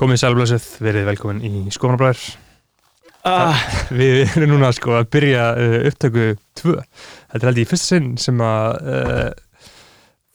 Komið 0.00 0.20
sælblössuð, 0.22 0.66
verið 0.80 1.08
velkomin 1.10 1.42
í 1.44 1.72
Skofanabræður. 1.74 2.22
ah, 3.28 3.58
Við 3.92 4.22
erum 4.38 4.54
núna 4.54 4.70
sko 4.72 4.94
að 4.96 5.10
byrja 5.12 5.42
uh, 5.60 5.74
upptöku 5.90 6.28
2. 6.62 6.76
Þetta 7.34 7.40
er 7.42 7.48
held 7.50 7.60
ég 7.60 7.66
í 7.66 7.68
fyrsta 7.68 7.90
sinn 7.92 8.06
sem 8.20 8.40
að 8.40 8.78
uh, 8.94 9.26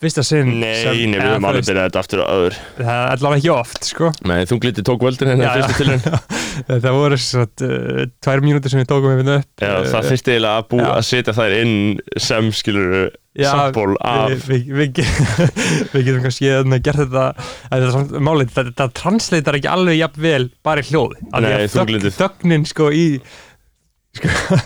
fyrsta 0.03 0.23
sinn 0.27 0.49
Nei, 0.59 0.73
sem, 0.83 0.97
nei, 1.07 1.15
við 1.17 1.23
höfum 1.23 1.45
þú 1.45 1.49
alveg 1.49 1.67
byrjað 1.69 1.85
þetta 1.87 2.01
aftur 2.03 2.21
og 2.25 2.31
öður 2.35 2.55
Það 2.75 2.89
er 2.91 3.11
allavega 3.15 3.39
ekki 3.39 3.51
oft 3.55 3.87
sko. 3.87 4.09
Nei, 4.27 4.39
þungliti 4.49 4.83
tók 4.85 5.05
völdin 5.07 5.29
hérna 5.31 5.45
Já, 5.45 5.53
fyrstu 5.55 5.77
tilhörn 5.79 6.01
Það 6.85 6.95
voru 6.95 7.17
satt, 7.19 7.63
uh, 7.65 8.01
tvær 8.23 8.43
mínútur 8.43 8.71
sem 8.73 8.79
við 8.81 8.89
tókum 8.91 9.15
við 9.21 9.31
upp. 9.37 9.47
Já, 9.63 9.71
Uh, 9.75 9.87
það 9.91 10.09
þurfti 10.09 10.33
eiginlega 10.35 10.59
að 10.59 10.67
bú 10.71 10.77
já. 10.81 10.89
að 10.95 11.05
setja 11.09 11.33
þær 11.35 11.55
inn 11.61 11.73
sem 12.27 12.51
skilur 12.55 12.93
Já, 13.35 13.49
samból 13.51 13.95
af 14.07 14.45
við, 14.47 14.67
við, 14.77 14.91
ge- 14.99 15.49
við 15.95 16.05
getum 16.09 16.21
kannski 16.23 16.47
hérna 16.51 16.79
gert 16.83 17.01
þetta 17.01 17.25
þetta 17.41 17.81
er 17.81 17.91
samt 17.95 18.13
málið, 18.23 18.53
þetta, 18.55 18.71
þetta 18.71 18.87
translatar 19.01 19.57
ekki 19.59 19.71
alveg 19.73 19.99
jafn 19.99 20.23
vel 20.27 20.45
bara 20.63 20.83
í 20.83 20.87
hljóð 20.91 21.17
Af 21.31 21.39
því 21.39 21.43
Nei, 21.43 21.51
að 21.51 21.59
þögn- 21.65 21.75
þunglyndið. 21.79 22.15
þögnin 22.21 22.67
sko 22.71 22.87
í 22.95 23.05
sko, 24.15 24.61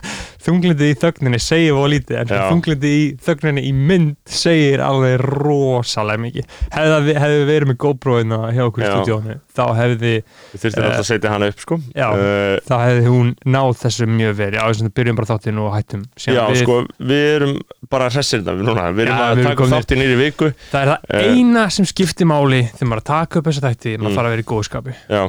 þunglindið 0.46 0.92
í 0.94 0.98
þögninni 1.02 1.40
segir 1.44 1.76
og 1.80 1.90
lítið 1.92 2.20
en 2.22 2.30
þunglindið 2.32 2.94
í 2.96 3.04
þögninni 3.26 3.64
í 3.68 3.72
mynd 3.76 4.16
segir 4.30 4.80
alveg 4.86 5.20
rosalega 5.26 6.22
mikið. 6.24 6.46
Hefði 6.74 7.00
við, 7.10 7.20
við 7.34 7.44
verið 7.50 7.70
með 7.74 7.78
GoPro-ina 7.84 8.40
hjá 8.56 8.64
okkur 8.70 8.86
í 8.86 8.90
stúdíónu 8.90 9.36
þá 9.60 9.64
hefði 9.76 10.14
Við 10.54 10.62
þurftum 10.64 10.86
alltaf 10.88 11.02
að 11.04 11.08
setja 11.10 11.34
hana 11.34 11.50
upp 11.52 11.60
sko. 11.66 11.78
Já. 11.98 12.08
uh, 12.16 12.56
þá 12.70 12.76
hefði 12.86 13.10
hún 13.12 13.34
náð 13.52 13.74
þessu 13.82 14.08
mjög 14.08 14.38
verið 14.40 14.64
á 14.64 14.66
þess 14.70 14.86
að 14.88 14.94
byrjum 15.00 15.20
bara 15.20 15.30
þáttinn 15.34 15.60
og 15.66 15.74
hættum 15.76 16.06
Já, 16.24 16.44
við, 16.48 16.62
sko, 16.64 16.78
við 17.12 17.26
erum 17.36 17.54
bara 17.92 18.08
hressir 18.14 18.40
þetta 18.46 18.56
núna. 18.70 18.88
Við 18.96 19.06
erum 19.08 19.20
Já, 19.20 19.26
að 19.26 19.36
við 19.36 19.44
erum 19.44 19.50
taka 19.50 19.60
komnir- 19.64 19.84
þátti 19.84 20.00
nýri 20.00 20.18
viku. 20.24 20.52
Það 20.72 20.82
er 20.86 20.94
það 20.94 21.20
Eh. 21.20 21.34
eina 21.36 21.66
sem 21.74 21.86
skiptir 21.90 22.30
máli 22.30 22.62
þegar 22.72 22.90
maður 22.94 23.04
að 23.04 23.10
taka 23.12 23.40
upp 23.42 23.46
þessa 23.52 23.66
þætti 23.68 23.98
maður 23.98 24.10
Mm. 24.10 24.16
þarf 24.16 24.30
að 24.30 24.34
vera 24.36 24.44
í 24.46 24.50
góðskapi 24.54 24.94
Já, 25.10 25.24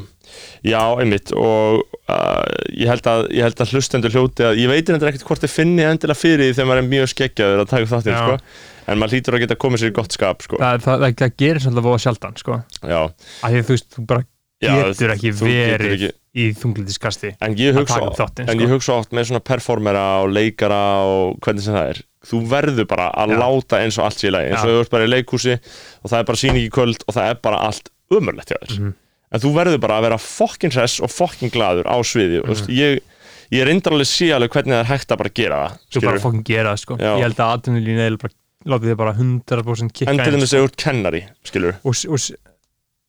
já 0.62 0.82
einmitt 1.02 1.32
og 1.34 1.82
uh, 2.10 2.42
ég, 2.74 2.87
held 2.91 3.07
að, 3.12 3.23
ég 3.37 3.46
held 3.46 3.62
að 3.65 3.73
hlustendur 3.74 4.15
hljóti 4.15 4.46
að 4.48 4.59
ég 4.62 4.71
veitir 4.73 4.95
endur 4.96 5.10
ekkert 5.12 5.26
hvort 5.29 5.45
þið 5.46 5.54
finni 5.54 5.87
endilega 5.87 6.18
fyrir 6.21 6.45
því 6.51 6.57
þegar 6.59 6.68
maður 6.71 6.82
er 6.82 6.90
mjög 6.95 7.10
skeggjaður 7.15 7.62
að 7.65 7.71
taka 7.74 7.90
þáttinn 7.95 8.16
Já. 8.16 8.21
sko 8.26 8.90
En 8.90 8.98
maður 8.98 9.12
hlýtur 9.15 9.37
að 9.37 9.43
geta 9.45 9.57
komið 9.62 9.80
sér 9.84 9.90
í 9.93 9.96
gott 10.01 10.15
skap 10.16 10.43
sko 10.43 10.59
það, 10.59 10.80
það, 10.82 11.02
það, 11.04 11.16
það 11.21 11.34
gerir 11.45 11.62
svolítið 11.62 11.84
voða 11.87 11.99
sjaldan 12.02 12.38
sko. 12.40 12.57
Já, 12.90 13.01
af 13.07 13.51
því 13.52 13.60
að 13.60 13.68
þú 13.68 13.74
veist, 13.76 13.88
þú 13.95 14.04
bara 14.10 14.24
já 14.60 14.73
getur 14.76 15.12
ekki 15.15 15.30
þú 15.38 15.46
getur 15.51 15.84
verið 15.84 15.95
ekki- 15.96 16.16
í 16.40 16.45
þunglitiskasti 16.60 17.30
En 17.43 17.54
ég 17.59 17.71
að 17.74 17.79
hugsa, 17.80 18.01
þáttinn 18.18 18.49
en 18.51 18.56
sko. 18.56 18.65
ég 18.66 18.73
hugsa 18.74 18.96
oft 19.01 19.15
með 19.16 19.29
svona 19.30 19.43
performera 19.46 20.02
og 20.24 20.32
leikara 20.34 20.80
og 21.06 21.38
hvernig 21.43 21.65
sem 21.65 21.74
það 21.74 21.88
er 21.95 22.02
þú 22.30 22.40
verður 22.51 22.87
bara 22.90 23.06
að 23.23 23.32
Já. 23.34 23.38
láta 23.40 23.80
eins 23.84 23.99
og 23.99 24.04
allt 24.09 24.21
sé 24.21 24.29
í 24.29 24.34
lagi 24.34 24.51
eins 24.51 24.60
og 24.65 24.68
Já. 24.68 24.74
þú 24.74 24.82
ert 24.84 24.93
bara 24.96 25.06
í 25.06 25.12
leikhúsi 25.15 25.54
og 25.56 26.10
það 26.12 26.18
er 26.21 26.29
bara 26.32 26.43
síning 26.43 26.66
í 26.66 26.71
kvöld 26.74 27.06
og 27.06 27.16
það 27.16 27.30
er 27.32 27.40
bara 27.46 27.62
allt 27.71 27.90
umörlegt 28.10 28.51
hjá 28.52 28.59
þér 28.66 28.74
Mhm. 28.80 28.93
En 29.32 29.40
þú 29.40 29.52
verður 29.54 29.80
bara 29.80 29.98
að 30.00 30.06
vera 30.09 30.18
fokkin 30.18 30.73
hress 30.74 31.00
og 31.00 31.10
fokkin 31.12 31.50
gladur 31.54 31.86
á 31.86 31.96
sviði 32.02 32.40
og 32.42 32.50
Mhm. 32.50 32.74
ég, 32.74 33.00
ég 33.52 33.64
reyndar 33.66 33.92
alveg 33.95 34.32
alveg 34.34 34.50
hvernig 34.50 34.74
það 34.74 34.80
er 34.84 34.90
hægt 34.92 35.10
að 35.14 35.18
bara 35.22 35.30
gera 35.34 35.56
það 35.62 35.78
þú 35.95 36.04
bara 36.06 36.18
fokkin 36.24 36.45
gera 36.45 36.72
það 36.74 36.80
sko. 36.84 36.96
Já. 36.98 37.12
ég 37.16 37.22
held 37.26 37.37
að 37.37 37.54
atvinnulínu 37.56 38.06
eða 38.06 38.18
bara 38.24 38.34
látið 38.70 38.90
þið 38.90 38.96
bara 39.00 39.12
100% 39.14 39.92
kikka 39.92 40.10
en 40.12 40.18
til 40.18 40.32
dæmis 40.34 40.52
að 40.54 40.60
þú 40.60 40.64
ert 40.68 40.76
kennari 40.76 41.22
og, 41.84 41.95
og, 42.10 42.18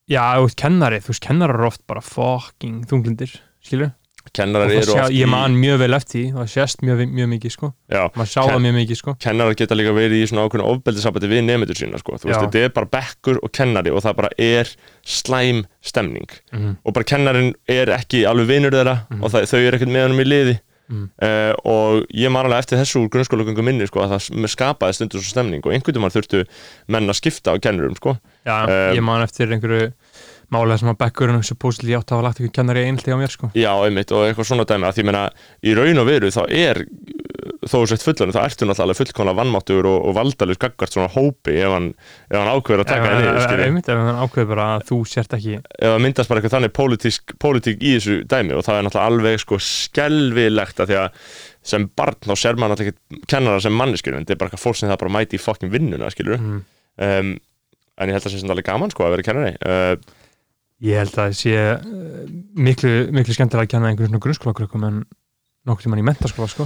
já, 0.10 0.24
þú 0.38 0.46
veist 0.46 0.56
kennari, 0.62 1.00
þú 1.02 1.08
veist 1.12 1.26
kennarar 1.28 1.66
oft 1.68 1.82
bara 1.88 2.02
fokking 2.02 2.86
þunglindir 2.88 3.36
skilur, 3.62 3.92
kennarar 4.34 4.72
eru 4.72 4.86
sjá, 4.86 5.04
oft 5.06 5.12
ég 5.16 5.26
í 5.28 5.30
man 5.30 5.56
mjög 5.60 5.78
vel 5.82 5.94
eftir 5.98 6.18
því 6.22 6.34
það 6.38 6.50
sést 6.54 6.82
mjög, 6.86 7.02
mjög 7.12 7.30
mikið 7.34 7.52
sko 7.56 7.70
já, 7.92 8.04
maður 8.16 8.32
sá 8.32 8.42
það 8.48 8.62
mjög 8.66 8.76
mikið 8.80 9.00
sko 9.02 9.16
kennarar 9.26 9.58
geta 9.60 9.76
líka 9.80 9.94
verið 9.98 10.18
í 10.22 10.30
svona 10.32 10.46
ákveðinu 10.48 10.70
ofbeldisabæti 10.76 11.32
við 11.32 11.44
nefndur 11.50 11.80
sína 11.82 12.00
sko. 12.00 12.18
þú 12.22 12.30
veist, 12.32 12.42
þetta 12.46 12.64
er 12.66 12.70
bara 12.78 12.92
bekkur 12.98 13.40
og 13.44 13.52
kennari 13.52 13.92
og 13.92 14.02
það 14.06 14.16
bara 14.22 14.30
er 14.38 14.74
slæm 15.06 15.66
stemning 15.82 16.30
Mhm. 16.54 16.78
og 16.86 16.94
bara 16.94 17.04
kennarin 17.06 17.54
er 17.68 17.88
ekki 17.98 18.26
alveg 18.30 18.48
vinur 18.48 18.72
þeirra 18.72 18.98
Mhm. 19.10 19.24
og 19.24 19.32
það, 19.32 19.48
þau 19.50 19.60
eru 19.68 19.78
ekkert 19.78 19.92
með 19.92 20.04
honum 20.08 20.20
í 20.22 20.28
liði 20.28 20.60
Mhm. 20.92 21.10
uh, 21.24 21.54
og 21.64 22.06
ég 22.14 22.30
man 22.32 22.46
alveg 22.46 22.60
eftir 22.66 22.78
þessu 22.78 23.08
grunnskólagöngu 23.08 23.64
minni 23.64 23.88
sko, 23.88 24.02
að 24.04 24.20
það 24.20 24.48
skapaði 24.52 24.94
stundur 24.98 25.22
svo 25.24 25.32
stemning 25.32 25.62
og 25.66 25.72
einhvern 25.72 25.96
veginn 25.96 26.12
þurftu 26.22 26.46
menn 26.90 27.08
að 27.08 27.16
skipta 27.16 27.54
á 27.56 27.60
kennurum 27.64 27.96
sko. 27.96 28.18
já, 28.46 28.64
Um, 28.68 28.96
ég 28.98 29.02
man 29.04 29.22
eftir 29.24 29.48
einhverju 29.48 29.94
málega 30.52 30.82
sem 30.82 30.92
að 30.92 31.00
bekkurinn 31.00 31.46
supposedly 31.46 31.96
átt 31.96 32.12
að 32.12 32.20
hafa 32.20 32.28
lagt 32.28 32.42
ekki 32.42 32.54
kennari 32.58 32.84
einhaldi 32.86 33.16
á 33.16 33.18
mér 33.20 33.34
sko 33.34 33.52
já, 33.56 33.72
einmitt, 33.86 34.12
og 34.12 34.26
eitthvað 34.28 34.50
svona 34.50 34.66
dæmi 34.68 34.88
að 34.90 34.98
því 34.98 35.06
meina, 35.08 35.24
í 35.64 35.76
raun 35.78 36.02
og 36.02 36.08
veru 36.10 36.32
þá 36.34 36.42
er 36.48 36.82
uh, 36.84 37.54
þó 37.64 37.76
þú 37.78 37.84
sett 37.92 38.06
fullan, 38.06 38.34
þá 38.36 38.42
ertu 38.44 38.68
náttúrulega 38.68 39.00
fullkomlega 39.00 39.40
vannmáttur 39.40 39.88
og, 39.90 39.98
og 40.10 40.18
valdalus 40.18 40.60
gaggart 40.62 40.96
svona 40.96 41.12
hópi 41.14 41.56
ef 41.62 41.76
hann, 41.76 41.92
ef 42.28 42.38
hann 42.38 42.52
ákveður 42.52 42.84
að 42.84 42.92
taka 42.92 43.08
það 43.08 43.22
niður 43.22 43.42
skilur. 43.46 43.64
einmitt 43.68 43.92
ef 43.92 44.02
hann 44.02 44.22
ákveður 44.26 44.52
bara 44.52 44.68
að 44.76 44.86
þú 44.92 45.00
sért 45.14 45.38
ekki 45.38 45.56
ef 45.62 45.94
það 45.94 46.04
myndast 46.08 46.32
bara 46.32 46.42
eitthvað 46.42 46.58
þannig 46.58 46.76
pólitísk, 46.82 47.36
pólitík 47.42 47.80
í 47.86 47.96
þessu 47.96 48.20
dæmi 48.32 48.58
og 48.58 48.66
það 48.68 48.82
er 48.82 48.88
náttúrulega 48.88 49.14
alveg 49.14 49.46
sko 49.46 49.62
skelvilegt 49.72 50.84
að 50.84 50.92
því 50.92 51.00
að 51.06 51.24
sem 51.72 51.86
barn 51.98 52.18
þá 52.26 52.34
ser 52.36 52.58
maður 52.58 52.76
náttúrulega 52.76 52.98
ekki 52.98 53.30
kennara 53.30 53.62
sem 53.64 53.76
manneskjur 53.78 54.18
en 54.18 54.26
þetta 54.26 54.36
er 54.36 54.42
bara 54.42 54.50
eitthvað 54.50 54.66
fólk 54.66 54.80
sem 54.80 54.90
það 54.90 55.02
bara 55.04 55.14
mæti 55.14 55.38
í 55.38 55.42
fokkin 55.42 55.72
vinnuna 55.74 56.10
skilur 56.14 56.40
mm. 56.42 56.62
um, 57.06 57.36
en 58.02 58.10
ég 58.10 58.18
held 58.18 58.24
að 58.24 58.26
það 58.26 58.34
sé 58.34 58.42
sem 58.42 58.54
alveg 58.54 58.68
gaman 58.68 58.94
sko 58.94 59.06
að 59.06 59.14
vera 59.16 59.28
kennari 59.28 59.54
uh, 59.62 59.94
Ég 60.82 60.98
held 60.98 61.14
að 61.14 61.20
það 61.20 61.38
sé 61.38 61.56
uh, 61.62 62.24
miklu, 62.58 62.94
miklu 63.14 63.36
skemmtilega 63.38 63.68
að 63.68 63.74
kenna 63.76 63.92
einhverjum 63.92 64.16
svona 64.16 64.26
grunnskólakrökkum 64.26 64.88
en 64.88 65.04
nokkur 65.70 65.86
tímann 65.86 66.02
í 66.02 66.06
mentaskóla 66.08 66.50
sko. 66.50 66.66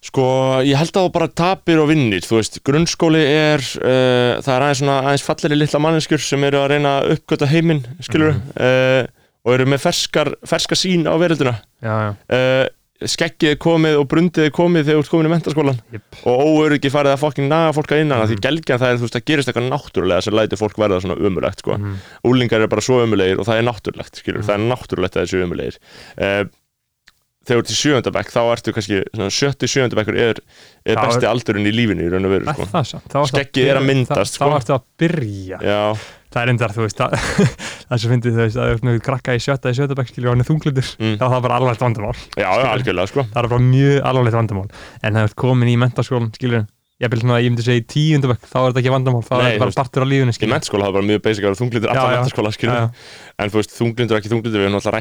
sko 0.00 0.26
ég 0.64 0.80
held 0.80 0.96
að 0.96 1.06
þú 1.06 1.12
bara 1.12 1.28
tapir 1.42 1.80
og 1.82 1.90
vinnir 1.90 2.24
þú 2.24 2.38
veist, 2.38 2.60
grunnskóli 2.64 3.20
er 3.20 3.60
uh, 3.82 4.40
það 4.40 4.52
er 4.54 4.64
aðeins 4.66 4.82
svona 4.82 4.98
aðeins 5.04 5.26
falleri 5.26 5.58
litla 5.60 5.82
manneskjur 5.84 6.24
sem 6.24 6.48
eru 6.48 6.62
að 6.62 6.70
reyna 6.72 6.96
að 7.02 7.16
uppgöta 7.18 7.50
heiminn 7.50 7.84
skilur 8.00 8.32
uh, 8.38 9.02
og 9.44 9.56
eru 9.56 9.68
með 9.68 9.84
ferskar, 9.84 10.32
ferska 10.48 10.78
sín 10.78 11.04
á 11.04 11.14
verölduna 11.20 11.58
Já, 11.84 11.92
já, 11.92 12.10
uh, 12.32 12.64
skeggið 13.08 13.50
er 13.54 13.56
komið 13.56 13.96
og 14.00 14.06
brundið 14.12 14.44
er 14.44 14.52
komið 14.52 14.84
þegar 14.84 14.98
þú 14.98 15.04
ert 15.04 15.10
komin 15.14 15.28
í 15.28 15.32
mentaskólan 15.32 15.78
Jep. 15.94 16.18
og 16.28 16.42
óöryggi 16.44 16.90
farið 16.92 17.14
að 17.14 17.22
fokkin 17.22 17.48
naga 17.48 17.72
fólk 17.72 17.94
að 17.96 18.02
innan 18.04 18.20
mm. 18.20 18.28
því 18.28 18.36
Mhm. 18.36 18.44
gelgjan 18.44 18.78
það 18.82 18.90
er 18.92 18.96
þú 19.00 19.06
veist 19.06 19.16
að 19.20 19.24
gerist 19.30 19.48
eitthvað 19.48 19.68
náttúrulega 19.72 20.22
sem 20.26 20.34
lætur 20.36 20.60
fólk 20.60 20.76
verða 20.76 21.00
svona 21.00 21.16
umulegt 21.16 21.58
sko. 21.64 21.78
Mhm. 21.78 21.94
úlingar 22.24 22.60
er 22.60 22.68
bara 22.68 22.80
svo 22.84 23.00
umulegir 23.04 23.38
og 23.40 23.46
það 23.46 23.58
er 23.58 23.68
náttúrulegt 23.70 24.14
skilur, 24.20 24.40
Mhm. 24.42 24.46
það 24.48 24.54
er 24.54 24.66
náttúrulegt 24.68 25.16
að 25.16 25.22
þessu 25.24 25.44
umulegir 25.46 25.76
uh, 26.20 26.44
þegar 27.40 27.56
þú 27.56 27.64
ert 27.64 27.72
í 27.72 27.78
sjööndabæk 27.80 28.28
þá 28.30 28.40
ertu 28.52 28.72
kannski, 28.76 28.96
svona, 29.16 29.30
sjötti 29.32 29.66
sjööndabækur 29.66 30.14
er, 30.20 30.36
er 30.84 30.94
Þá 30.94 31.00
er- 31.00 31.06
besti 31.08 31.26
aldurinn 31.26 31.66
í 31.66 31.72
lífinu 31.72 32.04
í 32.04 32.10
raun 32.12 32.24
og 32.28 32.32
veru 32.36 32.44
Er 32.46 32.52
sko. 32.52 32.66
það 32.68 33.28
Skeggið 33.32 33.64
er 33.72 33.76
að 33.80 33.86
myndast, 33.88 34.36
Þá 34.36 34.44
sko. 34.44 34.56
ertu 34.60 34.74
að 34.76 34.82
byrja 35.00 35.58
já, 35.64 35.96
Það 36.30 36.42
er 36.42 36.52
endar, 36.54 36.74
þú 36.76 36.84
veist 36.86 37.00
að, 37.02 37.14
það 37.90 37.98
sem 38.04 38.12
fyndið 38.14 38.36
þú 38.36 38.42
veist 38.44 38.58
að 38.62 38.74
þú 38.74 38.88
með 38.88 38.98
krakka 39.06 39.34
í 39.34 39.40
sjötta 39.42 39.72
í 39.72 39.78
sjötta 39.78 39.96
bekk 39.98 40.12
skilur 40.12 40.30
og 40.30 40.36
hann 40.36 40.44
er 40.44 40.50
þunglindur 40.50 40.90
Mm. 41.00 41.16
þá 41.18 41.24
er 41.26 41.32
það 41.34 41.44
bara 41.46 41.56
alvarlegt 41.60 41.82
vandamál. 41.82 42.18
Já, 42.38 42.50
já, 42.50 42.66
algjörlega 42.70 43.10
sko. 43.10 43.24
það 43.32 43.40
er 43.44 43.48
bara 43.54 43.64
mjög 43.70 43.96
alvarlegt 44.10 44.38
vandamál. 44.38 44.68
En 45.02 45.16
það 45.18 45.26
er 45.26 45.34
komin 45.42 45.70
í 45.72 45.78
mentaskólan 45.80 46.30
skilur 46.36 46.66
ég 47.00 47.08
vil 47.08 47.20
svona, 47.22 47.38
ég 47.40 47.48
myndi 47.48 47.64
segja 47.64 47.80
í 47.80 47.84
tíundu 47.88 48.28
bekk 48.28 48.42
þá 48.44 48.56
er 48.60 48.66
þetta 48.74 48.80
ekki 48.82 48.90
vandamál, 48.92 49.22
þá 49.24 49.30
er 49.32 49.44
þetta 49.46 49.60
bara 49.62 49.70
veist, 49.70 49.78
partur 49.80 50.04
á 50.04 50.08
lífinu 50.10 50.32
í 50.32 50.36
skilur 50.36 50.52
mentaskóla 50.52 50.84
hafa 50.84 50.96
bara 50.98 51.06
mjög 51.08 51.22
basic 51.24 51.40
að 51.40 51.46
vera 51.48 51.56
allar 51.94 52.12
já. 52.12 52.18
mentaskóla 52.20 52.50
skilur 52.52 52.76
Já, 52.76 52.82
en 53.40 53.52
þú 53.54 53.56
veist, 53.62 53.72
þunglindur 53.78 54.18
ekki 54.20 54.32
þunglindur 54.34 54.60
við 54.60 54.66
erum 54.68 54.74
náttúrulega 54.76 54.98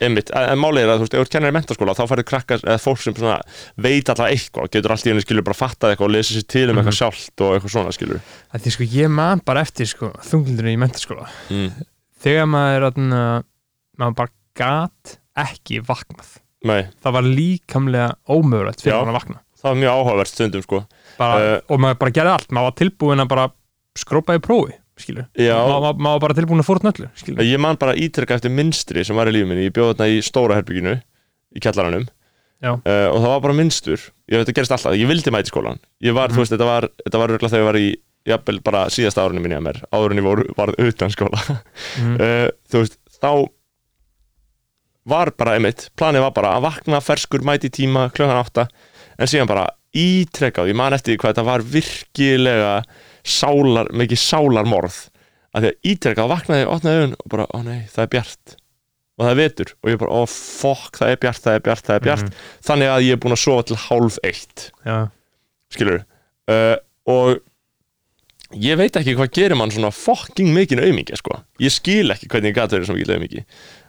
einmitt, 0.00 0.30
en, 0.36 0.58
málið 0.60 0.82
er 0.84 0.90
að 0.92 0.98
þú 1.00 1.04
veist, 1.06 1.14
ef 1.16 1.26
þú 1.26 1.32
kennir 1.32 1.52
í 1.52 1.56
mentaskóla 1.56 1.94
þá 1.96 2.02
færðu 2.10 2.24
krakkar, 2.28 2.60
eða 2.66 2.80
fólk 2.82 3.00
sem 3.00 3.14
svona 3.16 3.38
veit 3.80 4.08
alltaf 4.12 4.28
eitthvað, 4.28 4.70
getur 4.74 4.92
allt 4.94 5.06
í 5.06 5.10
henni 5.12 5.24
skilur 5.24 5.46
bara 5.46 5.56
fattað 5.56 5.94
eitthvað 5.94 6.08
og 6.08 6.14
lesið 6.16 6.36
sér 6.40 6.46
til 6.52 6.64
um 6.68 6.76
Mhm. 6.76 6.82
eitthvað 6.82 6.98
sjálft 7.00 7.40
og 7.46 7.54
eitthvað 7.56 7.74
svona 7.76 7.94
skilur 7.96 8.20
Það 8.52 8.66
er 8.66 8.76
sko, 8.76 8.84
ég 8.84 9.10
man 9.10 9.40
bara 9.44 9.60
eftir 9.64 9.86
sko, 9.86 10.12
þunglindurinn 10.20 10.76
í 10.76 10.82
mentaskóla 10.84 11.28
mm. 11.50 11.70
þegar 12.20 12.46
maður 12.52 12.86
atna, 12.90 13.22
maður 13.98 14.16
bara 14.20 14.34
gat 14.56 15.16
ekki 15.36 15.80
vaknað 15.84 16.36
Nei, 16.66 16.86
það 17.04 17.12
var 17.12 17.22
líkamlega 17.22 18.08
ómögulegt 18.28 18.80
fyrir 18.82 18.94
Já. 18.96 19.00
hann 19.04 19.12
að 19.14 19.20
vakna 19.20 19.40
það 19.56 19.70
var 19.70 19.78
mjög 19.80 19.94
áhugavert 19.96 20.28
stundum 20.32 20.62
sko 20.64 20.82
bara, 21.18 21.36
Eh. 21.56 21.60
og 21.68 21.80
maður 21.80 21.98
bara 21.98 22.10
gerði 22.10 22.32
allt, 22.36 22.50
maður 22.52 22.68
var 22.70 22.76
tilbúin 22.80 23.22
að 23.24 23.28
bara 23.28 23.46
skrópa 23.96 24.34
í 24.36 24.40
prófi, 24.44 24.74
skilur. 25.00 25.26
Maður, 25.36 25.98
maður 26.00 26.16
var 26.16 26.22
bara 26.26 26.36
tilbúin 26.38 26.62
að 26.62 26.68
fórna 26.70 26.92
öllu, 26.94 27.08
skilur. 27.20 27.44
Ég 27.44 27.60
man 27.60 27.76
bara 27.80 27.94
ítrekka 27.94 28.38
eftir 28.38 28.50
minstri 28.54 29.04
sem 29.04 29.16
var 29.18 29.28
í 29.30 29.34
lífi 29.36 29.48
minni, 29.50 29.66
ég 29.68 29.74
bjóð 29.76 29.94
þarna 29.94 30.08
í 30.14 30.22
stóra 30.24 30.56
herbygginu 30.60 30.94
í 31.56 31.60
kjallaranum. 31.64 32.06
Já. 32.64 32.70
uh, 32.72 33.08
og 33.12 33.18
það 33.20 33.28
var 33.34 33.40
bara 33.44 33.54
minnstur, 33.58 34.00
ég 34.32 34.40
veit 34.40 34.48
að 34.48 34.54
gerist 34.56 34.72
alltaf. 34.72 34.94
Ég 34.96 35.08
vildi 35.10 35.30
mæti 35.34 35.50
skólan, 35.52 35.76
ég 36.02 36.14
var, 36.16 36.30
Mhm. 36.30 36.36
þú 36.36 36.40
veist, 36.40 36.52
þetta 36.56 36.68
var 36.70 36.86
þetta 37.04 37.18
var 37.20 37.28
örgulega 37.34 37.52
þegar 37.52 37.60
ég 37.60 37.68
var 37.68 37.78
í, 37.80 37.88
jafnvel 38.26 38.60
bara 38.64 38.84
síðasta 38.88 39.22
árunni 39.26 39.42
minni 39.44 39.58
að 39.58 39.66
mér, 39.68 39.82
áður 39.92 40.10
en 40.10 40.18
ég 40.22 40.24
var, 40.24 40.42
var 40.56 40.72
utan 40.88 41.12
skóla. 41.12 41.42
Mm. 42.00 42.14
uh, 42.16 42.48
þú 42.72 42.80
veist, 42.80 42.96
þá 43.20 43.30
var 45.06 45.30
bara 45.38 45.54
einmitt, 45.58 45.90
planið 45.98 46.24
var 46.26 46.32
bara 46.34 46.54
að 46.56 46.64
vakna 46.66 47.00
ferskur 47.04 47.44
mæti 47.46 47.70
tíma 47.70 48.08
klukkan 48.10 48.40
átta 48.40 48.64
en 49.18 49.28
síðan 49.30 49.46
bara 49.52 49.68
ítrekkað, 49.96 50.72
ég 50.72 50.76
man 50.80 50.96
eftir 50.96 51.16
hvað 51.20 51.34
þetta 51.36 51.44
var 51.46 51.62
virkilega 51.62 52.72
sálar, 53.30 53.90
mikið 53.96 54.22
sálarmorð. 54.22 55.00
Að 55.56 55.64
því 55.64 55.72
að 55.72 55.90
ítrekkað 55.92 56.30
vaknaði, 56.34 56.68
opnaði 56.68 57.02
augun 57.02 57.16
og 57.16 57.28
bara, 57.32 57.48
ó 57.50 57.58
nei, 57.64 57.80
það 57.92 58.04
er 58.04 58.12
bjart. 58.12 58.56
Og 59.16 59.24
það 59.24 59.32
er 59.32 59.38
vetur. 59.40 59.74
Og 59.80 59.90
ég 59.92 60.00
bara, 60.02 60.20
ó 60.20 60.22
fokk, 60.28 61.00
það 61.00 61.12
er 61.12 61.20
bjart, 61.24 61.42
það 61.46 61.58
er 61.58 61.66
bjart, 61.68 61.86
það 61.86 61.98
er 61.98 62.06
bjart. 62.06 62.26
Mhm. 62.26 62.46
þannig 62.68 62.92
að 62.92 63.04
ég 63.06 63.16
er 63.16 63.22
búin 63.24 63.36
að 63.36 63.44
sofa 63.46 63.66
til 63.70 63.82
hálf 63.86 64.18
eitt. 64.26 64.70
Já, 64.84 64.96
skilur, 65.72 66.04
uh, 66.52 66.76
og 67.06 67.40
ég 68.54 68.78
veit 68.78 68.96
ekki 68.98 69.16
hvað 69.18 69.32
gerir 69.34 69.58
mann 69.58 69.72
svona 69.74 69.90
fucking 69.94 70.52
mikinn 70.54 70.82
aumingi 70.82 71.16
sko. 71.18 71.40
ég 71.58 71.72
skil 71.74 72.12
ekki 72.14 72.28
hvernig 72.30 72.52
ég 72.52 72.58
gæti 72.60 72.76
verið 72.76 72.90
svona 72.90 73.00
mikið 73.00 73.14
aumingi 73.16 73.42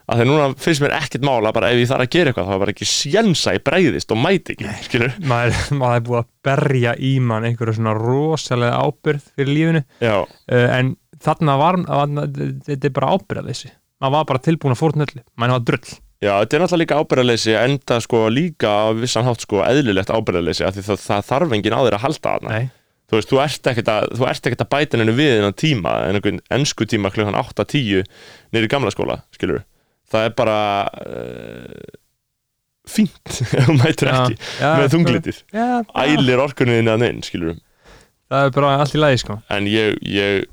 að 0.07 0.21
þegar 0.21 0.29
núna 0.31 0.49
finnst 0.63 0.83
mér 0.83 0.95
ekkert 0.97 1.25
mála 1.27 1.53
bara 1.55 1.71
ef 1.73 1.81
ég 1.81 1.89
þarf 1.89 2.05
að 2.05 2.13
gera 2.15 2.31
eitthvað 2.31 2.47
þá 2.47 2.53
er 2.55 2.61
bara 2.63 2.75
ekki 2.75 2.87
sjensa 2.87 3.55
í 3.57 3.63
bregðist 3.63 4.13
og 4.15 4.21
mæti 4.23 4.55
ekki 4.55 4.75
skilur 4.85 5.17
maður, 5.27 5.57
maður 5.81 5.97
er 5.99 6.05
búið 6.07 6.21
að 6.21 6.29
berja 6.47 6.93
í 6.95 7.11
mann 7.19 7.49
einhverju 7.49 7.75
svona 7.79 7.97
rosalega 7.97 8.79
ábyrð 8.87 9.27
fyrir 9.35 9.53
lífinu. 9.53 9.83
Uh, 9.99 10.23
en 10.47 10.95
þarna 11.23 11.57
var, 11.59 11.81
þetta 11.83 12.79
er 12.87 12.95
bara 12.95 13.11
ábyrðaleysi 13.17 13.73
maður 14.01 14.17
var 14.17 14.27
bara 14.31 14.43
tilbúin 14.45 14.75
að 14.75 14.81
fórna 14.81 15.07
öllu. 15.07 15.23
Maður 15.37 15.55
var 15.55 15.65
drull. 15.69 15.95
Já, 16.17 16.31
þetta 16.31 16.57
er 16.57 16.63
náttúrulega 16.63 16.81
líka 16.81 16.97
ábyrðarleysi 17.01 17.55
enda 17.59 17.99
sko 18.01 18.23
líka 18.33 18.73
á 18.73 18.85
vissan 18.97 19.27
hátt 19.27 19.43
sko 19.45 19.61
eðlilegt 19.65 20.09
ábyrðarleysi 20.09 20.65
af 20.65 20.73
því 20.73 20.85
það, 20.87 21.01
það 21.03 21.27
þarf 21.29 21.55
enginn 21.57 21.77
á 21.77 21.81
þér 21.85 21.97
að 21.97 22.05
halda 22.05 22.23
þarna. 22.31 22.55
Nei. 22.57 22.69
þú 23.07 23.19
veist, 23.19 23.29
þú 23.29 23.41
ert 23.43 23.69
ekkert 23.71 23.91
að, 23.93 24.07
þú 24.17 24.27
ert 24.31 24.49
ekkert 24.49 24.63
að 24.65 24.71
bæta 24.73 24.97
henni 24.97 25.13
við 25.15 25.33
innan 25.37 25.57
tíma 25.57 25.93
en 26.07 26.17
einhvern 26.17 26.41
ennsku 26.57 26.87
tíma 26.89 27.11
klukkan 27.13 27.37
8-10 27.37 28.09
niður 28.51 28.65
í 28.65 28.71
gamla 28.73 28.93
skóla, 28.93 29.19
skilur 29.37 29.61
það 30.11 30.27
er 30.29 30.35
bara 30.37 30.57
uh, 31.03 31.95
fínt 32.87 33.31
ef 33.57 33.65
þú 33.67 33.77
mætir 33.81 34.11
ekki 34.13 34.37
já, 34.61 34.69
með 34.79 34.91
þunglitið, 34.95 35.39
ælir 36.03 36.43
orkunni 36.43 36.77
inn 36.81 36.91
að 36.93 37.01
neinn, 37.03 37.23
skilur 37.25 37.57
það 38.31 38.45
er 38.49 38.53
bara 38.59 38.75
allt 38.81 38.95
í 38.95 38.99
lagi 38.99 39.19
sko. 39.23 39.37
En 39.55 39.67
ég, 39.71 39.97
ég 40.03 40.45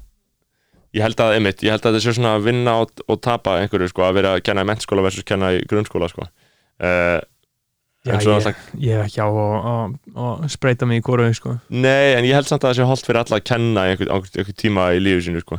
ég 0.94 1.02
held 1.02 1.18
að, 1.24 1.32
einmitt, 1.40 1.62
ég 1.66 1.74
held 1.74 1.82
að 1.82 1.96
þetta 1.96 2.02
sé 2.04 2.12
svona 2.14 2.36
að 2.38 2.44
vinna 2.46 2.76
og, 2.84 2.92
og 3.10 3.18
tapa 3.24 3.56
einhverju, 3.58 3.88
sko, 3.90 4.04
að 4.06 4.18
vera 4.20 4.34
að 4.36 4.44
kenna 4.46 4.62
í 4.62 4.68
mentskóla 4.70 5.02
versus 5.02 5.26
kenna 5.26 5.48
í 5.56 5.62
grunnskóla, 5.66 6.06
sko. 6.12 6.28
Uh, 6.78 7.18
já, 8.06 8.12
ég, 8.14 8.28
alltaf- 8.30 8.68
ég 8.78 9.00
hef 9.00 9.08
ekki 9.08 9.24
á 9.26 9.28
að- 9.34 10.46
spreita 10.54 10.86
mig 10.86 11.02
í 11.02 11.04
góru 11.06 11.26
sko. 11.34 11.56
Nei, 11.74 12.14
en 12.14 12.22
ég 12.28 12.38
held 12.38 12.46
samt 12.46 12.62
að 12.62 12.70
það 12.70 12.78
sé 12.78 12.86
holdt 12.92 13.08
fyrir 13.10 13.22
alla 13.24 13.40
að 13.40 13.46
kenna 13.50 13.88
í 13.88 13.94
einhver, 13.96 14.12
einhver, 14.14 14.38
einhver 14.38 14.58
tíma 14.62 14.86
í 14.94 15.02
lífi 15.02 15.26
sínu 15.26 15.42
sko. 15.42 15.58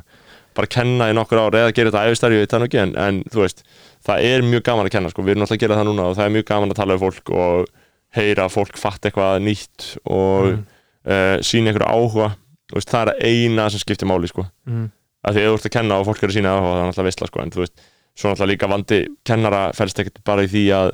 Bara 0.56 0.70
kenna 0.72 1.10
í 1.12 1.16
nokkur 1.18 1.42
ár 1.42 1.58
eða 1.60 1.74
gera 1.76 1.92
þetta 1.92 2.06
æfistarfi, 2.10 2.38
ég 2.40 2.46
veit 2.46 2.54
það 2.56 2.62
nú 2.64 2.68
ekki 2.70 2.82
en, 2.82 2.94
en 3.06 3.20
þú 3.34 3.42
veist, 3.44 3.64
það 4.08 4.28
er 4.30 4.46
mjög 4.48 4.64
gaman 4.70 4.88
að 4.90 4.94
kenna 4.96 5.12
sko. 5.12 5.26
við 5.26 5.36
erum 5.36 5.46
alltaf 5.46 5.58
að 5.58 5.64
gera 5.66 5.78
það 5.80 5.90
núna 5.90 6.08
og 6.10 6.16
það 6.18 6.26
er 6.30 6.34
mjög 6.36 6.46
gaman 6.52 6.72
að 6.74 6.80
tala 6.82 6.96
um 6.98 7.04
fólk 7.06 7.32
og 7.36 7.70
heyra 8.16 8.48
fólk 8.54 8.78
fatt 8.80 9.06
eitthvað 9.10 9.40
nýtt 9.44 9.88
og 10.06 10.52
Mm. 10.56 10.66
mm. 11.06 11.44
sína 11.46 11.72
einhverju 11.72 11.92
áhuga 11.92 12.32
Þú 12.66 12.80
veist, 12.80 12.90
það 12.90 13.10
er 13.12 13.28
eina 13.30 13.68
sem 13.70 13.80
skiptir 13.84 14.08
máli 14.10 14.26
sko. 14.32 14.48
mm. 14.66 14.86
að 15.28 15.36
því 15.36 15.42
að 15.44 15.52
þú 15.52 15.58
ert 15.60 15.66
að 15.70 15.74
kenna 15.76 15.98
og 16.00 16.06
fólk 16.08 16.24
er 16.24 16.32
að 16.32 16.38
sína 16.40 16.54
áhuga 16.56 16.72
það 16.72 16.80
er 16.82 16.88
alltaf 16.90 17.06
veistla 17.06 17.28
sko. 17.30 17.42
en 17.44 17.52
þú 17.54 17.62
veist, 17.62 17.76
svo 18.16 18.30
náttúrulega 18.32 18.52
líka 18.54 18.70
vandi 18.72 19.00
kennara 19.28 19.60
fælst 19.78 20.00
ekkert 20.02 20.24
bara 20.26 20.46
í 20.46 20.50
því 20.50 20.64
að 20.80 20.90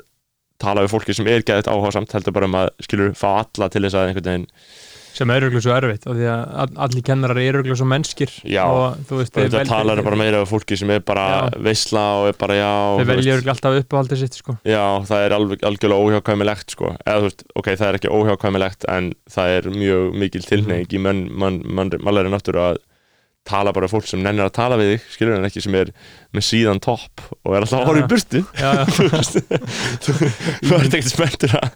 tala 0.61 0.83
við 0.83 0.91
fólki 0.91 1.15
sem 1.15 1.27
er 1.31 1.45
geðið 1.47 1.69
áhuga 1.71 1.91
samt 1.95 2.11
heldur 2.13 2.33
bara 2.35 2.49
um 2.49 2.57
að 2.59 2.67
skilur 2.85 3.13
fá 3.17 3.29
alla 3.39 3.69
til 3.71 3.81
þess 3.85 3.97
að 3.97 4.09
einhvern 4.09 4.27
veginn 4.29 4.47
sem 5.13 5.29
er 5.33 5.41
öruglega 5.43 5.61
svo 5.65 5.73
erfitt 5.75 6.05
og 6.07 6.15
því 6.15 6.27
að 6.31 6.41
all- 6.63 6.77
allir 6.85 7.03
kennarar 7.07 7.37
eru 7.41 7.59
öruglega 7.61 7.77
svo 7.81 7.87
mennskir 7.91 8.31
Já. 8.47 8.63
og 8.65 8.97
þú 9.09 9.19
veist 9.21 9.35
vel- 9.35 9.67
talar 9.67 10.01
bara 10.03 10.15
meira 10.19 10.41
af 10.41 10.49
fólki 10.51 10.77
sem 10.77 10.89
er 10.89 10.99
bara 10.99 11.25
Já. 11.51 11.59
veisla 11.67 12.03
og 12.21 12.27
er 12.31 12.37
bara 12.39 12.53
já 12.59 12.71
þú 13.01 13.05
velja 13.11 13.35
öruglega 13.37 13.55
alltaf 13.55 13.79
uppáhaldið 13.83 14.17
sitt 14.23 14.33
sko 14.39 14.57
já, 14.65 14.83
það 15.07 15.25
er 15.25 15.31
alveg, 15.37 15.59
algjörlega 15.67 16.03
óhjákvæmilegt 16.05 16.69
sko. 16.77 16.95
eða 17.05 17.17
þú 17.19 17.27
veist, 17.29 17.43
ok, 17.55 17.67
það 17.75 17.87
er 17.89 17.99
ekki 17.99 18.13
óhjákvæmilegt 18.17 18.85
en 18.89 19.13
það 19.29 19.57
er 19.57 19.69
mjög 19.75 20.13
mikil 20.15 20.41
tilneig 20.47 20.87
í 20.93 20.99
mann, 20.99 21.27
mann, 21.31 21.61
mann, 21.65 21.89
mannlega 21.99 22.31
náttúru 22.31 22.61
að 22.71 22.77
tala 23.47 23.71
bara 23.73 23.87
fólk 23.89 24.05
sem 24.09 24.21
nennir 24.21 24.45
að 24.45 24.57
tala 24.59 24.75
við 24.79 24.87
þig 24.93 25.01
skilur 25.15 25.37
en 25.37 25.47
ekki 25.47 25.61
sem 25.65 25.75
er 25.79 25.87
með 26.35 26.43
síðan 26.45 26.83
topp 26.83 27.13
og 27.41 27.51
er 27.55 27.61
alltaf 27.65 27.79
að 27.79 27.87
horfa 27.89 28.03
í 28.03 28.11
burtu. 28.11 28.39
Þú 30.67 30.73
ert 30.77 30.93
ekkert 30.93 31.09
spenntur 31.09 31.51
að 31.57 31.67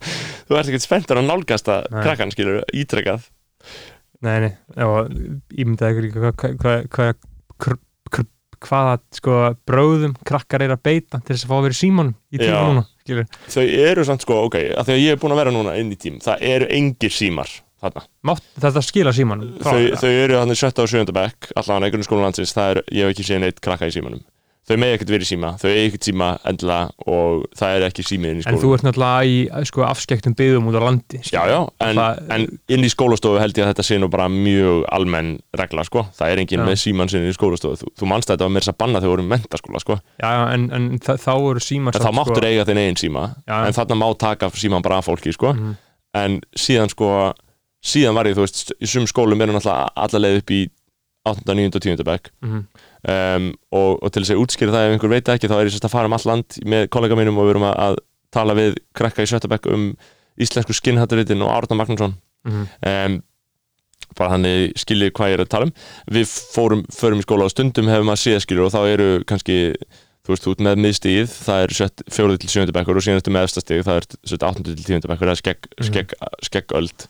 þú 0.46 0.52
ert 0.60 0.70
ekkert 0.70 0.86
spenntur 0.86 1.20
að 1.22 1.30
nálgast 1.32 1.68
að 1.74 1.82
krakkan 1.96 2.34
skilur 2.36 2.56
ítrekkað 2.76 3.22
nei, 4.26 4.38
nei, 4.46 4.54
og 4.86 5.10
ímyndaði 5.56 5.92
ykkur 5.92 6.06
líka 6.08 6.24
hvað 6.24 6.56
hva, 6.62 6.74
hva, 6.96 7.06
hva, 7.66 7.76
hva, 8.14 8.24
hvaða 8.66 8.96
sko 9.18 9.34
bróðum 9.68 10.16
krakkar 10.28 10.66
er 10.66 10.76
að 10.76 10.84
beita 10.86 11.22
til 11.22 11.36
þess 11.36 11.48
að 11.48 11.52
fá 11.52 11.58
að 11.58 11.66
vera 11.68 11.78
í 11.78 11.82
símanum 11.82 12.16
í 12.16 12.42
tíma 12.42 12.62
núna 12.70 12.86
skilur. 13.04 13.28
þau 13.52 13.66
eru 13.66 14.08
samt 14.08 14.26
sko, 14.26 14.40
ok, 14.48 14.58
að 14.74 14.90
því 14.90 14.96
að 14.96 15.04
ég 15.04 15.16
er 15.16 15.22
búin 15.22 15.36
að 15.36 15.42
vera 15.44 15.56
núna 15.56 15.76
inn 15.82 15.94
í 15.94 16.00
tím, 16.00 16.18
það 16.24 16.46
eru 16.54 16.70
engir 16.78 17.14
símar 17.14 17.52
Mátt, 18.26 18.44
þetta 18.60 18.82
skila 18.86 19.14
símanum 19.14 19.58
frá 19.62 19.72
þau, 19.72 19.98
þau 20.02 20.14
eru 20.26 20.40
þannig 20.42 20.58
sjötta 20.62 20.82
og 20.86 20.90
sjönda 20.90 21.14
bekk 21.14 21.52
allavega 21.56 21.86
einhvern 21.90 22.04
skólan 22.08 22.24
landsins, 22.30 22.54
það 22.56 22.72
er, 22.76 22.84
ég 22.92 23.04
hef 23.06 23.16
ekki 23.16 23.24
séð 23.30 23.40
neitt 23.46 23.62
krakka 23.62 23.88
í 23.88 23.94
símanum. 23.96 24.24
Þau 24.66 24.80
megi 24.82 24.96
ekkert 24.98 25.12
verið 25.14 25.28
síma, 25.30 25.50
þau 25.62 25.70
ekkert 25.70 26.06
síma 26.08 26.28
endilega 26.50 26.90
og 27.06 27.44
það 27.54 27.76
er 27.78 27.84
ekki 27.86 28.02
símiðin 28.02 28.40
í 28.42 28.46
en 28.50 28.56
þú 28.58 28.72
ert 28.74 28.82
náttúrulega 28.88 29.28
í 29.62 29.66
sko, 29.70 29.84
afskektum 29.86 30.34
byggðum 30.34 30.70
út 30.72 30.78
á 30.82 30.82
landi 30.82 31.20
Já, 31.22 31.44
já, 31.52 31.60
en, 31.86 31.96
Það- 32.02 32.22
en 32.34 32.46
inn 32.74 32.82
í 32.82 32.90
skólastofu 32.90 33.38
held 33.44 33.54
ég 33.54 33.62
að 33.68 33.70
þetta 33.76 33.86
sé 33.86 34.00
nú 34.02 34.10
bara 34.10 34.26
mjög 34.28 34.88
almenn 34.90 35.36
regla, 35.54 35.86
sko, 35.86 36.08
það 36.18 36.32
er 36.34 36.42
enginn 36.42 36.64
Já. 36.64 36.66
með 36.66 36.82
síman 36.82 37.14
sinni 37.14 37.30
í 37.30 37.38
skólastofu, 37.38 37.78
þú, 37.84 37.94
þú 38.02 38.10
manst 38.10 38.26
að 38.34 38.40
þetta 38.40 38.48
var 38.50 38.56
mér 38.58 38.70
að 38.74 38.78
banna 38.82 38.98
þegar 39.04 39.06
við 39.06 39.14
vorum 39.14 39.30
mentaskóla, 39.36 39.80
sko, 39.86 40.00
já, 40.18 40.30
já, 40.34 40.44
en, 40.58 40.66
en 40.74 40.90
þá 41.06 41.32
eru 41.38 41.62
símar 41.62 41.94
en 42.02 42.02
þá 42.02 42.12
máttur 42.18 42.50
eiga 42.50 42.66
þinn 42.66 42.82
eigin 42.88 43.02
síma, 43.06 43.28
Já. 43.46 43.58
en 43.70 43.78
þarna 43.78 44.02
má 44.02 44.10
taka 44.18 44.50
síman 44.50 44.82
bara 44.82 44.98
af 44.98 45.06
fólki, 45.06 45.30
sko, 45.38 45.54
Mhm. 45.54 45.78
en 46.26 46.42
síðan 46.58 46.90
sko, 46.90 47.36
síðan 47.86 48.18
var 48.18 48.26
ég, 48.30 48.36
þú 48.38 48.46
veist, 48.48 48.74
í 48.82 48.88
sum 48.90 49.06
skólum 49.10 49.42
er 49.46 49.52
náttúrulega 49.54 49.92
alla 50.06 50.22
leið 50.24 50.40
upp 50.42 50.54
í 50.56 50.62
8. 51.26 51.56
9. 51.58 51.76
og 51.78 51.82
10. 51.86 52.04
bekk 52.06 52.32
Mhm. 52.46 52.64
um, 53.10 53.46
og, 53.74 54.04
og 54.04 54.12
til 54.14 54.24
þess 54.24 54.34
að 54.36 54.42
útskýra 54.44 54.74
það 54.76 54.88
ef 54.88 54.96
einhver 54.96 55.14
veit 55.14 55.30
ekki 55.34 55.50
þá 55.50 55.56
er 55.60 55.66
ég 55.70 55.74
sérst 55.76 55.88
að 55.90 55.94
fara 55.96 56.10
um 56.10 56.14
all 56.18 56.26
land 56.30 56.58
með 56.66 56.88
kollega 56.94 57.18
mínum 57.18 57.38
og 57.42 57.48
við 57.48 57.54
erum 57.56 57.68
að, 57.70 57.78
að 57.88 57.96
tala 58.36 58.54
við 58.58 58.76
krakka 58.98 59.24
í 59.26 59.30
Sjötabekk 59.30 59.70
um 59.74 59.88
íslensku 60.42 60.74
skinnhatturritin 60.76 61.42
og 61.46 61.54
Árna 61.56 61.78
Magnússon 61.80 62.14
Mhm. 62.46 62.68
um, 62.86 63.24
bara 64.16 64.36
þannig 64.36 64.74
skiljið 64.78 65.12
hvað 65.18 65.30
ég 65.32 65.34
er 65.40 65.44
að 65.46 65.50
tala 65.50 65.66
um 65.66 65.72
við 66.14 66.28
fórum, 66.54 66.84
förum 66.94 67.20
í 67.20 67.26
skóla 67.26 67.48
og 67.48 67.52
stundum 67.52 67.88
hefum 67.90 68.12
að 68.14 68.22
séð 68.22 68.44
skiljur 68.46 68.68
og 68.68 68.74
þá 68.76 68.82
eru 68.94 69.08
kannski 69.26 69.56
þú 70.26 70.34
veist, 70.34 70.48
út 70.50 70.62
með 70.66 70.80
miðstíð, 70.82 71.30
það 71.46 71.64
er 71.66 71.74
sett 71.78 72.02
fjóruð 72.10 72.40
til 72.42 72.50
sjöundu 72.50 72.74
bekkur 72.76 72.98
og 72.98 73.04
síðan 73.06 73.20
eftir 73.22 73.34
með 73.36 73.46
efstastíð 73.48 73.84
það 73.86 74.00
er 74.02 74.06
sett 74.32 74.46
áttundu 74.48 74.74
til 74.76 74.86
tíundu 74.88 75.08
bekkur, 75.12 75.30
það 75.30 75.36
er 75.36 75.42
skegg, 75.44 75.68
Mhm. 75.76 75.86
skegg, 75.92 76.16
skeggöld 76.50 77.08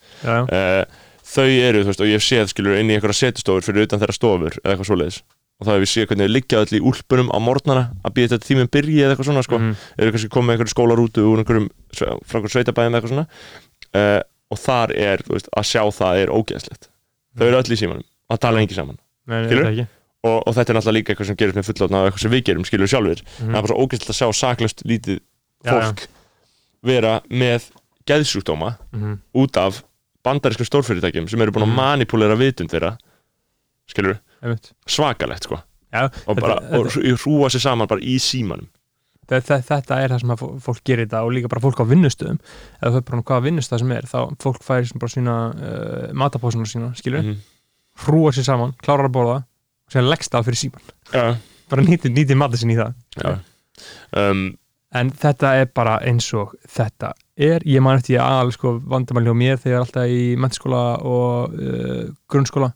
uh, 0.52 0.84
þau 1.24 1.48
eru, 1.48 1.84
þú 1.84 1.90
veist, 1.90 2.02
og 2.04 2.12
ég 2.12 2.22
séð 2.22 2.52
skilur 2.52 2.78
inn 2.80 2.90
í 2.92 2.98
einhverja 3.00 3.18
setustofur 3.32 3.64
fyrir 3.66 3.88
utan 3.88 4.00
þeirra 4.04 4.14
stofur 4.20 4.54
eða 4.62 4.76
eitthvað 4.76 4.90
svoleiðis. 4.92 5.22
Og 5.56 5.68
þá 5.68 5.72
hef 5.72 5.84
ég 5.86 5.92
séð 5.96 6.08
hvernig 6.12 6.28
þau 6.28 6.34
liggja 6.36 6.60
öll 6.60 6.76
í 6.76 6.82
úlpunum 6.84 7.30
á 7.32 7.38
morgnana 7.40 7.84
að 8.04 8.14
býja 8.18 8.28
þetta 8.36 8.46
tíminn 8.50 8.68
byrji 8.68 9.00
eða 9.00 9.16
eitthvað 9.16 9.30
svona 9.32 9.44
sko. 9.48 9.58
Mhm. 9.58 9.76
eru 9.98 10.12
kannski 10.12 10.30
komið 10.36 10.52
einhverju 10.58 10.74
skólarútu 10.76 11.24
úr 11.24 11.40
einhverjum, 11.40 11.70
frá 11.96 12.10
einhverjum 12.20 12.52
sveitabæðum 12.52 12.92
eða 12.92 13.00
eitthvað 13.00 13.14
svona. 13.16 13.28
Uh, 13.96 14.22
og 14.52 14.58
þetta 20.26 20.36
og, 20.36 20.44
og 20.48 20.56
þetta 20.58 20.74
er 20.74 20.78
náttúrulega 20.80 20.98
líka 20.98 21.14
eitthvað 21.14 21.28
sem 21.32 21.38
gerist 21.40 21.58
með 21.60 21.68
fullotna 21.70 22.02
og 22.02 22.08
eitthvað 22.10 22.22
sem 22.26 22.32
við 22.36 22.44
gerum, 22.50 22.66
skilur 22.66 22.88
sjálfur 22.92 23.22
Mhm. 23.22 23.50
það 23.52 23.56
er 23.56 23.62
bara 23.62 23.74
svo 23.74 23.86
ógeðslega 23.86 24.14
að 24.14 24.20
sjá 24.20 24.28
saklaust 24.42 24.84
lítið 24.86 25.20
fólk 25.66 26.08
vera 26.86 27.22
með 27.30 27.70
geðsjúkdóma 28.06 28.78
Mhm. 28.94 29.14
út 29.36 29.58
af 29.58 29.84
bandarísku 30.26 30.66
stórfyrirtækjum 30.66 31.30
sem 31.30 31.42
eru 31.42 31.52
búin 31.52 31.64
að 31.66 31.74
Mhm. 31.74 31.76
manipulera 31.76 32.36
vitund 32.38 32.70
þeirra 32.70 32.98
Einmitt. 34.44 34.72
svakalegt 34.88 35.44
sko 35.44 35.62
Já, 35.94 36.10
og 36.28 36.36
bara, 36.42 36.56
þetta- 36.60 36.80
og 36.80 37.20
hrúa 37.22 37.50
sér 37.50 37.62
saman 37.62 37.88
bara 37.88 38.02
í 38.02 38.16
símanum 38.20 38.68
þetta, 39.30 39.62
þetta 39.64 40.04
er 40.04 40.10
það 40.10 40.20
sem 40.22 40.60
fólk 40.60 40.84
gerir 40.84 41.06
þetta 41.08 41.24
og 41.26 41.32
líka 41.34 41.48
bara 41.50 41.62
fólk 41.62 41.80
á 41.80 41.86
vinnustöðum 41.88 42.40
eða 42.84 42.92
þau 42.94 43.02
bara 43.06 43.22
hvaða 43.22 43.44
vinnustöð 43.48 43.80
sem 43.80 43.92
er 43.92 44.02
þá 44.02 44.36
fólk 44.38 44.62
færi 44.64 44.88
sem 44.88 45.00
bara 45.00 45.10
sína 45.10 45.36
uh, 45.56 46.14
matapósuna 46.14 46.66
sína, 46.66 46.94
skilur, 46.96 47.22
Mhm. 47.24 47.38
hrúa 48.06 48.32
sér 48.34 48.44
saman 48.44 48.74
klárar 48.84 49.08
að 49.08 49.12
borða 49.14 49.44
og 49.86 49.96
sér 49.96 50.08
leggst 50.08 50.34
það 50.34 50.48
fyrir 50.50 50.62
síman 50.64 50.94
já, 51.14 51.26
bara 51.72 51.86
nýtið 51.86 52.16
nýti 52.16 52.38
matið 52.38 52.64
sinni 52.64 52.78
í 52.78 52.80
það. 52.80 52.96
Já. 53.20 53.36
Um, 54.16 54.48
en 54.96 55.12
þetta 55.12 55.52
er 55.60 55.70
bara 55.76 55.98
eins 56.08 56.28
og 56.38 56.56
þetta 56.72 57.12
er, 57.36 57.66
ég 57.68 57.84
man 57.84 58.00
eftir 58.00 58.22
aðal 58.24 58.54
sko, 58.56 58.78
vandamæli 58.88 59.32
hjá 59.32 59.38
mér 59.38 59.62
þegar 59.62 59.84
alltaf 59.84 60.12
í 60.12 60.26
mennskóla 60.40 60.84
og 61.04 61.56
uh, 61.60 62.04
grunnskóla 62.32 62.72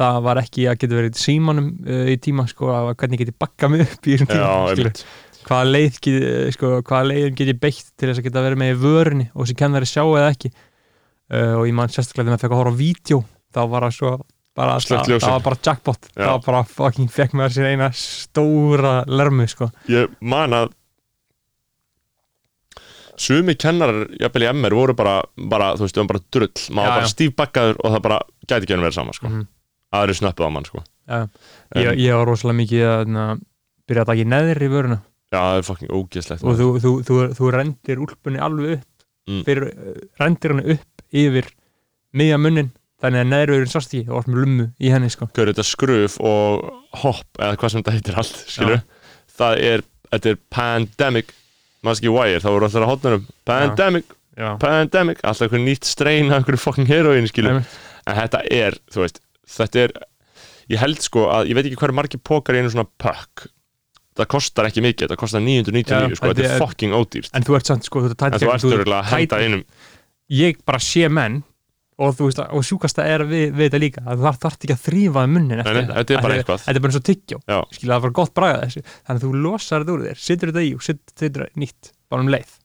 það 0.00 0.20
var 0.26 0.40
ekki 0.42 0.66
að 0.70 0.78
geta 0.80 0.98
verið 0.98 1.20
símanum 1.20 1.70
uh, 1.84 2.06
í 2.10 2.16
tíma, 2.22 2.46
sko, 2.50 2.70
að 2.74 2.94
hvernig 2.96 3.22
get 3.22 3.32
ég 3.32 3.38
bakka 3.42 3.70
mig 3.70 3.84
upp 3.86 4.08
í 4.08 4.16
þessum 4.16 4.30
já, 4.30 4.40
tíma, 4.40 4.72
einmitt. 4.72 5.04
hvaða 5.46 5.70
leið 5.70 6.00
get, 6.06 6.18
eh, 6.30 6.50
sko, 6.56 6.72
hvaða 6.86 7.10
leiðin 7.10 7.38
get 7.38 7.52
ég 7.52 7.62
beitt 7.62 7.94
til 7.94 8.10
þess 8.10 8.22
að 8.22 8.28
geta 8.28 8.44
verið 8.46 8.62
með 8.62 8.74
í 8.74 8.80
vörunni 8.84 9.30
og 9.34 9.50
sem 9.50 9.58
kennari 9.60 9.88
sjá 9.88 10.02
eða 10.04 10.32
ekki. 10.34 10.52
Uh, 11.30 11.60
og 11.60 11.68
ég 11.68 11.74
man 11.78 11.92
sérstaklega 11.92 12.24
þegar 12.24 12.34
maður 12.34 12.42
fekk 12.42 12.54
að 12.56 12.60
horfa 12.60 12.74
á 12.74 12.80
vídeo 12.80 13.18
þá 13.54 13.60
var 13.70 13.84
það 13.86 13.92
svo 13.94 14.14
bara, 14.56 14.76
það, 14.82 15.06
það 15.20 15.30
var 15.36 15.44
bara 15.46 15.58
jackpot 15.66 16.08
Já. 16.10 16.24
það 16.24 16.30
var 16.32 16.42
bara 16.46 16.62
fucking 16.74 17.10
fekk 17.14 17.36
maður 17.38 17.54
sér 17.56 17.68
eina 17.72 17.88
stóra 17.96 18.94
lermu 19.08 19.46
sko 19.50 19.70
ég 19.92 20.10
man 20.20 20.52
að 20.56 20.72
sumi 23.20 23.54
kennarar, 23.60 24.06
jafnvel 24.20 24.46
í 24.46 24.50
MR 24.54 24.74
voru 24.78 24.94
bara, 24.96 25.18
bara 25.36 25.74
þú 25.76 25.84
veist, 25.84 25.96
það 25.98 26.04
var 26.06 26.10
bara 26.14 26.22
drull 26.32 26.50
maður 26.76 26.88
var 26.92 27.00
bara 27.02 27.10
stífbakkaður 27.12 27.80
og 27.84 27.94
það 27.94 28.04
bara 28.06 28.18
gæti 28.48 28.60
ekki 28.64 28.76
að 28.78 28.84
vera 28.86 28.96
sama 28.96 29.12
sko. 29.16 29.28
Mhm. 29.30 29.46
aðri 29.90 30.14
snöppuð 30.16 30.46
á 30.46 30.50
mann 30.54 30.64
sko. 30.68 30.82
ja. 31.10 31.20
ég, 31.76 31.98
ég 31.98 32.14
var 32.16 32.26
rosalega 32.30 32.58
mikið 32.62 32.84
að 32.88 33.08
na, 33.10 33.24
byrja 33.90 34.04
að 34.04 34.10
taka 34.12 34.22
í 34.24 34.28
neðri 34.30 34.68
vöruna 34.72 34.98
já, 35.30 35.38
það 35.40 35.58
er 35.60 35.66
fucking 35.68 35.90
ógeðslegt 35.94 36.44
og 36.46 36.56
þú, 36.58 36.68
þú, 36.80 36.92
þú, 37.06 37.18
þú 37.38 37.50
rendir 37.58 38.02
úlpunni 38.06 38.40
alveg 38.42 38.78
upp 38.78 38.86
Mm. 39.28 39.42
fyrir, 39.44 39.66
rendir 40.18 40.50
hann 40.54 40.62
upp 40.72 41.02
yfir 41.12 41.46
miðja 42.16 42.38
munnin 42.40 42.70
þannig 43.00 43.22
að 43.24 43.28
neðrurinn 43.32 43.70
sást 43.72 43.94
ekki 43.94 44.10
og 44.10 44.16
var 44.20 44.28
með 44.30 44.40
lummu 44.44 44.66
í 44.80 44.90
henni 44.92 45.10
sko. 45.12 45.28
Hver 45.36 45.50
þetta 45.52 45.64
skruf 45.66 46.16
og 46.20 46.66
hopp 47.02 47.40
eða 47.40 47.56
hvað 47.60 47.72
sem 47.74 47.82
þetta 47.82 47.94
heitir 47.96 48.18
allt, 48.20 48.40
skilur 48.46 48.82
það 49.40 49.62
er, 49.70 49.84
þetta 50.12 50.32
er 50.34 50.40
pandemic 50.52 51.34
maður 51.80 52.00
ekki 52.02 52.12
wire, 52.12 52.40
það 52.44 52.56
voru 52.56 52.68
alltaf 52.68 52.82
að 52.84 52.90
hotnarum 52.92 53.22
pandemic, 53.48 54.10
Já, 54.36 54.50
pandemic 54.60 55.22
alltaf 55.24 55.46
einhver 55.48 55.64
nýtt 55.64 55.88
strein 55.88 56.28
af 56.30 56.40
einhverju 56.42 56.60
fucking 56.60 56.88
heroin 56.90 57.28
skilur, 57.30 57.62
en 57.64 58.18
þetta 58.20 58.42
er, 58.52 58.76
þú 58.92 59.04
veist 59.06 59.22
þetta 59.50 59.86
er, 59.86 59.94
ég 60.70 60.78
held 60.82 61.00
sko 61.02 61.24
að 61.32 61.48
ég 61.50 61.56
veit 61.58 61.66
ekki 61.70 61.80
hverju 61.80 61.96
margir 61.96 62.20
pókar 62.22 62.54
í 62.58 62.60
einu 62.62 62.70
svona 62.70 62.86
pökk. 63.00 63.48
Það 64.20 64.26
kostar 64.34 64.66
ekki 64.68 64.82
mikið, 64.84 65.08
það 65.14 65.18
kostar 65.22 65.40
999 65.40 65.86
Já, 65.88 66.16
sko, 66.18 66.26
þetta 66.26 66.34
þetta 66.34 66.42
er 66.44 66.54
er- 66.54 66.60
fucking 66.60 66.94
ódýrt. 66.98 67.30
En 67.38 67.44
þú 67.46 67.56
ert 67.56 67.68
samt 67.70 67.86
sko, 67.88 68.02
þú 68.04 68.10
ert 68.10 68.22
en 68.26 68.34
þú 68.42 68.48
ert 68.52 68.64
örgulega 68.68 68.98
að 69.00 69.10
henda 69.14 69.36
tæt- 69.38 69.44
einum. 69.46 69.62
Ég 70.30 70.58
bara 70.66 70.78
sé 70.82 71.08
menn 71.08 71.40
og 72.00 72.14
þú 72.16 72.28
veist, 72.30 72.40
og 72.40 72.64
sjúkasta 72.66 73.04
er 73.06 73.26
við, 73.28 73.50
við 73.52 73.66
þetta 73.66 73.82
líka 73.82 74.04
að 74.06 74.24
það 74.24 74.40
þarf 74.44 74.58
ekki 74.60 74.76
að 74.76 74.84
þrýfa 74.86 75.26
munnin 75.34 75.62
eftir 75.64 75.80
nei, 75.80 75.90
þetta 75.92 76.16
er 76.16 76.24
bara 76.24 76.38
eitthvað. 76.38 76.64
Þetta 76.64 76.80
er 76.80 76.84
bara 76.86 76.94
eins 76.94 77.00
og 77.00 77.06
tyggjó, 77.10 77.42
Já. 77.44 77.58
skilja 77.76 77.92
það 77.96 78.06
var 78.06 78.16
gott 78.20 78.34
bragað 78.40 78.64
þessu 78.64 78.84
þannig 78.88 79.20
að 79.20 79.26
þú 79.26 79.44
losar 79.44 79.84
þetta 79.84 79.96
úr 79.96 80.06
þér, 80.08 80.24
setur 80.28 80.52
þetta 80.52 80.66
í 80.66 80.72
og 80.76 80.86
setur 80.88 81.28
þetta 81.28 81.62
nýtt, 81.64 81.92
bara 82.10 82.26
um 82.26 82.32
leið 82.32 82.56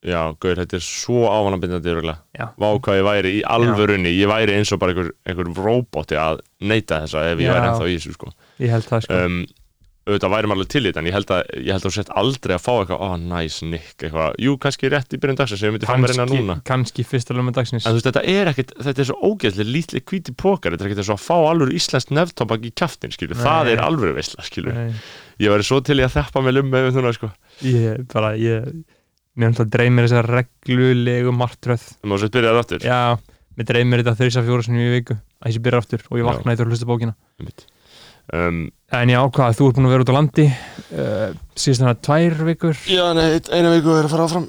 Já, 0.00 0.32
gauður, 0.40 0.62
þetta 0.62 0.78
er 0.78 0.84
svo 0.86 1.26
ávanabindandi 1.28 1.90
örgulega. 1.92 2.22
Já. 2.32 2.46
Vá 2.56 2.68
hvað 2.80 2.96
ég 2.96 3.04
væri 3.04 3.32
í 3.36 3.40
alvörunni, 3.44 4.12
ég 4.16 4.30
væri 4.30 4.54
eins 4.56 4.70
og 4.72 4.80
bara 4.80 4.94
einhver, 4.94 5.10
einhver 5.28 5.50
roboti 5.60 6.16
að 6.16 6.40
neyta 6.64 7.02
þessa 7.02 7.24
ef 7.28 7.42
ég 7.42 7.50
Já. 7.50 7.52
væri 7.52 7.68
ennþá 7.68 7.88
í 7.90 7.96
þessu 7.98 8.14
sko. 8.16 8.30
Ég 8.64 8.72
held 8.72 8.88
það 8.88 9.04
sko 9.04 9.18
um, 9.26 9.36
auðvitað 10.10 10.32
væri 10.34 10.50
maður 10.50 10.60
alveg 10.60 10.70
til 10.74 10.82
í 10.82 10.86
þetta 10.90 11.00
en 11.00 11.08
ég 11.08 11.16
held 11.16 11.32
að, 11.34 11.40
ég 11.56 11.70
held 11.70 11.80
að 11.80 11.86
þú 11.86 11.92
sett 11.96 12.12
aldrei 12.20 12.54
að 12.56 12.62
fá 12.64 12.70
eitthvað, 12.74 13.00
ó, 13.00 13.08
næs, 13.30 13.56
nikk, 13.66 13.96
eitthvað. 13.96 14.36
Jú, 14.44 14.54
kannski 14.62 14.90
rétt 14.92 15.16
í 15.16 15.20
byrjun 15.22 15.38
dagsins, 15.40 15.64
ég 15.64 15.74
myndi 15.74 15.88
fá 15.88 15.96
mér 15.96 16.14
einna 16.14 16.26
núna. 16.30 16.56
kannski 16.68 17.06
fyrsta 17.06 17.36
lögum 17.36 17.54
dagsins. 17.56 17.86
En 17.86 17.94
þú 17.94 18.00
veist, 18.00 18.08
þetta 18.10 18.24
er 18.34 18.52
ekkit, 18.52 18.74
þetta 18.78 19.04
er 19.04 19.10
svo 19.10 19.18
ógeðslega 19.30 19.74
lítli 19.74 20.04
hvíti 20.04 20.36
pókar, 20.36 20.76
þetta 20.76 20.90
er 20.90 21.02
og 21.10 21.16
að 21.16 21.24
fá 21.24 21.36
alveg 21.50 21.74
íslenskt 21.80 22.14
nefntobak 22.14 22.66
í 22.66 22.72
kjaftin, 22.76 23.14
skilur, 23.14 23.38
Nei. 23.38 23.44
það 23.46 23.72
er 23.74 23.84
alveg 23.86 24.16
veistla, 24.18 24.46
skilur, 24.46 24.76
Nei, 24.76 24.94
ég 25.40 25.54
væri 25.54 25.66
svo 25.66 25.80
til 25.84 25.98
í 26.00 26.06
að 26.06 26.16
þeppa 26.18 26.44
mig 26.44 26.56
lumma 26.56 26.82
yfir 26.84 26.96
núna, 26.98 27.14
sko, 27.16 27.30
Ég 27.66 28.06
bara, 28.12 28.34
ég 28.40 28.66
mér 29.38 29.52
náttúrulega 29.52 29.72
dreymir 29.76 30.08
þessar 30.08 30.30
reglulegu 30.34 31.34
martröð 31.34 31.84
um, 38.32 38.68
En 38.90 39.10
já, 39.12 39.20
hvað, 39.22 39.52
þú 39.54 39.66
ert 39.68 39.76
búin 39.76 39.86
að 39.86 39.92
vera 39.94 40.04
út 40.04 40.10
á 40.10 40.18
landi 40.18 40.44
uh, 40.50 41.28
síðast 41.54 41.82
þannig 41.82 41.92
að 41.92 42.00
tvær 42.06 42.40
vikur? 42.48 42.78
Já, 42.90 43.04
nei, 43.14 43.26
eina 43.54 43.74
viku 43.76 43.92
er 43.94 44.08
að 44.08 44.14
fara 44.14 44.24
áfram. 44.26 44.48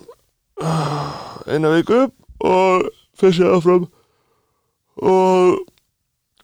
Eina 1.45 1.73
viku 1.75 1.99
og 2.49 2.87
þessi 3.21 3.45
áfram. 3.45 3.85
Og 5.01 5.59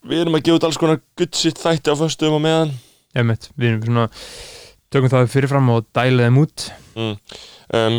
við 0.07 0.21
erum 0.21 0.37
að 0.37 0.43
gefa 0.45 0.59
út 0.59 0.67
alls 0.67 0.77
konar 0.81 0.99
guttsitt 1.17 1.57
þætti 1.61 1.89
á 1.89 1.95
föstum 1.97 2.35
og 2.37 2.43
meðan. 2.43 2.75
Ég 3.17 3.25
veit, 3.31 3.47
við 3.57 3.71
erum 3.71 3.87
svona 3.87 4.05
tökum 4.93 5.11
það 5.11 5.31
fyrirfram 5.33 5.71
og 5.73 5.87
dæla 5.97 6.27
þeim 6.27 6.37
út. 6.43 6.67
Um, 6.97 7.97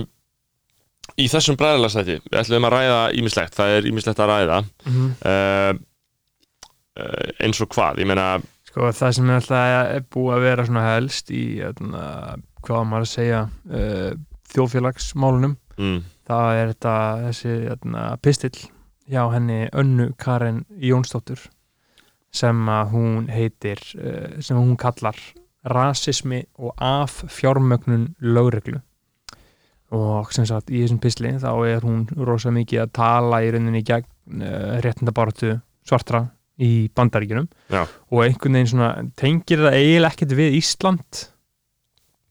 Í 1.19 1.27
þessum 1.27 1.57
bræðalastætti 1.59 2.21
við 2.29 2.39
ætlum 2.39 2.69
að 2.69 2.75
ræða 2.77 2.99
ímislegt, 3.19 3.57
það 3.59 3.73
er 3.75 3.87
ímislegt 3.91 4.21
að 4.23 4.29
ræða. 4.31 4.59
Mm 4.87 4.95
-hmm. 4.95 5.11
uh, 5.27 5.73
uh, 7.03 7.27
eins 7.43 7.59
og 7.65 7.73
hvað, 7.75 7.99
ég 7.99 8.07
meina 8.07 8.29
Sko, 8.79 8.93
það 8.95 9.15
sem 9.17 9.31
er 9.33 9.41
alltaf 9.41 10.05
búið 10.15 10.35
að 10.37 10.45
vera 10.45 10.65
svona 10.69 10.83
helst 10.85 11.31
í, 11.35 11.43
öðna, 11.67 12.03
hvað 12.63 12.79
á 12.79 12.85
maður 12.87 13.07
að 13.07 13.11
segja 13.11 13.41
uh, 13.75 14.13
þjóðfélagsmálunum 14.53 15.57
mm, 15.75 15.97
það 16.31 16.59
er 16.61 16.71
þetta, 16.71 16.93
þessi 17.25 17.57
öðna, 17.73 18.05
pistill 18.23 18.61
hjá 19.11 19.25
henni 19.33 19.59
Önnu 19.83 20.07
Karen 20.23 20.63
Jónsdóttur 20.79 21.43
sem 22.31 22.71
að 22.71 22.95
hún 22.95 23.27
heitir 23.35 23.83
uh, 23.99 24.39
sem 24.39 24.55
hún 24.55 24.79
kallar 24.79 25.19
rasismi 25.67 26.45
og 26.63 26.79
af 26.79 27.25
fjármögnun 27.35 28.13
lögreglu. 28.23 28.79
Og 29.91 30.31
sem 30.31 30.47
sagt 30.47 30.71
í 30.71 30.85
þessum 30.85 31.03
pistli 31.03 31.35
þá 31.43 31.51
er 31.67 31.83
hún 31.83 32.07
rosa 32.15 32.55
mikið 32.55 32.87
að 32.87 32.97
tala 33.03 33.43
í 33.43 33.51
rauninni 33.51 33.83
gegn 33.83 34.39
uh, 34.39 34.79
réttindabaratu 34.87 35.57
svartra 35.83 36.29
í 36.59 36.89
bandaríkjunum 36.95 37.49
Já. 37.71 37.85
og 38.11 38.23
einhvern 38.25 38.57
veginn 38.59 38.71
svona 38.73 38.89
tengir 39.17 39.59
það 39.63 39.77
eiginlega 39.79 40.13
ekkert 40.15 40.33
við 40.39 40.57
Ísland 40.59 41.27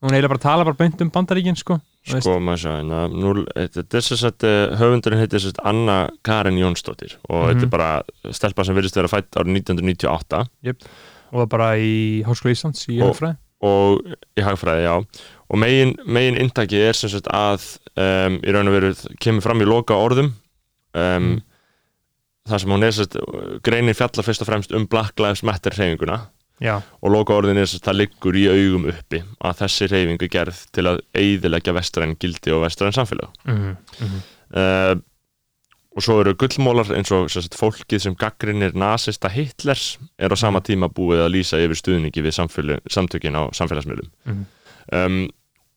hún 0.03 0.12
eiginlega 0.13 0.34
bara 0.36 0.43
tala 0.43 0.65
bara 0.67 0.77
beint 0.79 1.01
um 1.01 1.12
bandaríkin 1.13 1.57
sko 1.60 1.79
Sko, 2.07 2.38
maður 2.39 2.62
sjá, 2.62 2.74
nú, 3.12 3.31
þetta 3.51 3.98
er 4.00 4.03
sem 4.05 4.15
sagt, 4.22 4.43
eh, 4.48 4.69
höfundurinn 4.79 5.19
heitir 5.19 5.41
sagt 5.43 5.57
Anna 5.67 6.05
Karen 6.24 6.55
Jónsdóttir 6.55 7.17
og 7.27 7.41
Mhm. 7.41 7.50
þetta 7.50 7.63
er 7.65 7.72
bara 7.74 7.89
stelpa 8.31 8.63
sem 8.63 8.75
virðist 8.77 8.96
vera 8.96 9.10
fætt 9.12 9.31
árið 9.36 9.51
1998 9.60 10.46
og 11.34 11.41
það 11.41 11.50
bara 11.50 11.67
í 11.75 12.24
Háskóla 12.24 12.53
Íslands 12.55 12.86
í 12.88 13.01
Og- 13.01 13.12
Hagfræði 13.12 13.38
og 13.60 14.01
í 14.38 14.41
hagfræði, 14.46 14.84
já 14.86 14.96
og 15.50 15.57
megin, 15.60 15.96
megin 16.07 16.38
inntaki 16.39 16.79
er 16.79 16.93
sem 16.93 17.10
sagt 17.10 17.27
að 17.27 17.77
um, 17.98 18.39
í 18.39 18.53
raun 18.53 18.67
og 18.69 18.74
veru 18.77 18.93
kemur 19.19 19.41
fram 19.43 19.60
í 19.60 19.65
loka 19.67 19.93
orðum 19.96 20.31
um, 20.93 21.36
Mm. 21.36 21.41
Þar 22.47 22.63
sem 22.63 22.73
hún 22.73 22.87
er 22.87 22.95
sagt 22.95 23.17
greinir 23.65 23.97
fjallar 23.97 24.25
fyrst 24.27 24.43
og 24.43 24.49
fremst 24.49 24.73
um 24.75 24.87
Black 24.89 25.19
Lives 25.19 25.43
Matter 25.47 25.75
hreyfinguna. 25.75 26.25
Já, 26.57 26.79
og 27.05 27.11
loka 27.13 27.35
orðin 27.37 27.59
er 27.61 27.67
sagt 27.69 27.85
það 27.85 27.99
liggur 27.99 28.37
í 28.37 28.47
augum 28.49 28.87
uppi 28.89 29.19
að 29.45 29.59
þessi 29.59 29.89
hreyfingu 29.91 30.25
er 30.25 30.31
gerð 30.33 30.63
til 30.73 30.87
að 30.89 31.03
eiðilegja 31.13 31.75
vestræn 31.77 32.15
gildi 32.17 32.55
og 32.55 32.63
vestræn 32.63 32.95
samfélag 32.97 33.29
mm 33.45 33.59
-hmm. 33.59 34.23
uh, 34.57 34.95
og 35.97 36.03
svo 36.05 36.19
eru 36.21 36.33
gullmólar 36.33 36.89
eins 36.93 37.11
og 37.11 37.29
sagt, 37.29 37.55
fólkið 37.57 37.99
sem 37.99 38.15
gaggrinir 38.15 38.75
nasista 38.77 39.29
Hitlers 39.29 39.99
er 40.17 40.33
á 40.33 40.37
sama 40.37 40.59
tíma 40.61 40.89
búið 40.89 41.25
að 41.25 41.33
lýsa 41.33 41.61
yfir 41.61 41.79
stuðningi 41.79 42.21
við 42.21 42.37
samtökin 42.89 43.37
á 43.37 43.49
samfélagsmiðlum. 43.53 44.09
Mhm. 44.25 44.45
um, 44.93 45.29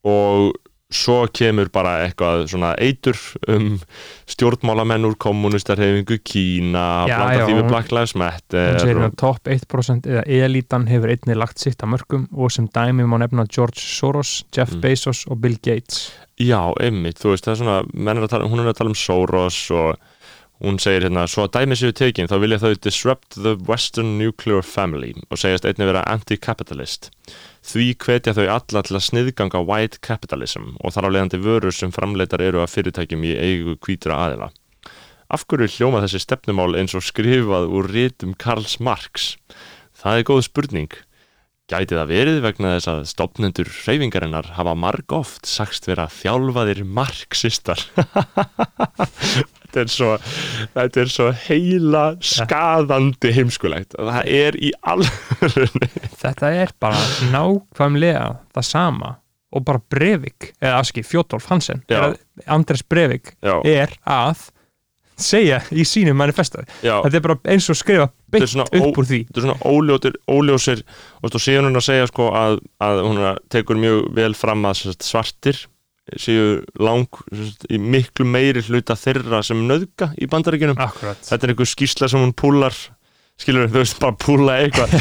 og 0.04 0.54
svo 0.90 1.20
kemur 1.32 1.70
bara 1.73 2.00
eitthvað 2.04 2.47
svona 2.50 2.73
eitur 2.82 3.18
um 3.50 3.76
stjórnmálamenn 4.30 5.06
úr 5.06 5.16
kommunistarhefingu 5.23 6.18
Kína, 6.26 6.85
Já, 7.09 7.14
blanda 7.16 7.38
já, 7.38 7.44
því 7.47 7.56
við 7.61 7.68
Black 7.70 7.94
Lives 7.94 8.14
Matter 8.18 8.80
að 8.80 9.16
topp 9.20 9.50
1% 9.50 10.11
eða 10.11 10.25
elitan 10.26 10.88
hefur 10.90 11.14
einnig 11.14 11.38
lagt 11.38 11.62
sitt 11.62 11.82
að 11.85 11.94
mörgum 11.94 12.26
og 12.35 12.52
sem 12.54 12.68
dæmi 12.75 13.06
má 13.06 13.18
nefna 13.23 13.47
George 13.50 13.80
Soros, 13.80 14.40
Jeff 14.54 14.70
Mm. 14.70 14.80
Bezos 14.85 15.25
og 15.26 15.40
Bill 15.42 15.59
Gates. 15.59 16.12
Já, 16.38 16.73
einmitt, 16.80 17.18
þú 17.20 17.35
veist, 17.35 17.44
það 17.44 17.52
er 17.52 17.59
svona 17.61 18.14
er 18.14 18.23
að 18.25 18.30
tala, 18.32 18.49
hún 18.49 18.62
er 18.62 18.70
að 18.70 18.78
tala 18.78 18.92
um 18.92 18.97
Soros 18.97 19.59
og 19.75 19.97
hún 20.61 20.78
segir 20.80 21.06
hérna, 21.09 21.25
svo 21.28 21.47
að 21.47 21.54
dæmi 21.56 21.76
séu 21.78 21.92
tekin 21.97 22.28
þá 22.28 22.37
vilja 22.42 22.61
þau 22.61 22.75
disrupt 22.85 23.37
the 23.37 23.56
western 23.68 24.18
nuclear 24.20 24.62
family 24.62 25.14
og 25.30 25.40
segjast 25.40 25.64
einnig 25.68 25.88
vera 25.88 26.04
anti-capitalist 26.12 27.11
því 27.67 27.87
hvetja 28.00 28.35
þau 28.37 28.47
alla 28.47 28.83
til 28.87 28.97
að 28.97 29.05
sniðganga 29.07 29.61
white 29.69 30.00
capitalism 30.05 30.73
og 30.81 30.95
þar 30.95 31.11
á 31.11 31.12
leiðandi 31.14 31.43
vörur 31.45 31.75
sem 31.76 31.93
framleitar 31.93 32.43
eru 32.45 32.62
af 32.62 32.73
fyrirtækjum 32.75 33.26
í 33.29 33.35
eigu 33.37 33.76
hvítra 33.85 34.17
aðila. 34.26 34.50
Af 35.31 35.45
hverju 35.47 35.69
hljóma 35.76 36.00
þessi 36.02 36.25
stefnumál 36.25 36.73
eins 36.79 36.97
og 36.99 37.05
skrifað 37.07 37.69
úr 37.71 37.90
ritum 37.93 38.35
Karls 38.35 38.81
Marx? 38.83 39.37
Það 39.95 40.19
er 40.19 40.26
góð 40.31 40.43
spurning. 40.49 40.99
Gæti 41.71 41.95
það 41.95 42.11
verið 42.11 42.40
vegna 42.43 42.73
þess 42.75 42.90
að 42.90 43.05
stopnendur 43.12 43.69
hreyfingarinnar 43.71 44.49
hafa 44.57 44.75
marg 44.75 45.12
oft 45.14 45.47
sagst 45.47 45.87
vera 45.87 46.09
þjálfaðir 46.11 46.83
marxistar 46.83 47.85
þetta 49.70 49.82
er 49.86 49.92
svo 49.94 50.10
þetta 50.74 51.02
er 51.02 51.12
svo 51.14 51.30
heila 51.46 52.04
skaðandi 52.18 53.32
heimskulegt. 53.36 53.96
Það 53.96 54.30
er 54.34 54.60
í 54.60 54.72
alvörunni. 54.82 55.90
Þetta 56.20 56.52
er 56.62 56.74
bara 56.82 57.00
nákvæmlega 57.32 58.28
það 58.54 58.70
sama 58.70 59.16
og 59.50 59.64
bara 59.66 59.82
Breivik, 59.90 60.52
eða 60.62 60.78
afski, 60.78 61.02
Fjótolf 61.02 61.48
Hansen. 61.50 61.82
Andres 62.46 62.84
Breivik 62.86 63.32
já, 63.42 63.56
er 63.66 63.96
að 64.06 64.44
segja 65.20 65.58
í 65.74 65.84
sínum 65.84 66.16
manifesto. 66.16 66.62
Já, 66.84 67.00
þetta 67.04 67.18
er 67.18 67.24
bara 67.24 67.36
eins 67.52 67.66
og 67.72 67.78
skrifa 67.78 68.06
svona 68.46 68.66
upp 68.78 69.00
úr 69.02 69.08
því. 69.08 69.20
þetta 69.28 69.42
er 69.42 69.46
svona 69.48 69.72
óljótir, 69.72 70.16
óljósir 70.30 70.84
og 71.20 71.34
séu 71.36 71.60
hún 71.64 71.76
að 71.76 71.86
segja 71.88 72.06
sko 72.08 72.30
að, 72.36 72.60
að 72.80 73.02
hún 73.04 73.20
tekur 73.52 73.80
mjög 73.80 74.08
vel 74.16 74.32
fram 74.38 74.64
að 74.70 74.94
svartir 74.96 75.60
séu 76.19 76.62
lang 76.80 77.21
í 77.71 77.78
miklu 77.78 78.25
meiri 78.26 78.62
hluta 78.66 78.97
þeirra 78.99 79.42
sem 79.47 79.61
nöðga 79.69 80.11
í 80.19 80.26
bandaríkjunum. 80.30 80.78
Akkurat. 80.80 81.21
Þetta 81.26 81.47
er 81.47 81.52
einhver 81.54 81.71
skýrsla 81.71 82.09
sem 82.11 82.23
hún 82.23 82.35
púlar 82.35 82.75
skilur 83.40 83.71
þú 83.71 83.83
veist, 83.83 84.00
bara 84.00 84.16
púla 84.21 84.57
eitthvað. 84.64 84.90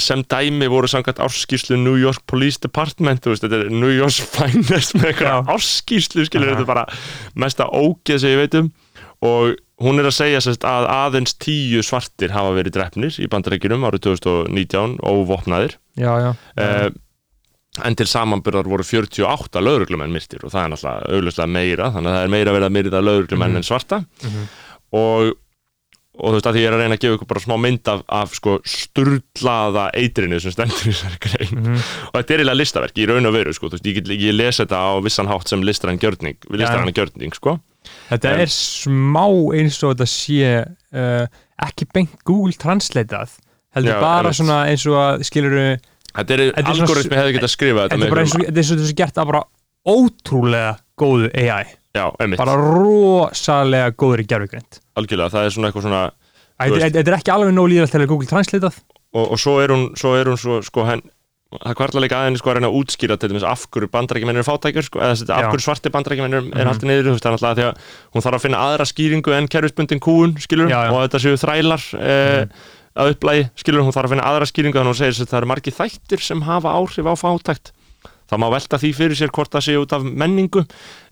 Sem 0.00 0.22
dæmi 0.24 0.68
voru 0.70 0.88
samkvæmt 0.88 1.18
árskýrslu 1.20 1.76
New 1.76 1.96
York 2.00 2.22
Police 2.30 2.58
Department 2.62 3.26
veist, 3.28 3.42
þetta 3.44 3.66
er 3.66 3.72
New 3.72 3.90
York's 3.92 4.20
finest 4.32 4.94
með 4.96 5.10
eitthvað 5.10 5.34
Já. 5.34 5.42
árskýrslu, 5.52 6.24
skilur 6.28 6.54
þetta 6.54 6.64
er 6.64 6.70
bara 6.70 6.84
mesta 7.36 7.66
ógeð 7.68 8.22
sem 8.22 8.32
ég 8.32 8.40
veit 8.44 8.54
um. 8.62 8.68
Og 9.28 9.58
hún 9.82 10.00
er 10.00 10.08
að 10.08 10.18
segja 10.20 10.40
sagt, 10.44 10.64
að 10.64 10.84
aðeins 10.94 11.34
tíu 11.42 11.80
svartir 11.84 12.30
hafa 12.32 12.54
verið 12.56 12.72
drefnir 12.78 13.12
í 13.20 13.28
bandarækjunum 13.30 13.86
árið 13.88 14.00
2019 14.08 14.96
óvopnaðir. 15.04 15.72
Já, 15.98 16.12
já, 16.22 16.30
uh, 16.32 16.88
en 17.84 17.94
til 17.94 18.06
samanbyrðar 18.10 18.66
voru 18.70 18.82
48 18.82 19.60
lögreglumenn 19.62 20.10
myrtir 20.14 20.42
og 20.44 20.50
það 20.50 20.64
er 20.64 20.70
náttúrulega 20.72 21.12
augljóslega 21.18 21.52
meira 21.52 21.90
þannig 21.94 22.10
að 22.10 22.16
það 22.16 22.24
er 22.24 22.32
meira 22.34 22.54
verið 22.56 22.66
að 22.70 22.76
myrða 22.78 23.04
lögreglumenn 23.06 23.52
Mhm. 23.52 23.56
en 23.56 23.68
svarta 23.68 23.98
Mhm. 24.24 24.48
og, 24.92 25.32
og 26.18 26.28
þú 26.32 26.34
veist 26.34 26.46
að 26.50 26.54
því 26.56 26.62
ég 26.64 26.66
er 26.68 26.74
að 26.74 26.80
reyna 26.82 26.96
að 26.96 27.02
gefa 27.04 27.14
ykkur 27.18 27.28
bara 27.28 27.40
smá 27.44 27.56
mynd 27.62 27.88
af, 27.92 28.00
af 28.08 28.34
sko 28.34 28.58
sturlaða 28.66 29.84
eitrinu 29.94 30.40
sem 30.42 30.50
stendur 30.54 30.88
í 30.88 30.92
þessari 30.92 31.20
grein 31.22 31.54
Mhm. 31.62 31.76
og 32.08 32.14
þetta 32.18 32.34
er 32.34 32.38
eiginlega 32.42 32.58
listaverk 32.58 32.94
í 32.98 33.06
raun 33.08 33.26
og 33.30 33.34
veru 33.36 33.52
sko, 33.54 33.68
þú 33.68 33.78
veist, 33.78 33.86
ég, 33.86 34.02
ég 34.26 34.34
les 34.34 34.58
þetta 34.58 34.76
á 34.82 34.90
vissan 35.04 35.28
hátt 35.30 35.48
sem 35.48 35.62
listrann 35.62 35.98
gjörning, 36.00 36.36
listrann 36.50 36.92
gjörning 36.92 37.34
sko. 37.34 37.60
Þetta 38.10 38.32
En- 38.34 38.40
er 38.40 38.46
smá 38.50 39.26
eins 39.54 39.78
og 39.84 39.94
þetta 39.96 40.08
sé 40.10 40.66
uh, 40.92 41.26
ekki 41.62 41.86
beint 41.94 42.10
Google 42.24 42.52
Translateað 42.58 43.38
heldur 43.76 43.94
Já, 43.94 44.00
bara 44.00 44.32
svona 44.32 44.66
eins 44.68 44.84
og 44.86 44.94
að 44.98 45.22
skilur 45.28 45.78
þetta 46.16 46.34
er, 46.38 46.44
algoritmi 46.64 47.18
hefði 47.20 47.34
getað 47.38 47.52
skrifað 47.54 47.90
þetta 47.92 48.06
er 48.08 48.14
bara 48.14 48.24
eins 48.24 48.36
og 48.38 48.46
er 48.48 48.56
þessi 48.62 48.96
gert 48.98 49.18
að 49.22 49.26
bara 49.32 49.42
ótrúlega 49.88 50.72
góðu 50.98 51.28
AI 51.34 51.66
já, 51.96 52.04
einmitt, 52.20 52.38
bara 52.40 52.56
rosalega 52.60 53.92
góður 53.98 54.22
í 54.24 54.28
gerfugrind 54.30 54.80
algjörlega, 54.98 55.32
það 55.34 55.44
er 55.50 55.54
svona 55.56 55.70
eitthvað 55.72 55.88
svona 55.88 56.06
Þetta 56.58 57.04
er 57.04 57.14
ekki 57.20 57.30
alveg 57.30 57.52
nóg 57.54 57.68
líðast 57.70 57.92
til 57.94 58.00
að 58.02 58.08
Google 58.10 58.26
Translateað 58.26 58.80
og, 59.14 59.22
og 59.30 59.38
svo 59.38 59.52
er 59.62 59.70
hún, 59.70 59.84
svo 59.98 60.16
er 60.18 60.26
hún 60.26 60.38
svo, 60.40 60.56
sko, 60.66 60.82
henn, 60.88 61.04
það 61.54 61.76
kvartla 61.78 62.02
líka 62.02 62.18
aðeins 62.18 62.42
sko 62.42 62.50
að 62.50 62.56
reyna 62.58 62.68
að 62.72 62.78
útskýra 62.80 63.16
til 63.22 63.30
dæmis 63.30 63.46
af 63.46 63.62
hverju 63.72 63.88
bandarækjumennir 63.94 64.42
er 64.42 64.48
fátækjur 64.48 64.84
sko, 64.88 65.00
eða 65.06 65.36
af 65.38 65.46
hverju 65.52 65.64
svarti 65.64 65.92
bandarækjumennir 65.94 66.42
Mhm. 66.48 66.58
er 66.58 66.66
haldið 66.72 66.90
niður, 66.90 67.06
þú 67.06 67.14
veist, 67.14 67.24
það 67.24 67.30
er 67.30 67.36
alltaf 67.38 67.54
því 67.60 67.66
að 67.68 67.86
hún 68.16 68.24
þarf 68.26 68.38
að 68.40 68.44
finna 68.48 68.64
aðra 68.66 68.88
skýringu 68.90 69.36
en 69.38 69.48
kerfisbundin 69.54 70.02
kúun 70.02 70.34
skilur, 70.42 70.68
Já, 70.68 70.80
já. 70.82 70.90
og 70.92 70.98
þetta 71.06 71.22
séu 71.24 71.38
þrælar 71.46 71.86
eh, 71.94 72.42
Mhm. 72.42 72.50
Að 72.98 73.14
upplægi, 73.14 73.48
skilur, 73.58 73.84
hún 73.86 73.94
þarf 73.94 74.08
að 74.08 74.14
finna 74.16 74.28
aðra 74.28 74.48
skýringu 74.50 74.78
þannig 74.78 74.88
að 74.88 74.94
hún 74.94 75.00
segir 75.00 75.24
að 75.24 75.32
það 75.32 75.40
eru 75.40 75.50
margir 75.52 75.76
þættir 75.78 76.24
sem 76.24 76.46
hafa 76.48 76.76
áhrif 76.78 77.10
á 77.10 77.14
fátækt. 77.18 77.72
Það 78.28 78.40
má 78.42 78.48
velta 78.52 78.76
því 78.76 78.88
fyrir 78.92 79.16
sér 79.16 79.30
hvort 79.32 79.54
það 79.54 79.64
séu 79.64 79.82
út 79.86 79.92
af 79.96 80.02
menningu 80.04 80.60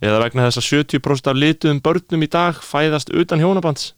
eða 0.04 0.18
vegna 0.20 0.48
þess 0.50 0.60
að 0.60 0.66
70% 0.82 1.30
af 1.30 1.38
lituðum 1.40 1.80
börnum 1.84 2.26
í 2.26 2.28
dag 2.28 2.58
fæðast 2.60 3.12
utan 3.16 3.40
hjónabands. 3.40 3.94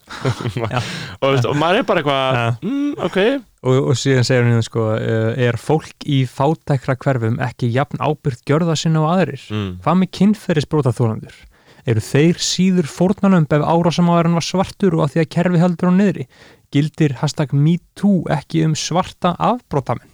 Og, 1.23 1.33
veist, 1.33 1.49
og 1.49 1.57
maður 1.59 1.81
er 1.81 1.89
bara 1.89 2.03
eitthvað 2.05 2.63
mm, 2.63 2.93
ok, 3.09 3.19
og, 3.67 3.77
og 3.91 3.99
síðan 3.99 4.27
segir 4.29 4.47
hún 4.47 4.63
sko, 4.63 4.87
uh, 4.95 5.33
er 5.35 5.59
fólk 5.59 6.07
í 6.07 6.21
fátækra 6.31 6.95
hverfum 7.03 7.41
ekki 7.43 7.73
jafn 7.75 7.99
ábyrgt 7.99 8.45
gjörða 8.47 8.79
sinna 8.79 9.03
á 9.03 9.11
aðrir? 9.17 9.43
Mm. 9.51 9.71
hvað 9.83 9.99
með 10.03 10.13
kynferðisbróta 10.21 10.95
þólandur 10.95 11.41
eru 11.89 12.03
þeir 12.05 12.39
síður 12.43 12.89
fórnanum 12.91 13.47
ef 13.49 13.65
árásamáðurinn 13.65 14.37
var 14.39 14.47
svartur 14.47 14.99
og 14.99 15.07
að 15.07 15.15
því 15.15 15.23
að 15.23 15.31
kerfi 15.35 15.63
heldur 15.63 15.91
á 15.91 15.93
niðri 15.97 16.27
gildir 16.75 17.15
hashtag 17.23 17.53
MeToo 17.57 18.25
ekki 18.31 18.65
um 18.67 18.75
svarta 18.77 19.35
afbrótamenn 19.39 20.11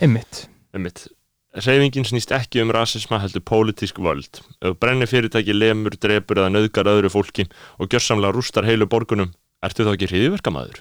Einmitt 0.00 0.46
Einmitt. 0.74 1.08
Reyfingin 1.50 2.06
snýst 2.06 2.30
ekki 2.30 2.60
um 2.62 2.70
rasisma 2.70 3.18
heldur 3.18 3.42
pólitísk 3.42 3.96
völd. 3.98 4.38
Ef 4.62 4.68
þú 4.68 4.76
brennir 4.78 5.08
fyrirtæki 5.10 5.50
lemur, 5.56 5.96
drepur 5.98 6.38
eða 6.38 6.52
nauðgar 6.54 6.86
öðru 6.92 7.10
fólki 7.10 7.48
og 7.82 7.88
gjörsamlega 7.90 8.36
rústar 8.36 8.68
heilu 8.68 8.86
borgunum, 8.86 9.32
ertu 9.66 9.82
þá 9.82 9.96
ekki 9.96 10.08
hriðverkamaður? 10.12 10.78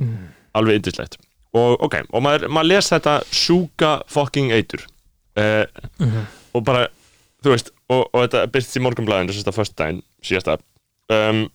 mm. 0.00 0.24
Alveg 0.58 0.80
yndislegt. 0.80 1.20
Og 1.54 1.78
ok, 1.86 2.00
og 2.10 2.24
maður, 2.26 2.48
maður 2.50 2.70
les 2.72 2.90
þetta 2.90 3.14
sjúka 3.30 3.92
fucking 4.10 4.50
eitur. 4.58 4.82
Eh, 5.38 5.66
Mhm. 6.02 6.26
og 6.58 6.64
bara, 6.66 6.88
þú 7.44 7.54
veist, 7.54 7.70
og, 7.88 8.08
og 8.12 8.26
þetta 8.26 8.42
byrst 8.50 8.74
í 8.76 8.82
morgunblæðinu 8.82 9.36
sérsta 9.38 9.54
föstudaginn 9.54 10.02
síðasta. 10.20 10.58
Um, 11.14 11.46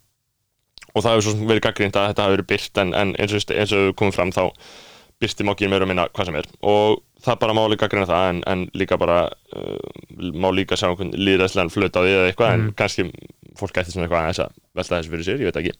og 0.93 1.03
það 1.03 1.15
hefur 1.17 1.25
svo 1.27 1.47
verið 1.49 1.63
gaggrínt 1.67 1.95
að 1.97 2.09
þetta 2.11 2.25
hafi 2.27 2.35
verið 2.37 2.49
byrt 2.53 2.81
en, 2.83 2.93
en 2.93 3.13
eins 3.19 3.33
og, 3.33 3.45
eins 3.57 3.71
og 3.77 3.93
komið 3.99 4.17
fram 4.17 4.31
þá 4.35 4.43
byrsti 5.23 5.45
mokkið 5.47 5.69
meira 5.71 5.85
og 5.85 5.89
minna 5.89 6.05
hvað 6.11 6.27
sem 6.29 6.35
er. 6.41 6.47
Og 6.67 6.99
það 7.23 7.37
bara 7.39 7.53
má 7.55 7.61
líka 7.71 7.87
greina 7.87 8.07
það 8.09 8.25
en, 8.33 8.41
en 8.51 8.63
líka 8.75 8.97
bara 8.99 9.19
uh, 9.55 10.31
má 10.35 10.49
líka 10.51 10.75
sjá 10.75 10.89
einhvern 10.89 11.13
líðræðslegan 11.15 11.71
flöt 11.71 11.95
á 11.95 12.01
því 12.03 12.11
eða 12.17 12.27
eitthvað 12.31 12.53
en 12.57 12.63
Mhm. 12.67 12.73
kannski 12.81 13.05
fólk 13.59 13.77
ætti 13.79 13.93
svona 13.93 14.07
eitthvað 14.07 14.23
aðeins 14.25 14.41
að 14.43 14.53
velta 14.75 14.97
þessu 14.99 15.13
fyrir 15.13 15.27
sér, 15.29 15.41
ég 15.43 15.49
veit 15.51 15.59
ekki. 15.61 15.73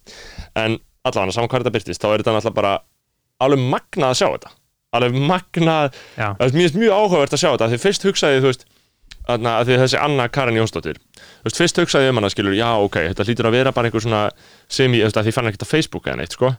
En 0.56 0.78
allavega 1.04 1.36
saman 1.36 1.50
hvað 1.52 1.64
þetta 1.66 1.76
byrtist 1.76 2.02
þá 2.04 2.08
er 2.14 2.22
þetta 2.24 2.36
náttúrulega 2.38 2.58
bara 2.62 2.74
alveg 3.44 3.64
magnað 3.74 4.14
að 4.14 4.20
sjá 4.22 4.28
þetta. 4.38 4.52
Alveg 4.94 5.16
magnað, 5.34 5.96
það 6.38 6.44
er 6.64 6.78
mjög 6.78 6.94
áhugavert 6.94 7.34
að 7.34 7.42
sjá 7.44 7.50
þetta 7.52 7.70
því 7.74 7.80
fyrst 7.84 8.04
hugsaði 8.08 8.42
þú 8.44 8.50
veist 8.52 8.66
Þarna, 9.24 9.54
að 9.62 9.70
því 9.70 9.78
þessi 9.84 10.00
Anna 10.04 10.28
Karin 10.28 10.58
Jónsdóttir 10.60 10.98
þú 11.00 11.48
veist, 11.48 11.60
fyrst 11.62 11.78
hugsaði 11.80 12.10
ég 12.10 12.14
um 12.16 12.20
hana 12.20 12.30
skilur, 12.34 12.56
já 12.58 12.70
ok, 12.84 12.98
þetta 13.14 13.24
hlýtur 13.30 13.48
að 13.48 13.56
vera 13.58 13.72
bara 13.76 13.88
einhver 13.88 14.04
svona 14.04 14.24
sem 14.68 14.92
ég, 14.98 15.06
þú 15.06 15.12
veist, 15.14 15.22
því 15.30 15.34
fann 15.38 15.48
ekkert 15.52 15.64
á 15.64 15.74
Facebook 15.74 16.08
eða 16.12 16.20
neitt, 16.20 16.36
sko. 16.36 16.50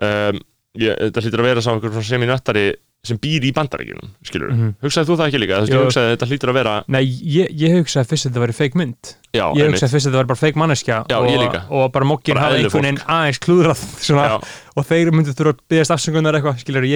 Um, 0.00 0.38
ég, 0.78 0.94
þetta 1.08 1.24
hlýtur 1.24 1.42
að 1.42 1.48
vera 1.50 1.64
sá 1.64 1.72
einhver 1.74 1.92
svona 1.92 2.08
sem 2.08 2.22
ég 2.24 2.30
nöttari 2.32 2.66
sem 3.06 3.18
býr 3.22 3.44
í 3.46 3.52
bandaríkjunum, 3.54 4.08
skilur 4.26 4.50
Mhm. 4.50 4.70
hugsaði 4.82 5.06
þú 5.06 5.16
það 5.20 5.28
ekki 5.28 5.38
líka, 5.38 5.54
þú 5.54 5.62
veist, 5.62 5.72
ég 5.72 5.84
hugsaði 5.86 6.06
að 6.08 6.12
þetta 6.16 6.28
hlýtur 6.32 6.50
að 6.50 6.56
vera 6.58 6.72
nei, 6.88 7.04
ég, 7.06 7.46
ég 7.54 7.76
hugsaði 7.78 8.08
fyrst 8.10 8.26
að 8.26 8.30
þetta 8.32 8.42
væri 8.42 8.56
fake 8.58 8.74
mynd. 8.80 9.12
Já, 9.30 9.44
ég 9.44 9.62
einmitt. 9.62 9.76
hugsaði 9.78 9.92
fyrst 9.92 10.06
að 10.08 10.10
þetta 10.10 10.18
væri 10.18 10.30
bara 10.32 10.40
fake 10.42 10.58
manneskja 10.58 10.96
Já, 11.08 11.16
og, 11.20 11.28
ég 11.30 11.70
og 11.70 11.92
bara 11.94 12.04
mokkin 12.10 12.36
eðlilegt 12.40 12.74
einhvern 12.74 12.88
veginn 12.88 13.04
aðeins 13.06 13.38
klúðrað 13.44 13.80
og 14.76 14.84
þeir 14.88 15.12
myndu 15.14 15.30
þurfa 15.38 15.54
að 15.54 15.62
byggast 15.70 15.94
afsöngunar 15.94 16.34
eitthvað 16.40 16.58
skilur, 16.64 16.88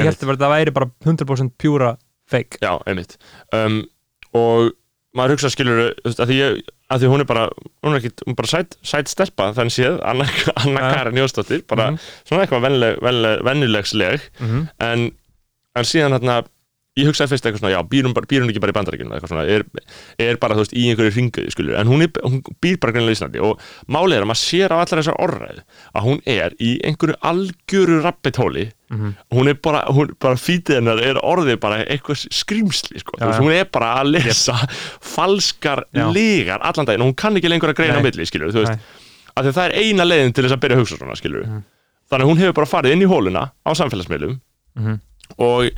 ég 5.13 5.29
held 5.29 5.39
Einmitt. 5.39 5.45
að 5.45 5.53
það 5.53 5.63
væri 5.63 5.75
bara 5.75 5.83
100% 5.83 5.83
pjúra 5.83 5.83
fake 5.83 5.83
já, 5.83 5.87
einmitt 5.93 5.93
og 5.93 5.93
maður 5.93 5.93
hugsa 5.93 5.93
skilur 5.93 5.95
að 6.05 6.27
því, 6.27 6.37
ég, 6.39 6.63
að 6.91 7.01
því 7.03 7.09
hún 7.13 7.21
er 7.21 7.25
bara 7.25 7.49
hún 7.83 7.93
er 7.93 8.01
ekki, 8.01 8.13
hún 8.25 8.33
er 8.33 8.39
bara 8.39 8.53
sæt, 8.53 8.77
sæt 8.83 9.09
stelpa 9.09 9.53
þannig 9.53 9.75
séð, 9.77 10.01
Anna, 10.05 10.25
Anna 10.57 10.81
Ja. 10.81 10.95
Karin 10.95 11.19
Jónsdóttir 11.21 11.67
bara 11.69 11.91
Mhm. 11.91 11.99
svona 12.29 12.47
eitthvað 12.47 12.63
vennileg, 12.63 12.97
vennileg, 13.03 13.43
vennilegsleg 13.45 14.21
Mhm. 14.41 14.69
en, 14.81 15.13
en 15.77 15.85
síðan 15.85 16.13
hérna 16.17 16.43
ég 17.01 17.07
hugsaði 17.09 17.31
fyrst 17.33 17.47
eitthvað 17.49 17.63
svona, 17.63 17.71
já, 17.73 17.81
býr 17.89 18.05
hún, 18.05 18.13
býr 18.29 18.43
hún 18.45 18.51
ekki 18.53 18.61
bara 18.61 18.73
í 18.75 18.77
bandaríkjunum 18.77 19.15
eitthvað 19.17 19.31
svona, 19.33 19.45
er, 19.49 19.63
er 20.21 20.37
bara, 20.43 20.57
þú 20.59 20.65
veist, 20.67 20.75
í 20.77 20.83
einhverju 20.93 21.15
ringuði, 21.17 21.53
skilur, 21.55 21.77
en 21.81 21.89
hún, 21.89 22.03
er, 22.05 22.11
hún 22.21 22.43
býr 22.61 22.77
bara 22.83 22.93
greinlega 22.93 23.15
í 23.15 23.17
Íslandi 23.17 23.41
og 23.41 23.63
málið 23.89 24.19
er 24.19 24.27
að 24.27 24.29
maður 24.29 24.41
sér 24.43 24.75
á 24.75 24.77
allar 24.77 25.01
þessar 25.01 25.17
orðræð 25.25 25.63
að 25.97 26.05
hún 26.05 26.21
er 26.35 26.57
í 26.61 26.71
einhverju 26.85 27.17
algjöru 27.33 28.01
rappitóli 28.05 28.69
Mhm. 28.93 29.15
hún 29.33 29.49
er 29.49 29.55
bara, 29.57 29.87
hún, 29.89 30.11
bara 30.21 30.37
fítið 30.37 30.75
hennar 30.77 30.99
er 31.01 31.17
orðið 31.25 31.57
bara 31.63 31.79
eitthvað 31.89 32.27
skrýmsli, 32.29 33.01
sko, 33.01 33.15
Já, 33.17 33.23
þú 33.25 33.29
veist, 33.31 33.41
hún 33.41 33.55
er 33.57 33.65
bara 33.73 33.95
að 34.03 34.11
lesa 34.19 34.53
falskar 35.01 35.87
Já. 35.97 36.11
lygar 36.13 36.61
allan 36.61 36.85
daginn 36.85 37.01
og 37.01 37.09
hún 37.09 37.17
kann 37.17 37.37
ekki 37.41 37.49
lengur 37.49 37.73
að 37.73 37.79
greina 37.81 37.97
á 37.97 38.05
milli, 38.05 38.27
skilur, 38.29 38.53
þú 38.53 38.67
veist, 38.67 38.77
Nei. 38.77 39.33
af 39.37 39.47
að 39.49 39.57
það 39.57 39.65
er 39.71 39.77
eina 39.81 40.05
leiðin 40.05 40.35
til 40.37 40.45
þess 40.45 40.57
að 40.59 40.61
byrja 40.67 40.77
að 40.77 40.83
hugsa 40.85 40.99
svona, 41.01 41.17
skilur 41.17 41.47
Mhm. 41.49 41.63
þannig 42.13 42.27
og 45.41 45.69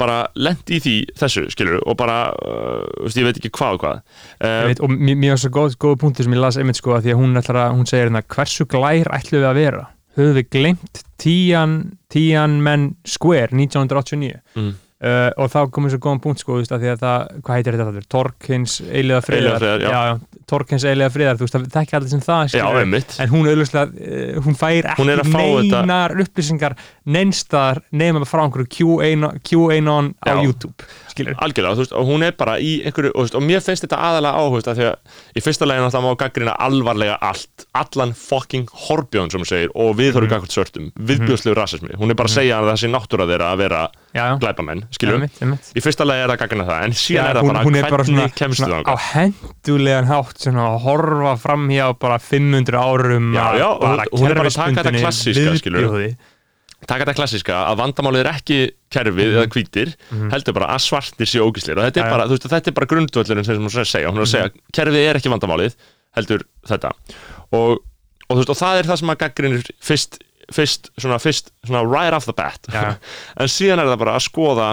bara 0.00 0.24
lent 0.34 0.70
í 0.74 0.80
því 0.82 0.94
þessu, 1.18 1.46
skilur, 1.54 1.80
og 1.86 1.96
bara 2.00 2.18
uh, 2.34 3.08
ég 3.14 3.26
veit 3.28 3.38
ekki 3.38 3.52
hvað 3.54 3.76
og 3.76 3.82
hvað. 3.84 4.04
Uh, 4.40 4.60
veit, 4.70 4.82
og 4.82 4.94
mér 4.94 5.34
var 5.34 5.42
svo 5.42 5.52
góð, 5.54 5.98
punktur 6.02 6.26
sem 6.26 6.34
ég 6.34 6.42
las 6.42 6.58
einmitt 6.60 6.80
sko 6.80 6.96
að 6.96 7.06
því 7.06 7.14
að 7.14 7.20
hún, 7.22 7.36
ætlar 7.40 7.60
að, 7.64 7.76
hún 7.78 7.90
segir 7.90 8.08
hérna 8.08 8.24
hversu 8.34 8.66
glær 8.70 9.12
ætlum 9.14 9.44
við 9.44 9.50
að 9.50 9.60
vera? 9.60 9.84
Höfum 10.14 10.38
við 10.38 10.50
glemt 10.54 11.04
tían, 11.18 11.76
tían 12.12 12.58
menn 12.62 12.90
square 13.08 13.50
1989 13.50 14.38
mm, 14.54 14.72
uh, 15.04 15.30
og 15.36 15.50
þá 15.52 15.58
komum 15.74 15.92
svo 15.92 16.00
góðan 16.00 16.22
punkt 16.24 16.40
sko 16.42 16.56
þú 16.56 16.62
veist, 16.62 16.72
að 16.74 16.84
því 16.86 16.90
að 16.94 17.02
það, 17.04 17.26
hvað 17.44 17.58
heitir 17.60 17.76
þetta 17.76 17.86
þáttur? 17.90 18.06
Torkins 18.14 18.76
eiliða 18.88 19.20
friðar, 19.26 19.66
já. 19.84 19.90
já, 19.92 20.40
Torkins 20.50 20.84
eiliða 20.88 21.10
friðar, 21.14 21.38
þú 21.40 21.46
veist, 21.46 21.56
það 21.58 21.68
þekki 21.76 21.96
allir 21.98 22.12
sem 22.14 22.24
það 22.24 22.42
já, 22.44 22.48
skilurðu. 22.54 22.82
einmitt 22.84 23.16
en 23.24 23.32
hún 23.34 23.48
auðvitað, 23.52 23.94
uh, 23.94 24.42
hún 24.48 24.58
fær 24.60 24.90
Hún 24.98 25.12
er 25.12 25.22
ekki 25.22 25.28
að 25.28 25.34
fá 25.34 25.44
þetta- 25.44 25.82
neinar 25.84 26.16
upplýsingar 26.24 26.76
neinstaðar 27.14 27.80
nema 27.94 28.24
frá 28.28 28.42
einhverju 28.44 28.68
Q&A 28.74 29.10
QAnon 29.44 30.12
á 30.24 30.32
Já. 30.34 30.42
YouTube 30.44 30.86
skilur, 31.14 31.36
algjörlega, 31.44 31.76
þú 31.78 31.84
veist, 31.84 31.92
og 31.94 32.08
hún 32.08 32.24
er 32.26 32.32
bara 32.38 32.56
í 32.58 32.72
einhverju, 32.86 33.12
og, 33.14 33.28
og 33.38 33.44
mér 33.46 33.62
finnst 33.62 33.84
þetta 33.86 33.98
aðalega 34.02 34.40
áhugst 34.40 34.70
að 34.72 34.80
því 34.80 34.86
að 34.90 35.38
í 35.38 35.42
fyrsta 35.44 35.68
leginn 35.68 35.86
alltaf 35.86 36.02
má 36.04 36.10
gaggrina 36.24 36.56
alvarlega 36.64 37.18
allt, 37.22 37.66
allan 37.78 38.14
fucking 38.18 38.66
horbjón 38.88 39.30
sem 39.30 39.42
hún 39.44 39.48
segir, 39.50 39.70
og 39.74 39.94
við 39.98 40.12
þurfum 40.16 40.24
Mhm. 40.24 40.32
gagvart 40.34 40.54
svörtum 40.56 40.88
viðbjóðslegu 40.98 41.54
rasismi, 41.58 41.94
hún 42.00 42.10
er 42.10 42.18
bara 42.18 42.28
að 42.32 42.36
segja 42.40 42.58
að 42.58 42.70
það 42.72 42.80
sé 42.82 42.90
náttúra 42.90 43.28
þeirra 43.30 43.52
að 43.54 43.58
vera 43.62 43.82
einmitt, 45.18 45.40
einmitt. 45.42 45.70
í 45.74 45.82
fyrsta 45.82 46.04
legi 46.06 46.22
er 46.24 46.30
það 46.32 46.40
gaggrina 46.44 46.66
það 46.68 46.84
en 46.86 46.92
síðan 47.00 47.26
er 47.30 47.34
það 47.38 47.42
hún, 47.44 47.50
bara, 47.54 47.64
hún 47.66 47.78
er 47.80 47.88
bara 47.88 48.04
hvernig 48.04 48.20
svona, 48.20 48.36
kemst 48.38 48.60
þú 48.60 48.68
svona 48.68 48.84
á 48.86 48.94
hendulegan 49.10 50.10
hátt 50.10 50.44
svona 50.44 50.66
að 50.70 50.76
horfa 50.84 51.32
fram 51.42 51.64
hjá 51.72 51.86
bara 52.04 52.18
500 52.22 52.78
árum 52.78 53.26
Já, 53.34 53.46
já, 53.58 53.68
bara 53.82 54.06
hún 54.12 54.30
er 54.30 54.38
bara 54.38 54.52
að 54.52 54.60
taka 54.60 54.84
þetta 54.84 55.02
klassíska, 55.02 55.72
viðbjóði. 55.74 56.10
taka 56.84 57.00
þetta 57.06 57.16
klassíska 57.18 57.58
að 57.72 57.78
vandamálið 57.80 58.20
er 58.22 58.30
ekki 58.34 58.58
kerfið 58.94 59.30
eða 59.34 59.46
hvítir, 59.54 59.94
Mhm. 60.12 60.30
heldur 60.30 60.54
bara 60.54 60.68
að 60.76 60.82
svartir 60.84 61.26
séu 61.26 61.42
ógíslir 61.48 61.78
og 61.80 61.86
þetta 61.88 62.04
er 62.04 62.10
bara, 62.12 62.26
þú 62.28 62.36
veist, 62.36 62.48
þetta 62.52 62.68
er 62.70 62.76
bara 62.78 62.86
grundvöllurinn 62.92 63.44
sem 63.44 63.56
hún 63.56 63.66
er 63.72 63.82
að 63.82 63.90
segja, 63.90 64.10
hún 64.12 64.18
er 64.20 64.26
að 64.28 64.32
segja, 64.34 64.50
kerfið 64.76 65.08
er 65.10 65.16
ekki 65.18 65.32
vandamálið 65.32 65.74
heldur 66.14 66.44
þetta. 66.68 66.92
Og, 67.52 67.80
og 68.28 68.36
þú 68.36 68.38
veist, 68.44 68.50
og 68.54 68.60
það 68.60 68.78
er 68.78 68.84
það 68.92 68.98
sem 69.00 69.08
að 69.14 69.18
gaggrinir 69.24 69.64
fyrst, 69.82 70.18
fyrst, 70.52 70.90
svona, 71.00 71.18
fyrst 71.18 71.52
svona 71.66 71.84
right 71.86 72.12
off 72.14 72.24
the 72.26 72.32
bat 72.36 72.58
Já. 72.72 72.96
en 73.40 73.48
síðan 73.48 73.78
er 73.80 73.86
það 73.92 73.98
bara 74.04 74.16
að 74.18 74.26
skoða 74.28 74.68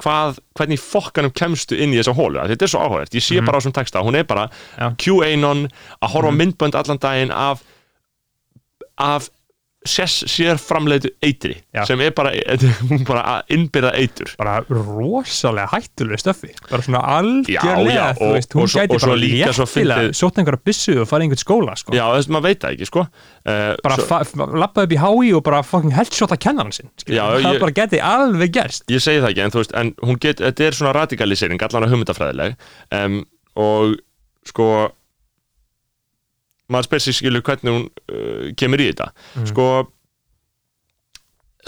hvað, 0.00 0.38
hvernig 0.56 0.80
fokkanum 0.80 1.30
kemstu 1.36 1.76
inn 1.76 1.92
í 1.92 1.98
þessa 2.00 2.14
hólu, 2.16 2.40
þetta 2.48 2.64
er 2.64 2.70
svo 2.72 2.80
áhugavert, 2.80 3.12
ég 3.12 3.20
sé 3.26 3.36
Mhm. 3.36 3.44
bara 3.46 3.58
á 3.58 3.60
þessum 3.60 3.74
texta, 3.76 4.00
hún 4.02 4.16
er 4.16 4.24
bara 4.24 4.48
Já. 4.78 4.94
QAnon 4.96 5.66
að 6.00 6.08
horfa 6.14 6.28
á 6.28 6.32
Mhm. 6.32 6.38
myndbönd 6.40 6.74
allan 6.74 6.98
daginn 6.98 7.30
af 7.30 7.60
af 8.98 9.28
sér, 9.88 10.10
sér 10.28 10.58
framleitu 10.60 11.08
eitri 11.24 11.54
Já. 11.72 11.86
sem 11.88 12.00
er 12.04 12.10
bara, 12.12 12.30
bara 13.08 13.22
að 13.38 13.54
innbyrða 13.56 13.92
eitur 13.96 14.32
bara 14.36 14.58
rosalega 14.68 15.70
hættulega 15.72 16.18
stöfi 16.20 16.50
bara 16.68 16.84
svona 16.84 17.00
algjörlega 17.16 17.94
Já, 17.94 17.94
já, 17.94 18.18
þú 18.18 18.26
og- 18.28 18.34
veist, 18.36 18.52
hún 18.58 18.62
og 18.66 18.68
svo- 18.74 18.82
gæti 18.82 18.94
og 18.98 19.00
svo 19.00 19.08
bara 19.14 19.20
líka 19.22 19.54
svo 19.56 19.64
léttilega 19.64 19.96
fyndið- 20.04 20.18
sótt 20.20 20.38
einhverja 20.42 20.62
byssu 20.68 20.96
og 21.00 21.08
farið 21.08 21.24
einhvern 21.26 21.42
skóla 21.44 21.76
sko. 21.80 21.96
Já, 21.96 22.04
þess, 22.12 22.28
maður 22.36 22.46
veit 22.50 22.60
það 22.66 22.76
ekki, 22.76 22.90
sko 22.90 23.00
uh, 23.06 23.72
bara 23.82 23.96
svo, 24.04 24.50
lappaði 24.60 24.84
upp 24.90 24.92
í 24.92 25.00
hái 25.00 25.32
og 25.40 25.42
bara 25.48 25.62
fucking 25.64 25.96
headshota 25.96 26.36
kennaran 26.36 26.76
sinn 26.76 26.92
skilur. 27.00 27.16
Já, 27.16 27.24
það 27.40 27.48
ég- 27.56 27.64
bara 27.64 27.76
geti 27.80 28.02
alveg 28.12 28.52
gerst 28.60 28.84
Ég 28.92 29.00
segi 29.00 29.24
það 29.24 29.32
ekki, 29.32 29.44
en 29.48 29.50
þú 29.56 29.62
veist, 29.64 29.74
en 29.80 29.94
hún 30.04 30.20
get, 30.20 30.44
þetta 30.44 30.68
er 30.68 30.76
svona 30.76 30.92
radikalisering, 31.00 31.62
allan 31.64 31.88
að 31.88 31.94
hugmyndafræðileg 31.96 32.56
um, 33.00 33.20
og 33.56 33.96
sko 34.44 34.68
maður 36.70 36.88
spyr 36.88 37.02
sér 37.04 37.16
skilu 37.18 37.42
hvernig 37.46 37.74
hún 37.76 37.86
uh, 37.90 38.50
kemur 38.56 38.80
í 38.84 38.90
þetta 38.92 39.10
Mhm. 39.36 39.46
sko 39.52 39.66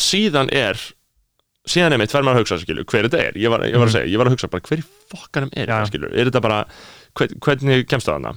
síðan 0.00 0.48
er 0.56 0.78
síðan 1.68 1.94
einmitt 1.94 2.10
fer 2.14 2.24
maður 2.26 2.40
að 2.40 2.44
hugsa 2.46 2.58
skilu 2.62 2.84
hver 2.88 3.06
þetta 3.06 3.20
er, 3.28 3.36
ég 3.38 3.50
var, 3.52 3.62
ég 3.68 3.76
var 3.78 3.86
að 3.86 3.92
Mhm. 3.92 3.96
segja, 3.96 4.10
ég 4.12 4.18
var 4.18 4.26
að 4.30 4.34
hugsa 4.36 4.48
bara 4.50 4.66
hver 4.68 4.82
fokkanum 5.12 5.50
er 5.56 5.66
þetta 5.66 5.90
skilu, 5.92 6.08
er 6.10 6.30
þetta 6.30 6.42
bara 6.42 6.60
hvern, 7.14 7.38
hvernig 7.44 7.86
kemst 7.88 8.08
það 8.08 8.18
hana 8.18 8.32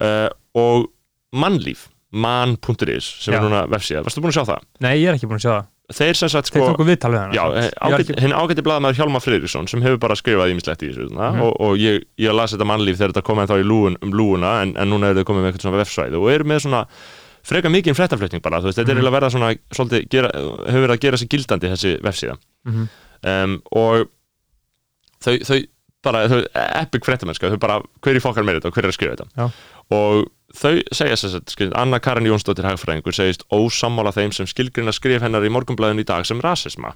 uh, 0.00 0.28
og 0.54 0.86
mannlíf 1.34 1.88
man.is 2.12 3.04
sem 3.24 3.32
Já. 3.34 3.38
er 3.38 3.42
núna 3.44 3.66
vefsíða, 3.68 4.04
varstu 4.04 4.20
búin 4.20 4.32
að 4.32 4.38
sjá 4.40 4.44
það? 4.52 4.64
nei, 4.80 4.94
ég 5.02 5.08
er 5.08 5.14
ekki 5.18 5.28
búin 5.28 5.40
að 5.40 5.46
sjá 5.46 5.52
það 5.56 5.66
Þeir 5.92 6.14
sem 6.18 6.28
sagt 6.32 6.46
sko 6.50 6.58
samt. 6.72 6.78
eh, 7.54 7.70
ágæti 8.42 8.62
blaðamæður 8.66 8.98
Hjálmar 9.00 9.22
Friðriksson 9.24 9.68
sem 9.68 9.82
hefur 9.82 9.98
bara 9.98 10.14
skrifað 10.18 10.52
ímislegt 10.54 10.82
í 10.82 10.90
þessu 10.92 11.08
mm 11.10 11.40
og, 11.42 11.52
og 11.60 11.76
ég, 11.78 12.02
ég 12.18 12.34
las 12.34 12.52
þetta 12.54 12.66
mannlíf 12.68 12.96
þegar 12.98 13.12
þetta 13.12 13.22
kom 13.28 13.38
ennþá 13.44 13.58
í 13.60 13.66
lúun, 13.66 13.96
um 14.02 14.12
lúuna 14.12 14.62
en, 14.62 14.74
en 14.76 14.88
núna 14.90 15.10
er 15.12 15.20
þau 15.20 15.24
komið 15.30 15.42
með 15.44 15.52
eitthvað 15.52 15.66
svona 15.68 15.82
vefsvæði 15.82 16.16
og 16.22 16.30
eru 16.32 16.44
með 16.52 16.62
svona 16.66 16.82
freka 17.42 17.68
mikið 17.74 17.96
fréttaflutning 17.98 18.42
bara, 18.42 18.60
veist, 18.62 18.78
þetta 18.78 18.92
er 18.92 18.94
Mhm. 18.94 19.02
eiginlega 19.02 19.12
að 19.12 19.18
verða 19.20 19.30
svona 19.34 19.48
svolítið, 19.74 20.08
gera, 20.14 20.28
hefur 20.70 20.82
verið 20.86 20.96
að 20.96 21.00
gera 21.02 21.16
sig 21.18 21.28
gildandi 21.28 21.70
þessi 21.72 21.92
vefsíða 22.02 22.36
Mhm. 22.66 22.88
um, 23.26 23.62
og 23.72 24.06
þau, 25.22 25.36
þau 25.46 25.58
bara, 26.02 26.20
þau, 26.30 26.40
epic 26.82 27.04
fréttamennska 27.06 27.50
þau 27.52 27.58
bara, 27.62 27.80
hver 28.02 28.18
í 28.18 28.22
fokkar 28.22 28.42
með 28.46 28.58
þetta 28.60 28.70
og 28.70 28.74
hver 28.78 28.84
er 28.88 28.90
að 28.92 28.96
skrifa 28.96 29.16
þetta 29.16 29.28
Já. 29.38 29.50
og 29.94 30.30
þau 30.56 30.74
segja 30.94 31.18
sér 31.18 31.38
að 31.40 31.76
Anna 31.78 32.00
Karin 32.02 32.28
Jónsdóttir 32.28 32.66
hagfræðingur 32.68 33.16
segist 33.16 33.46
ósammála 33.52 34.12
þeim 34.14 34.34
sem 34.36 34.48
skilgrina 34.50 34.94
skrif 34.94 35.24
hennar 35.24 35.44
í 35.46 35.52
morgunblæðinu 35.52 36.04
í 36.04 36.08
dag 36.08 36.26
sem 36.28 36.40
rasisma. 36.44 36.94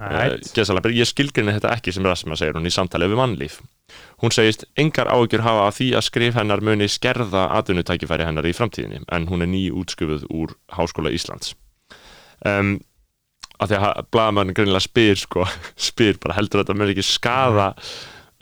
Right. 0.00 0.46
uh, 0.56 0.92
ég 0.96 1.04
skilgrinni 1.04 1.52
þetta 1.52 1.74
ekki 1.76 1.92
sem 1.92 2.06
rasisma 2.06 2.36
segir 2.40 2.56
hún 2.56 2.68
í 2.68 2.72
samtali 2.72 3.04
við 3.10 3.18
mannlíf. 3.20 3.58
Hún 4.22 4.32
segist 4.32 4.64
engar 4.80 5.10
áhyggjur 5.12 5.44
hafa 5.44 5.66
af 5.68 5.76
því 5.76 5.88
að 5.98 6.06
skrif 6.06 6.38
hennar 6.38 6.62
muni 6.64 6.88
skerða 6.88 7.50
atvinnutækifæri 7.58 8.24
hennar 8.24 8.48
í 8.48 8.54
framtíðinni 8.56 9.02
en 9.12 9.28
hún 9.28 9.44
er 9.44 9.50
ný 9.52 9.66
útskufuð 9.76 10.24
úr 10.32 10.54
Háskóla 10.72 11.12
Íslands. 11.12 11.52
Um, 12.48 12.78
af 13.60 13.68
því 13.68 13.80
að 13.80 14.00
blaðamann 14.14 14.54
greinilega 14.56 14.86
spyr 14.86 15.20
sko, 15.20 15.44
spyr 15.90 16.16
bara 16.22 16.38
heldur 16.38 16.62
þetta 16.62 16.78
muni 16.78 16.96
ekki 16.96 17.04
skada 17.04 17.74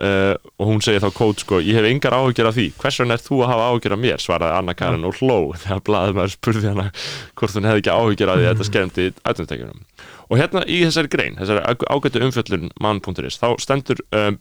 uh, 0.02 0.34
og 0.58 0.68
hún 0.70 0.82
segir 0.84 1.02
þá 1.04 1.10
kót 1.16 1.42
sko, 1.44 1.60
ég 1.64 1.78
hef 1.78 1.86
engar 1.88 2.16
áhyggjur 2.16 2.48
af 2.50 2.56
því. 2.58 2.66
Hvers 2.80 2.98
vegna 3.02 3.16
er 3.18 3.22
þú 3.24 3.40
að 3.44 3.50
hafa 3.52 3.68
áhyggjur 3.72 3.94
af 3.96 4.02
mér? 4.04 4.22
svaraði 4.24 4.58
Anna 4.58 4.74
Karin 4.78 5.04
og 5.08 5.16
hló 5.20 5.38
þegar 5.62 5.84
blaðamann 5.88 6.32
spurði 6.34 6.68
hana 6.72 6.88
hvort 7.38 7.56
hún 7.58 7.68
hefði 7.70 7.82
ekki 7.84 7.94
áhyggjur 7.94 8.32
af 8.34 8.40
því 8.40 8.46
að 8.48 8.52
þetta 8.54 8.68
skermdi 8.70 9.08
atvinnutækjunum 9.32 9.82
og 10.28 10.36
hérna 10.42 10.60
í 10.68 10.82
þessari 10.84 11.08
grein, 11.08 11.38
þessari 11.40 11.62
ág- 11.64 11.86
ágætu 11.88 12.20
umfjöllun 12.26 12.66
mann.is, 12.84 13.38
þá 13.40 13.48
stendur 13.62 14.02
um, 14.12 14.36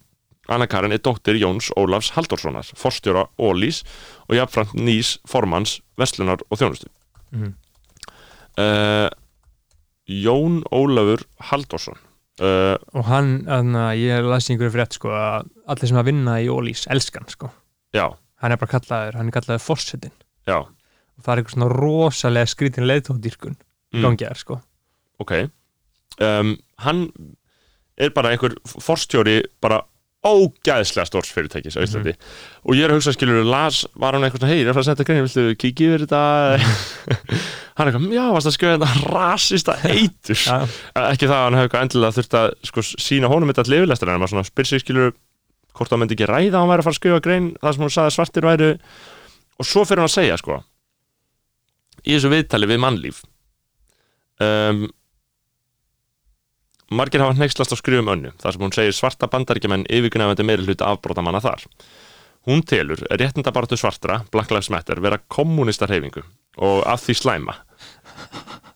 Anna 0.52 0.67
Karin 0.67 0.91
er 0.96 1.00
dóttir 1.04 1.36
Jóns 1.39 1.70
Ólafs 1.80 2.10
Halldórssonar, 2.15 2.67
forstjóra 2.80 3.26
Ólís 3.39 3.82
og 4.28 4.36
jafnframt 4.36 4.76
nýs 4.80 5.13
formanns 5.28 5.78
Vestlunar 6.00 6.43
og 6.52 6.60
þjónustu. 6.60 6.88
Mhm. 7.36 7.54
uh, 8.60 9.08
Jón 10.08 10.62
Ólafur 10.72 11.24
Halldórsson 11.50 11.98
uh, 12.41 12.76
og 12.93 13.06
hann, 13.10 13.32
þannig 13.47 13.82
að 13.84 14.02
ég 14.04 14.28
las 14.30 14.47
í 14.50 14.54
einhverju 14.56 14.73
frétt 14.76 14.97
sko, 15.00 15.12
að 15.13 15.47
allir 15.73 15.91
sem 15.91 16.00
að 16.02 16.10
vinna 16.12 16.38
í 16.43 16.50
Ólís 16.54 16.86
elskan, 16.93 17.28
sko, 17.32 17.50
já, 17.95 18.06
hann 18.43 18.52
er 18.56 18.60
bara 18.62 18.73
kallaður 18.78 19.17
hann 19.19 19.32
er 19.32 19.36
kallaður 19.39 19.63
fossetin 19.65 20.13
já, 20.47 20.58
og 20.62 21.21
það 21.26 21.32
er 21.34 21.41
eitthvað 21.41 21.56
svona 21.58 21.69
rosalega 21.73 22.52
skrítin 22.54 22.88
leiðtóðdýrkun 22.89 23.58
í 23.58 23.63
Mm. 23.97 24.02
gangi 24.04 24.26
þær, 24.28 24.38
sko. 24.41 24.56
Ok. 25.23 25.32
Um, 26.19 26.58
hann 26.84 27.06
er 27.97 28.10
bara 28.12 28.34
einhver 28.36 28.58
forstjóri 28.67 29.38
bara 29.63 29.78
ógæðslega 30.25 31.06
stórs 31.08 31.30
fyrirtækis 31.34 31.77
á 31.77 31.86
Íslandi. 31.86 32.15
Og 32.65 32.75
ég 32.77 32.88
er 32.88 32.93
að 32.93 32.99
hugsa 32.99 33.13
skilur 33.15 33.45
las, 33.47 33.84
var 33.99 34.17
hann 34.17 34.25
eitthvað 34.25 34.43
svona, 34.43 34.51
hei, 34.53 34.62
ég 34.63 34.67
er 34.67 34.73
að 34.73 34.80
fara 34.80 34.86
að 34.86 34.89
setja 34.89 35.08
grein 35.08 35.25
viltu 35.27 35.45
kikið 35.62 35.93
yfir 35.93 36.06
þetta? 36.06 36.21
Hann 37.77 37.86
er 37.86 37.91
eitthvað, 37.91 38.15
já, 38.15 38.23
varst 38.34 38.49
að 38.49 38.56
skjóða 38.56 38.77
þetta 38.82 39.12
rasista 39.13 39.75
eitur? 39.86 40.39
Já, 40.41 40.56
ekki 41.03 41.27
það 41.30 41.36
að 41.38 41.43
hann 41.45 41.58
hefði 41.60 41.67
eitthvað 41.67 41.84
endilega 41.86 42.15
þurft 42.15 42.38
að 42.39 42.47
sko, 42.65 42.84
sína 43.06 43.30
honum 43.30 43.51
þetta 43.51 43.63
allir 43.67 43.84
yfirlestur 43.84 44.12
en 44.13 44.25
svona 44.32 44.45
spyr 44.47 44.69
sig 44.71 44.82
skilur 44.82 45.12
hvort 45.77 45.93
það 45.93 46.01
myndi 46.01 46.17
ekki 46.17 46.30
ræða 46.32 46.47
að 46.47 46.58
hann 46.58 46.71
væri 46.71 46.82
að 46.82 46.88
fara 46.88 46.95
að 46.95 46.97
skrifa 46.97 47.21
grein 47.27 47.51
það 47.62 47.75
sem 47.75 47.86
hún 47.86 47.93
sagði 47.93 48.10
að 48.10 48.15
svartir 48.17 48.47
væru. 48.49 48.71
Og 49.62 49.69
svo 49.69 49.86
fyrir 49.86 50.01
hann 50.01 50.10
að 50.10 50.15
segja 50.15 50.39
sko 50.41 50.58
í 52.08 52.15
þessu 52.15 52.32
viðtali 52.34 52.69
við 52.69 52.82
mannlíf 52.82 53.21
um, 54.41 54.88
margir 56.91 57.21
hafa 57.23 57.36
hneykslast 57.38 57.73
á 57.73 57.78
skrifum 57.80 58.08
önnu 58.13 58.32
þar 58.41 58.54
sem 58.56 58.62
hún 58.63 58.73
segir 58.76 58.95
svarta 58.95 59.28
bandaríkjumenn 59.32 59.86
yfirgnefandi 59.91 60.43
meiri 60.47 60.65
hluta 60.67 60.88
afbróta 60.91 61.21
manna 61.26 61.41
þar. 61.43 61.65
Hún 62.47 62.62
telur 62.63 63.02
réttindabaratu 63.12 63.76
svartra 63.78 64.21
Black 64.32 64.52
Lives 64.52 64.69
Matter 64.71 65.02
vera 65.04 65.17
kommunista 65.28 65.86
reyfingu 65.89 66.23
og 66.58 66.86
af 66.88 67.04
því 67.04 67.13
slæma. 67.19 67.56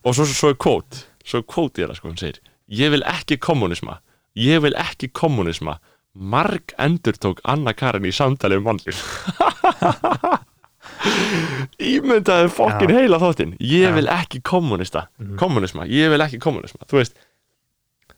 Og 0.04 0.14
svo, 0.14 0.26
svo 0.26 0.50
er 0.52 0.58
kvót 0.60 1.04
svo 1.24 1.38
er 1.40 1.46
kvót 1.48 1.78
í 1.78 1.86
það 1.86 1.96
sko, 1.96 2.08
hún 2.10 2.18
segir 2.20 2.40
ég 2.68 2.90
vil 2.92 3.02
ekki 3.06 3.38
kommunisma 3.38 4.00
ég 4.36 4.60
vil 4.64 4.74
ekki 4.76 5.08
kommunisma 5.14 5.78
marg 6.12 6.74
endur 6.78 7.16
tók 7.16 7.40
Anna 7.48 7.72
Karin 7.72 8.04
í 8.04 8.12
samtali 8.12 8.58
um 8.60 8.66
mannlíf. 8.68 8.98
Ímyndaði 11.82 12.50
fokkin 12.52 12.90
heila 12.94 13.18
þáttinn. 13.22 13.54
Ég 13.62 13.94
vil 13.96 14.08
ekki 14.10 14.40
kommunista 14.44 15.06
Mhm. 15.18 15.36
kommunisma, 15.38 15.86
ég 15.86 16.10
vil 16.10 16.20
ekki 16.20 16.38
kommunisma 16.38 16.84
þú 16.90 16.98
veist 17.00 17.14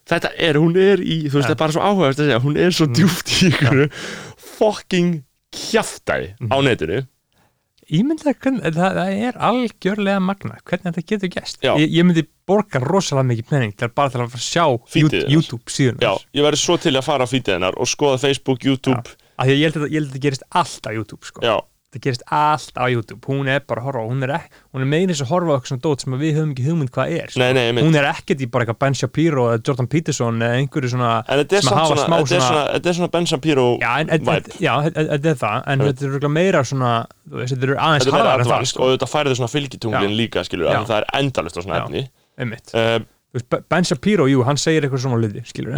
þetta 0.06 0.30
er, 0.36 0.54
hún 0.60 0.76
er 0.76 0.98
í, 1.00 1.24
þú 1.30 1.38
veist, 1.38 1.48
Já. 1.48 1.50
það 1.50 1.56
er 1.56 1.62
bara 1.64 1.72
svo 1.72 1.82
áhugavert 1.88 2.18
að 2.20 2.26
segja 2.28 2.40
hún 2.44 2.56
er 2.60 2.70
svo 2.76 2.86
Mm. 2.86 2.94
djúft 2.94 3.26
í 3.34 3.50
ykkur 3.50 3.90
fokking 4.36 5.22
kjaftaði 5.54 6.34
á 6.50 6.56
Mhm. 6.56 6.64
netinu 6.66 7.06
ímyndið 7.84 8.38
hvernig, 8.40 8.62
það, 8.72 8.94
það 8.96 9.10
er 9.28 9.34
algjörlega 9.44 10.20
magna 10.24 10.56
hvernig 10.64 10.94
þetta 10.94 11.04
getur 11.10 11.28
gæst 11.34 11.58
Já. 11.62 11.74
ég, 11.76 11.90
ég 11.92 12.04
myndi 12.08 12.22
borga 12.48 12.80
rosalega 12.80 13.28
mikið 13.28 13.48
penning 13.50 13.74
til 13.76 13.88
að 13.88 13.94
bara 13.94 14.08
til 14.10 14.20
að 14.24 14.32
að 14.32 14.40
sjá 14.40 14.64
Feedið 14.88 15.28
YouTube, 15.28 15.64
síðan 15.68 16.00
já, 16.00 16.12
ég 16.34 16.42
verði 16.46 16.60
svo 16.64 16.78
til 16.80 16.92
að 16.96 17.04
fara 17.04 17.24
á 17.24 17.28
fítið 17.28 17.52
hennar 17.58 17.74
og 17.76 17.86
skoða 17.86 18.18
Facebook, 18.20 18.64
YouTube 18.64 19.04
að 19.38 19.52
ég 19.52 19.60
held 19.68 19.76
að 19.76 19.88
ég 19.92 20.00
held 20.00 20.08
að 20.08 20.12
þetta 20.14 20.24
gerist 20.24 20.42
allt 20.50 20.86
á 20.88 20.90
YouTube 20.96 21.24
sko. 21.28 21.40
já, 21.44 21.60
það 21.94 22.02
gerist 22.04 22.24
allt 22.34 22.74
á 22.80 22.84
YouTube. 22.90 23.20
Hún 23.30 23.48
er 23.48 23.60
bara 23.66 23.80
að 23.80 23.86
horfa, 23.88 24.02
hún 24.10 24.22
er, 24.26 24.32
er 24.84 24.88
meira 24.90 25.14
eins 25.14 25.22
að 25.22 25.30
horfa 25.30 25.54
eitthvað 25.56 25.70
svona 25.72 25.84
dót 25.86 26.04
sem 26.04 26.16
að 26.16 26.22
við 26.24 26.32
höfum 26.38 26.52
ekki 26.54 26.66
hugmynd 26.68 26.92
hvað 26.94 27.14
er 27.18 27.32
sko. 27.32 27.40
nei, 27.40 27.52
nei, 27.54 27.82
hún 27.86 27.98
er 28.00 28.08
ekkert 28.10 28.42
í 28.44 28.48
bara 28.50 28.66
eitthvað 28.66 28.78
Ben 28.84 28.94
Shapiro 28.98 29.46
eða 29.52 29.62
Jordan 29.68 29.88
Peterson 29.94 30.40
eða 30.44 30.58
einhverju 30.60 30.90
svona 30.94 31.10
er 31.58 31.66
sem 31.68 31.78
hafa 31.78 31.96
smá 32.04 32.18
er 32.20 32.26
svona- 32.30 32.64
þetta 32.74 32.92
er 32.92 32.98
svona 32.98 33.10
Ben 33.14 33.26
Shapiro 33.30 33.66
vibe. 33.78 34.58
já, 34.60 34.72
þetta 34.90 35.30
er 35.34 35.40
það. 35.44 35.62
En 35.66 35.78
þetta 35.86 36.04
er 36.04 36.08
örugglega 36.10 36.34
meira 36.34 36.64
svona 36.64 36.92
þetta 37.30 37.62
eru 37.68 37.76
aðeins 37.76 38.10
harðar 38.10 38.40
en 38.40 38.44
það 38.44 38.44
advanced 38.44 38.72
sko. 38.74 38.82
og 38.84 38.98
þetta 38.98 39.10
færði 39.14 39.36
svona 39.38 39.52
fylgitunglin 39.54 40.16
líka 40.18 40.44
skilur, 40.44 40.70
en 40.74 40.84
það 40.88 40.96
er 41.02 41.06
endalust 41.20 41.56
á 41.56 41.60
svona 41.64 41.82
efni. 41.84 42.08
veist, 43.34 43.68
Ben- 43.68 43.84
Shapiro, 43.84 44.26
jú, 44.30 44.42
hann 44.46 44.56
segir 44.56 44.82
eitthvað 44.86 45.02
svona 45.06 45.18
liði 45.22 45.42
skilur, 45.46 45.74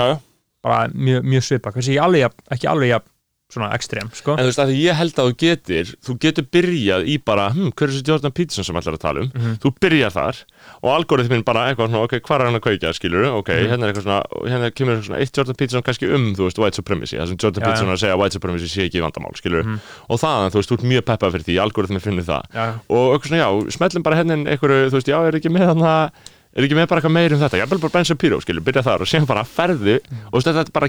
bara 0.63 0.89
mjög, 0.93 1.23
mjög 1.25 1.43
svipa 1.47 1.71
ekki 1.73 1.99
alveg, 2.01 2.27
jafn- 2.27 2.43
ekki 2.53 2.67
alveg 2.69 2.89
jafn 2.95 3.09
svona 3.47 3.69
ekstrem, 3.77 4.09
sko. 4.13 4.35
En 4.35 4.43
þú 4.43 4.49
veist 4.51 4.59
að 4.59 4.71
ég 4.75 4.97
held 4.99 5.15
að 5.23 5.29
þú 5.31 5.35
getur 5.39 5.91
þú 6.03 6.15
getur 6.25 6.47
byrjað 6.51 7.05
í 7.07 7.15
bara 7.23 7.45
hm, 7.55 7.69
hver 7.79 7.87
er 7.87 7.93
þessi 7.95 8.09
Jordan 8.11 8.33
Peterson 8.35 8.67
sem 8.67 8.75
ætlar 8.81 8.97
að 8.99 9.03
tala 9.05 9.21
um? 9.23 9.29
Mhm. 9.31 9.53
þú 9.63 9.71
byrjar 9.81 10.11
þar 10.17 10.41
og 10.83 10.89
algoritmin 10.97 11.45
bara 11.47 11.63
eitthvað 11.71 11.93
svona, 11.93 12.03
ok, 12.09 12.17
hvað 12.27 12.41
er 12.41 12.45
hann 12.51 12.59
að 12.59 12.65
kveikja, 12.67 12.91
skilur 12.99 13.29
ok, 13.39 13.49
Mhm. 13.55 13.71
hérna 13.71 13.87
er 13.87 13.93
eitthvað 13.93 14.07
svona, 14.09 14.23
hérna 14.51 14.71
kemur 14.75 14.93
eitthvað 14.97 15.07
svona 15.07 15.21
eitt 15.23 15.37
Jordan 15.39 15.55
Peterson 15.63 15.83
kannski 15.87 16.11
um, 16.13 16.27
þú 16.35 16.43
veist, 16.49 16.59
white 16.59 16.75
supremacy. 16.75 17.17
Það 17.17 17.29
sem 17.29 17.39
Jordan 17.39 17.63
Já, 17.63 17.67
Peterson 17.71 17.89
er 17.89 17.95
að 17.95 18.03
segja 18.03 18.19
white 18.19 18.33
supremacy 18.35 18.67
sé 18.67 18.83
ekki 18.91 19.01
vandamál, 19.07 19.35
skilur 19.39 19.63
Mhm. 19.65 19.79
og 20.11 20.19
þaðan, 20.21 20.51
þú 20.51 20.59
veist, 20.59 20.71
þú 20.71 20.75
ert 20.81 20.89
mjög 20.91 21.05
peppað 21.07 21.33
fyrir 21.37 21.47
því, 21.47 21.61
algoritmin 21.63 22.01
finnur 22.03 22.27
það. 22.27 22.43
Já, 22.53 22.67
og 22.91 23.15
eitthvað 23.15 23.31
svona, 23.31 23.43
já, 23.47 23.71
smellum 23.79 24.03
bara 24.03 24.17
hérna 24.17 24.33
inn 24.35 24.47
einhverju, 24.51 24.91
þú 24.91 24.97
veist, 24.99 25.07
já, 25.07 25.19
er 25.23 25.33
ekki 25.39 25.55
með 25.55 25.67
hann 25.71 26.11
er 26.57 26.67
ekki 26.67 26.77
með 26.79 26.87
bara 26.89 27.01
eitthvað 27.03 27.15
meir 27.17 27.35
um 27.37 27.41
þetta, 27.43 27.59
ég 27.61 27.69
vil 27.71 27.79
bara 27.83 27.93
Ben 27.99 28.07
Shapiro 28.09 28.39
skilur, 28.41 28.65
byrja 28.65 28.83
þar 28.87 29.03
og 29.05 29.11
síðan 29.11 29.27
bara 29.29 29.45
ferðu 29.45 29.97
og 30.01 30.33
þú 30.33 30.41
veist, 30.41 30.49
þetta 30.57 30.75
bara 30.77 30.89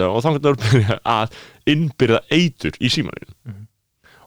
da, 0.00 0.08
og 0.10 0.22
þannig 0.24 0.48
að 0.50 0.58
byrja 0.64 0.98
að 1.06 1.36
innbyrða 1.72 2.20
eitur 2.34 2.74
í 2.80 2.90
símaninu 2.90 3.32
Mhm. 3.46 3.62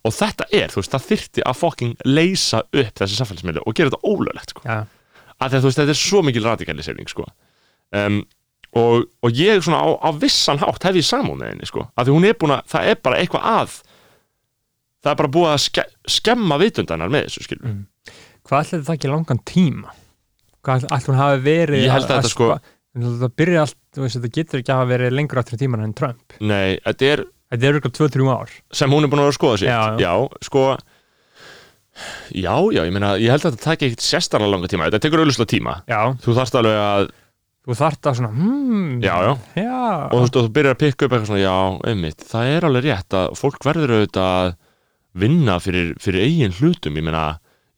og 0.05 0.13
þetta 0.15 0.45
er, 0.55 0.67
þú 0.71 0.79
veist, 0.81 0.93
það 0.95 1.07
þyrfti 1.09 1.43
að 1.49 1.57
fokking 1.59 1.95
leysa 2.07 2.61
upp 2.71 2.93
þessi 3.01 3.19
samfélagsmiðli 3.19 3.63
og 3.65 3.75
gera 3.75 3.89
þetta 3.91 4.07
ólöglegt, 4.07 4.49
sko, 4.55 4.61
já, 4.65 4.79
að 5.41 5.57
þú 5.59 5.67
veist, 5.67 5.79
þetta 5.83 5.95
er 5.95 5.99
svo 6.05 6.21
mikil 6.23 6.43
radikalisering, 6.47 7.09
sko. 7.11 7.25
Um, 7.91 8.21
og, 8.77 9.05
og 9.25 9.31
ég 9.33 9.59
svona 9.65 9.81
á, 9.83 9.89
á 9.99 10.09
vissan 10.15 10.59
hátt 10.61 10.83
hef 10.85 10.95
ég 10.95 11.03
samúð 11.07 11.39
með 11.41 11.51
henni, 11.55 11.65
sko, 11.67 11.87
að 11.97 12.05
því 12.07 12.15
hún 12.15 12.27
er 12.29 12.35
búin 12.39 12.53
að, 12.55 12.63
það 12.71 12.89
er 12.93 12.99
bara 13.03 13.17
eitthvað 13.19 13.47
að 13.49 13.77
það 15.03 15.11
er 15.11 15.19
bara 15.21 15.31
búið 15.35 15.51
að 15.53 15.61
ske, 15.63 15.83
skemma 16.07 16.57
vitundanar 16.59 17.09
með 17.11 17.27
þessu, 17.29 17.43
skilur. 17.47 17.65
Mm. 17.71 17.85
Hvað 18.49 18.65
ætlaði 18.65 18.85
það 18.89 18.97
ekki 18.97 19.11
langan 19.13 19.41
tíma? 19.47 19.95
Hvað 20.65 20.85
ætlaði 20.89 21.09
hún 21.13 21.19
hafi 21.21 21.41
verið 21.45 21.83
Ég 21.85 21.93
held 21.95 22.09
að 22.09 22.15
þetta 22.17 22.33
sko- 22.33 22.59
það 22.99 23.33
byrja 23.39 23.63
allt, 23.63 23.77
veist, 24.01 24.17
þetta 24.17 24.31
getur 24.39 24.59
ekki 24.63 24.73
að 24.73 24.79
hafa 24.81 24.89
verið 24.93 25.13
lengur 25.15 25.39
áttur 25.43 25.59
tíman 25.61 25.83
en 25.85 25.93
Trump. 25.95 26.33
Nei, 26.41 26.79
þetta 26.83 27.11
er 27.13 27.25
þetta 27.53 27.69
er 27.69 27.77
ykkur 27.79 27.93
2-3 27.99 28.31
ár. 28.33 28.55
Sem 28.75 28.91
hún 28.91 29.05
er 29.05 29.11
búin 29.11 29.21
að 29.21 29.29
vera 29.29 29.33
að 29.35 29.39
skoða 29.39 29.59
sér 29.61 29.69
Já, 29.69 29.81
já. 30.03 30.13
sko 30.49 30.63
Já, 32.31 32.53
já, 32.71 32.83
ég 32.87 32.93
meina, 32.95 33.15
ég 33.19 33.31
held 33.33 33.43
að 33.43 33.55
þetta 33.57 33.65
taki 33.65 33.89
ekkert 33.89 34.03
sérstaklega 34.05 34.53
langa 34.53 34.69
tíma, 34.71 34.85
þetta 34.87 35.01
tekur 35.03 35.23
auðvitað 35.23 35.49
tíma. 35.51 35.73
Já, 35.89 35.99
Þú 36.23 36.35
þarft 36.37 36.55
alveg 36.59 36.77
að, 36.79 37.07
þú 37.67 37.75
þarft 37.79 38.07
að 38.09 38.15
svona 38.19 38.29
hmm, 38.37 38.93
já, 39.03 39.15
já. 39.25 39.33
Já, 39.59 39.79
og 40.07 40.13
þú 40.13 40.21
veist, 40.23 40.37
og 40.39 40.45
þú 40.47 40.53
byrjar 40.55 40.75
að 40.77 40.81
pikka 40.85 41.07
upp 41.09 41.15
eitthvað 41.17 41.29
svona, 41.31 41.41
já, 41.43 41.55
einmitt, 41.91 42.23
það 42.29 42.51
er 42.53 42.67
alveg 42.69 42.85
rétt 42.87 43.17
að 43.19 43.35
fólk 43.41 43.67
verður 43.67 43.95
auðvitað 43.97 44.31
að 44.37 44.53
vinna 45.25 45.57
fyrir, 45.59 45.91
fyrir 45.99 46.23
eigin 46.29 46.55
hlutum, 46.59 46.99
ég 47.01 47.07
meina, 47.09 47.25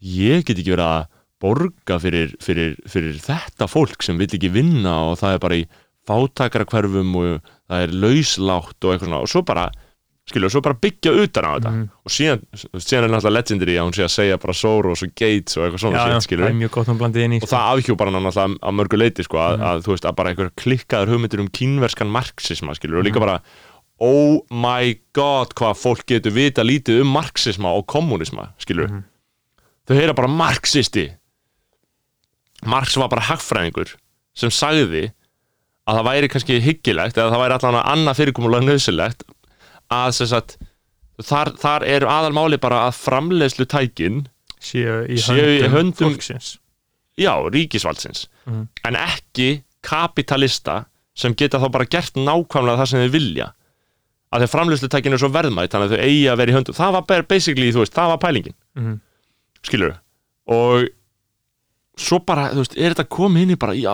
ég 0.02 0.44
get 0.46 0.58
ekki 0.58 0.74
verið 0.76 0.88
að 0.88 1.06
borga 1.42 1.98
fyrir, 2.02 2.36
fyrir, 2.42 2.76
fyrir 2.90 3.16
þetta 3.18 3.68
fólk 3.70 4.04
sem 4.06 4.18
vill 4.18 4.30
ekki 4.30 4.52
vinna 4.54 5.10
og 5.12 5.18
það 5.22 5.34
er 5.34 5.40
bara 5.40 5.56
í 5.58 5.64
fátakara 6.08 6.66
hverfum 6.70 7.16
og 7.18 7.40
það 7.70 7.86
er 7.88 7.96
lauslátt 8.04 8.86
og 8.86 8.92
eitthvað 8.94 9.08
svona 9.10 9.22
og 9.22 9.30
svo 9.32 9.42
bara, 9.46 9.64
skilur, 10.30 10.52
svo 10.54 10.62
bara 10.62 10.78
byggja 10.82 11.12
utan 11.24 11.46
á 11.46 11.52
þetta 11.58 11.72
Mhm. 11.72 11.90
og 12.06 12.12
síðan, 12.14 12.42
síðan 12.78 13.04
er 13.04 13.10
náttúrulega 13.10 13.38
legendary 13.38 13.76
að 13.78 13.86
hún 13.88 13.96
sé 13.98 14.04
að 14.06 14.14
segja 14.18 14.38
bara 14.42 14.54
Soros 14.54 15.04
og 15.04 15.10
Gates 15.18 15.58
og 15.58 15.64
eitthvað 15.66 15.82
svona 15.82 15.98
já, 15.98 16.06
já, 16.08 16.14
shit, 16.20 16.28
skilur 16.30 16.46
það 16.46 16.50
er 16.54 16.60
mjög 16.62 16.72
gott 16.72 16.88
hún 16.88 16.98
blandið 17.02 17.24
inn 17.26 17.34
í 17.34 17.42
og 17.42 17.50
það 17.50 17.70
afhjúpar 17.74 18.06
hann 18.12 18.24
náttúrulega 18.24 18.60
að 18.62 18.76
mörgu 18.78 18.98
leiti 19.02 19.24
sko, 19.24 19.38
að, 19.38 19.58
Mhm. 19.58 19.66
að 19.66 19.82
þú 19.82 19.90
veist 19.96 20.06
að 20.06 20.16
bara 20.16 20.30
einhver 20.30 20.50
klikkaður 20.56 21.10
hugmyndir 21.14 21.40
um 21.40 21.48
kínverskan 21.50 22.10
marxisma 22.14 22.76
skilur 22.78 23.00
og 23.00 23.06
líka 23.06 23.18
Mhm. 23.18 23.26
bara 23.26 23.42
oh 24.00 24.42
my 24.52 24.96
god 25.14 25.54
hvað 25.56 25.78
fólk 25.78 26.06
getur 26.06 26.32
vita 26.34 26.62
lítið 26.62 27.02
um 27.02 27.14
marxisma 27.14 27.70
og 27.76 27.86
kommunisma 27.88 28.50
skilur 28.60 28.88
Mhm. 28.90 29.04
Þau 29.88 29.96
heyra 29.98 30.14
bara 30.18 30.28
marxisti. 30.32 31.08
Marx 32.66 32.96
var 33.00 33.10
bara 33.10 33.26
hagfræðingur 33.26 33.96
sem 34.38 34.52
sagði 34.54 35.08
að 35.90 35.98
það 35.98 36.06
væri 36.08 36.28
kannski 36.32 36.60
hyggilegt 36.64 37.18
eða 37.18 37.32
það 37.34 37.42
væri 37.44 37.56
allan 37.58 37.78
að 37.80 37.88
annað 37.96 38.20
fyrirkomulega 38.20 38.68
nöðsilegt 38.68 39.24
að 39.92 40.12
sagt 40.20 40.58
þar, 41.26 41.52
þar 41.60 41.86
er 41.90 42.06
aðalmáli 42.08 42.60
bara 42.62 42.84
að 42.88 43.00
framleiðslu 43.02 43.66
tækin 43.70 44.22
séu 44.62 45.02
í 45.10 45.18
höndum, 45.18 45.74
höndum- 45.74 46.14
fólksins. 46.14 46.52
Já, 47.18 47.34
ríkisvaldsins. 47.54 48.28
Mhm. 48.46 48.68
en 48.86 48.96
ekki 48.96 49.64
kapitalista 49.82 50.86
sem 51.16 51.34
geta 51.36 51.60
þá 51.60 51.68
bara 51.72 51.86
gert 51.86 52.14
nákvæmlega 52.16 52.78
það 52.82 52.88
sem 52.88 53.00
þau 53.02 53.12
vilja. 53.12 53.48
Að 54.32 54.42
þeir 54.46 54.52
framlýslutækin 54.54 55.14
er 55.14 55.18
svo 55.20 55.30
verðmætt 55.34 55.74
þannig 55.74 55.90
að 55.90 55.96
þau 55.98 56.04
eigi 56.06 56.28
að 56.32 56.38
vera 56.38 56.52
í 56.52 56.56
höndum. 56.56 56.76
Það 56.78 56.92
var 56.96 57.24
basically, 57.28 57.72
þú 57.74 57.82
veist, 57.84 57.94
það 57.94 58.08
var 58.14 58.18
pælingin. 58.22 58.54
Mhm. 58.78 59.00
Skilur 59.68 59.98
og 60.52 60.88
svo 62.02 62.18
bara, 62.26 62.50
þú 62.56 62.64
veist, 62.64 62.78
er 62.80 62.94
þetta 62.96 63.08
komið 63.14 63.44
inn 63.46 63.54
í 63.54 63.60
bara, 63.62 63.74
já, 63.78 63.92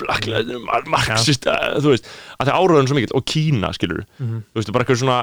blacklega 0.00 0.58
marxist, 0.90 1.44
þú 1.46 1.92
veist 1.92 2.06
að 2.40 2.48
það 2.48 2.54
áraðun 2.58 2.88
svo 2.90 2.96
mikill, 2.98 3.14
og 3.18 3.26
Kína, 3.28 3.70
skilur 3.76 4.04
Mhm. 4.18 4.40
þú 4.52 4.58
veist, 4.60 4.72
bara 4.72 4.84
eitthvað 4.84 5.02
svona 5.02 5.18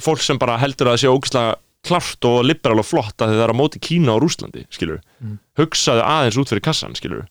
fólk 0.00 0.22
sem 0.24 0.38
bara 0.38 0.58
heldur 0.58 0.88
að 0.88 0.96
það 0.96 1.02
sé 1.04 1.12
ógislega 1.12 1.54
klart 1.86 2.24
og 2.28 2.44
liberal 2.44 2.78
og 2.82 2.86
flott 2.88 3.16
að 3.24 3.30
þið 3.34 3.44
er 3.44 3.52
á 3.52 3.56
móti 3.56 3.80
Kína 3.80 4.14
og 4.16 4.22
Rúslandi, 4.22 4.66
skilur 4.70 5.00
Mhm. 5.20 5.38
hugsaðu 5.58 6.02
aðeins 6.04 6.36
út 6.40 6.48
fyrir 6.50 6.62
kassan, 6.62 6.94
skilur 6.94 7.26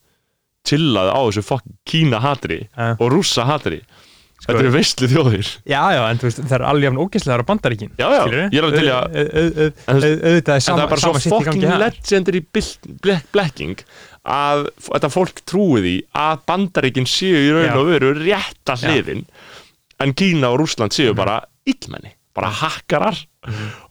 tillaðu 0.64 1.12
á 1.12 1.20
þessu 1.28 1.44
fokk 1.44 1.64
Kína 1.86 2.20
hatri 2.22 2.68
Ja. 2.78 2.92
og 3.00 3.12
rússa 3.12 3.46
hatri 3.46 3.82
Sko- 4.40 4.54
þetta 4.54 4.62
eru 4.64 4.72
veistlu 4.72 5.08
þjóðir 5.12 5.48
já, 5.68 5.82
já, 5.92 6.02
en 6.10 6.18
veist, 6.24 6.40
það 6.40 6.54
er 6.60 6.64
alveg 6.70 6.86
jafn 6.88 7.00
ógeðslegar 7.04 7.42
á 7.44 7.50
bandaríkin 7.50 7.90
Já, 8.00 8.08
já, 8.08 8.22
skilurðu? 8.24 8.46
ég 8.50 8.60
er 8.60 8.64
alveg 8.64 8.80
til 8.80 8.88
í 8.88 8.94
að- 8.96 9.18
En 9.90 9.96
auðvitað 10.00 10.54
er 10.54 10.56
en 10.56 10.62
sama, 10.62 10.78
það 10.80 10.84
er 10.86 10.94
bara 10.94 11.02
svo 11.02 11.12
í 11.66 11.70
þar. 11.70 11.84
legendary 11.84 12.42
blekking 13.34 13.84
að 14.30 14.66
þetta 14.88 15.10
fólk 15.12 15.42
trúi 15.50 15.82
því 15.84 15.96
að 16.24 16.42
bandaríkin 16.48 17.08
séu 17.10 17.36
í 17.36 17.52
raun 17.56 17.78
og 17.82 17.86
veru 17.92 18.14
rétta 18.16 18.76
Já. 18.76 18.80
Mhm. 18.80 18.88
hliðin 18.94 19.26
en 20.00 20.14
Kína 20.14 20.54
og 20.54 20.60
Rússland 20.62 20.92
séu 20.96 21.14
bara 21.16 21.42
illmenni, 21.68 22.14
bara 22.34 22.48
hakkarar 22.50 23.18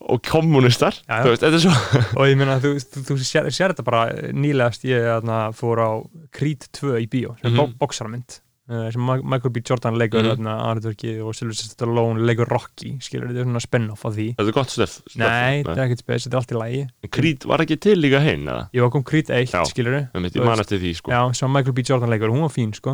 og 0.08 0.22
kommunistar 0.22 0.94
veist, 1.08 1.42
svo 1.60 1.72
og 2.16 2.24
ég 2.28 2.36
meina, 2.40 2.58
þú, 2.60 2.76
þú, 2.80 3.04
þú 3.04 3.16
sér, 3.52 3.72
þetta 3.74 3.84
bara 3.84 4.06
nýlegast 4.32 4.84
ég 4.88 5.04
fór 5.52 5.76
á 5.84 5.90
Creed 6.32 6.68
2 6.72 6.96
í 7.04 7.06
bíó, 7.08 7.36
mm 7.36 7.50
Mhm. 7.50 7.56
-hmm. 7.58 7.74
bóksaramynd 7.78 8.28
uh, 8.28 8.47
sem 8.68 9.00
Ma- 9.00 9.16
Michael 9.22 9.52
B. 9.54 9.62
Jordan 9.64 9.96
leikur 9.96 10.20
mm 10.22 10.44
-hmm. 10.44 10.48
Arnurki 10.68 11.20
og 11.20 11.34
Sylvester 11.34 11.70
Stallone 11.70 12.26
leikur 12.26 12.48
Rocky, 12.48 12.98
skilur 13.00 13.28
þetta 13.28 13.40
er 13.40 13.44
svona 13.44 13.60
spin-off 13.64 14.04
af 14.04 14.12
því 14.14 14.26
þetta 14.36 14.48
er 14.48 14.52
gott 14.52 14.70
stöf, 14.70 15.00
Nei, 15.16 15.62
þetta 15.62 15.76
er 15.76 15.84
ekkert 15.86 15.98
spes, 16.04 16.26
þetta 16.26 16.34
er 16.34 16.40
allt 16.40 16.52
í 16.52 16.58
lægi 16.60 16.88
Krít 17.10 17.46
var 17.48 17.58
ekki 17.64 17.76
til 17.80 17.96
líka 17.98 18.20
hinn 18.20 18.44
eða? 18.48 18.68
Var 18.74 18.90
kom 18.90 19.02
Creed 19.04 19.30
1, 19.30 19.52
Já. 19.52 19.64
skilur 19.64 19.92
Ég 19.92 20.10
Þú 20.12 20.44
man 20.44 20.58
veist. 20.58 20.60
eftir 20.60 20.78
því 20.78 20.94
sko 20.94 21.10
Já, 21.10 21.32
sem 21.32 21.52
Michael 21.52 21.72
B. 21.72 21.78
Jordan 21.88 22.10
leikur, 22.10 22.28
hún 22.28 22.40
var 22.40 22.52
fín 22.52 22.74
sko 22.74 22.90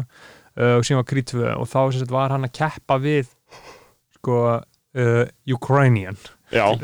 uh, 0.56 0.76
og 0.78 0.84
sem 0.84 0.96
var 0.96 1.04
Creed 1.04 1.26
2 1.26 1.42
og 1.58 1.66
þá 1.66 1.90
sem 1.92 1.98
sagt, 2.00 2.10
var 2.10 2.30
hann 2.30 2.44
að 2.44 2.52
keppa 2.52 2.98
við 2.98 3.26
sko 4.14 4.60
uh, 4.94 5.24
Ukrainian 5.50 6.16
Já, 6.52 6.78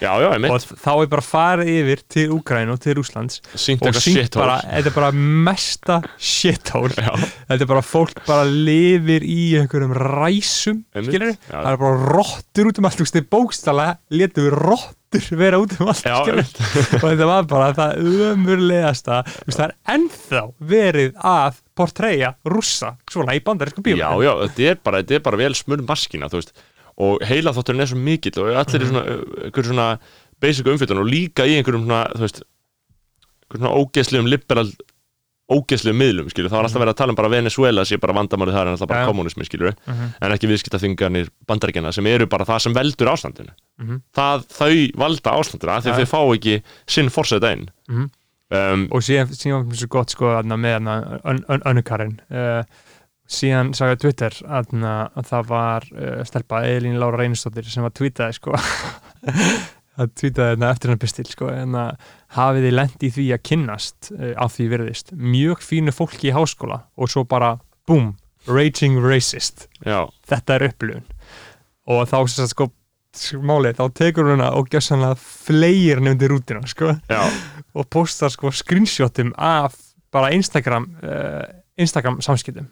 já, 0.00 0.10
já, 0.22 0.28
og 0.50 0.66
þá 0.82 0.90
er 0.94 1.10
bara 1.12 1.24
farið 1.24 1.70
yfir 1.72 2.02
til 2.12 2.34
Ukraínu 2.36 2.76
og 2.76 2.82
til 2.84 2.98
Rúslands 2.98 3.40
Sýnt 3.54 3.84
og 3.86 3.96
shithole. 3.96 4.42
bara, 4.42 4.58
þetta 4.64 4.92
er 4.92 4.96
bara 4.96 5.10
mesta 5.16 6.00
shithole. 6.18 6.92
Já, 6.96 7.12
þetta 7.48 7.66
er 7.66 7.70
bara 7.72 7.84
fólk 7.86 8.20
bara 8.26 8.44
lifir 8.48 9.26
í 9.26 9.40
einhverjum 9.60 9.96
ræsum 9.96 10.84
það 10.92 11.72
er 11.72 11.80
bara 11.80 12.12
rottur 12.12 12.70
út 12.70 12.80
um 12.80 12.88
allt. 12.90 13.02
Veist, 13.02 13.16
þeir 13.16 13.28
bókstala 13.32 13.88
letu 14.12 14.46
við 14.46 14.56
rottur 14.56 15.28
vera 15.38 15.60
út 15.62 15.76
um 15.80 15.90
allt 15.92 16.06
og 17.00 17.04
þetta 17.06 17.28
var 17.28 17.46
bara 17.50 17.72
það 17.76 18.00
umurlegasta 18.32 19.22
það 19.46 19.64
er 19.68 19.74
ennþá 19.96 20.42
verið 20.72 21.20
að 21.24 21.60
portreyja 21.76 22.32
rússa 22.48 22.94
svona 23.10 23.36
í 23.36 23.42
bandarískum 23.44 23.84
bíum 23.86 24.00
Já, 24.00 24.10
já, 24.24 24.32
þetta 24.46 24.70
er 24.70 24.80
bara, 24.82 25.02
þetta 25.02 25.18
er 25.18 25.26
bara 25.28 25.40
vel 25.40 25.52
smurð 25.56 25.86
maskina, 25.88 26.30
þú 26.32 26.40
veist 26.40 26.56
og 26.98 27.20
heila 27.28 27.52
þátturinn 27.52 27.82
er 27.84 27.90
svo 27.92 27.98
mikill 28.00 28.40
og 28.42 28.52
allir 28.56 28.82
er 28.82 28.88
svona, 28.90 29.04
einhver 29.46 29.64
svona 29.70 29.88
basic 30.40 30.66
umfylgjan 30.66 31.00
og 31.02 31.08
líka 31.10 31.44
í 31.48 31.56
einhverjum 31.58 31.84
svona, 31.86 32.04
þú 32.16 32.24
veist 32.24 32.42
einhverjum 33.46 33.62
svona 33.66 33.74
ógeðslegum 33.82 34.30
liberal 34.32 34.70
ógeðslegum 35.46 36.00
miðlum, 36.02 36.26
skilur, 36.32 36.50
það 36.50 36.58
var 36.58 36.66
alltaf 36.66 36.82
verið 36.82 36.90
að 36.92 36.98
tala 36.98 37.12
um 37.14 37.18
bara 37.20 37.28
Venezuela 37.30 37.84
sé 37.86 37.98
bara 38.02 38.14
vandamárið 38.16 38.56
þar 38.56 38.66
en 38.66 38.72
alltaf 38.74 38.88
bara 38.90 39.02
já. 39.04 39.06
kommunismi, 39.06 39.44
skilur, 39.46 39.76
Mhm. 39.86 40.08
en 40.20 40.32
ekki 40.34 40.48
viðskiptaþinganir 40.50 41.28
bandaríkjana 41.46 41.92
sem 41.94 42.06
eru 42.10 42.26
bara 42.26 42.44
það 42.44 42.60
sem 42.62 42.74
veldur 42.74 43.12
ástandinu 43.12 43.52
Mhm. 43.78 44.00
það, 44.12 44.46
þau 44.50 44.92
valda 44.98 45.30
því 45.84 45.92
að 45.92 45.98
Já. 45.98 46.04
þau 46.04 46.10
fá 46.10 46.20
ekki 46.34 46.62
sinn 46.88 47.08
forseta 47.10 47.52
inn 47.52 47.68
Mhm. 47.88 48.10
um, 48.50 48.88
og 48.90 49.00
síðan, 49.02 49.28
síðan 49.30 49.66
var 49.68 49.76
svo 49.76 49.86
gott 49.88 50.10
sko 50.10 50.24
með 50.58 50.80
aðna, 50.80 51.20
ön, 53.26 53.66
ön, 53.66 53.72
önnukarinn 53.72 53.72
uh, 53.72 53.72
síðan 53.72 53.74
sagði 53.74 53.96
Twitter 54.02 54.34
að 54.46 55.26
það 55.26 55.48
var 55.48 55.86
uh, 55.92 56.24
stelpa 56.24 56.64
Elín 56.66 56.98
Lára 56.98 57.18
Reynistóttir 57.18 57.64
sem 57.64 57.82
var 57.82 57.92
tweetaði 57.92 58.32
sko. 58.32 58.54
Að 59.96 60.10
tweetaði 60.12 60.52
þarna 60.52 60.70
eftir 60.70 60.90
hann 60.90 60.98
pistil 61.00 61.26
sko 61.26 61.46
en 61.48 61.74
að 61.74 61.96
hafið 62.36 62.66
þið 62.66 62.74
lent 62.74 63.02
í 63.02 63.10
því 63.10 63.32
að 63.32 63.44
kynnast 63.48 64.10
uh, 64.12 64.34
á 64.36 64.44
því 64.46 64.68
virðist? 64.68 65.12
Mjög 65.16 65.62
fínu 65.64 65.92
fólki 65.92 66.28
í 66.28 66.34
háskóla 66.36 66.82
og 66.96 67.08
svo 67.08 67.24
bara 67.24 67.58
boom, 67.88 68.16
raging 68.46 69.00
racist. 69.00 69.68
Já, 69.86 70.06
þetta 70.28 70.54
er 70.54 70.66
upplifun. 70.68 71.06
Og 71.88 72.04
þá 72.10 72.18
sem 72.28 72.44
sagt 72.44 72.52
sko 72.52 72.68
málið, 73.40 73.78
þá 73.78 73.96
tekur 73.96 74.28
hún 74.28 74.42
hana 74.42 74.52
og 74.58 74.68
gjössanlega 74.68 75.16
fleir 75.16 76.02
nefndi 76.04 76.28
rútina 76.28 76.66
sko. 76.68 76.92
Já, 77.08 77.24
og 77.72 77.88
postar 77.88 78.28
sko 78.34 78.52
screenshotum 78.52 79.32
af 79.40 79.78
bara 80.12 80.34
Instagram 80.36 80.90
uh, 81.00 81.46
Instagram 81.80 82.20
samskiptum 82.20 82.68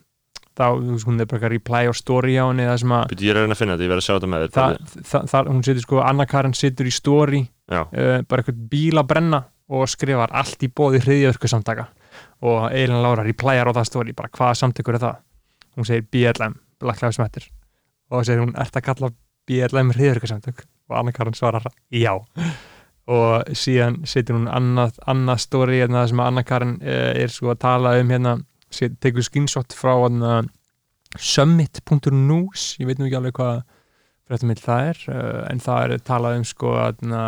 þá, 0.54 0.66
hún 1.06 1.18
er 1.20 1.28
bara 1.28 1.38
eitthvað 1.38 1.54
reply 1.54 1.82
á 1.90 1.92
story 1.96 2.36
á 2.38 2.44
henni 2.46 2.68
það 2.68 2.78
sem 2.84 2.94
að 2.96 3.08
byrju, 3.12 3.26
ég 3.26 3.32
er 3.32 3.40
að 3.40 3.44
reyna 3.46 3.56
að 3.56 3.60
finna 3.62 3.74
þetta, 3.74 3.86
ég 3.86 3.92
verð 3.94 4.02
að 4.02 4.06
sjá 4.06 4.14
þetta 4.14 4.30
með 4.34 4.46
það, 4.54 4.76
það, 5.10 5.26
það, 5.32 5.50
hún 5.54 5.66
situr 5.66 5.86
sko, 5.86 6.00
Anna 6.04 6.28
Karin 6.30 6.56
situr 6.58 6.90
í 6.90 6.94
story 6.94 7.42
uh, 7.44 7.84
bara 7.90 8.44
eitthvað 8.44 8.62
bíl 8.70 9.00
að 9.00 9.10
brenna 9.10 9.42
og 9.74 9.88
skrifar 9.88 10.32
allt 10.36 10.64
í 10.64 10.68
bóði 10.68 11.00
hriðjöðurku 11.04 11.48
samtaka 11.48 11.88
og 12.44 12.68
Eilin 12.72 13.02
Lára 13.02 13.24
replyar 13.24 13.70
á 13.70 13.76
það 13.76 13.88
story 13.88 14.14
bara 14.16 14.32
hvaða 14.34 14.58
samtökur 14.60 14.98
er 14.98 15.04
það? 15.04 15.20
Hún 15.74 15.88
segir 15.88 16.06
BLM, 16.12 16.56
Black 16.82 17.02
Lives 17.02 17.18
Matter. 17.18 17.46
Og 18.10 18.20
þá 18.20 18.28
segir 18.28 18.44
hún, 18.44 18.54
ert 18.60 18.76
að 18.78 18.86
kalla 18.88 19.10
BLM 19.48 19.92
hriðjöðurku 19.94 20.30
samtök 20.30 20.64
og 20.90 20.98
Anna 21.00 21.14
Karin 21.16 21.36
svarar 21.36 21.66
já. 21.90 22.12
Og 23.04 23.56
síðan 23.56 24.02
setur 24.08 24.38
hún 24.38 24.48
annað, 24.48 25.00
annað 25.10 25.42
story 25.44 25.80
hérna 25.82 26.06
sem 26.08 26.20
Anna 26.24 26.44
Karin 26.46 26.76
uh, 26.82 27.12
er 27.16 27.32
sko 27.32 27.52
að 27.54 27.62
tala 27.64 27.96
um 28.00 28.12
hérna 28.12 28.38
tekur 29.02 29.24
screenshot 29.24 29.74
frá 29.76 29.94
summit.news 31.20 32.74
ég 32.80 32.88
veit 32.88 33.00
nú 33.00 33.08
ekki 33.08 33.18
alveg 33.18 33.36
hvað 33.38 33.58
fréttamill 34.24 34.62
það 34.62 34.88
er 34.90 35.02
uh, 35.12 35.42
en 35.50 35.60
það 35.62 35.84
er 35.84 36.06
talað 36.06 36.38
um 36.40 36.46
sko 36.48 36.76
hérna 36.78 37.24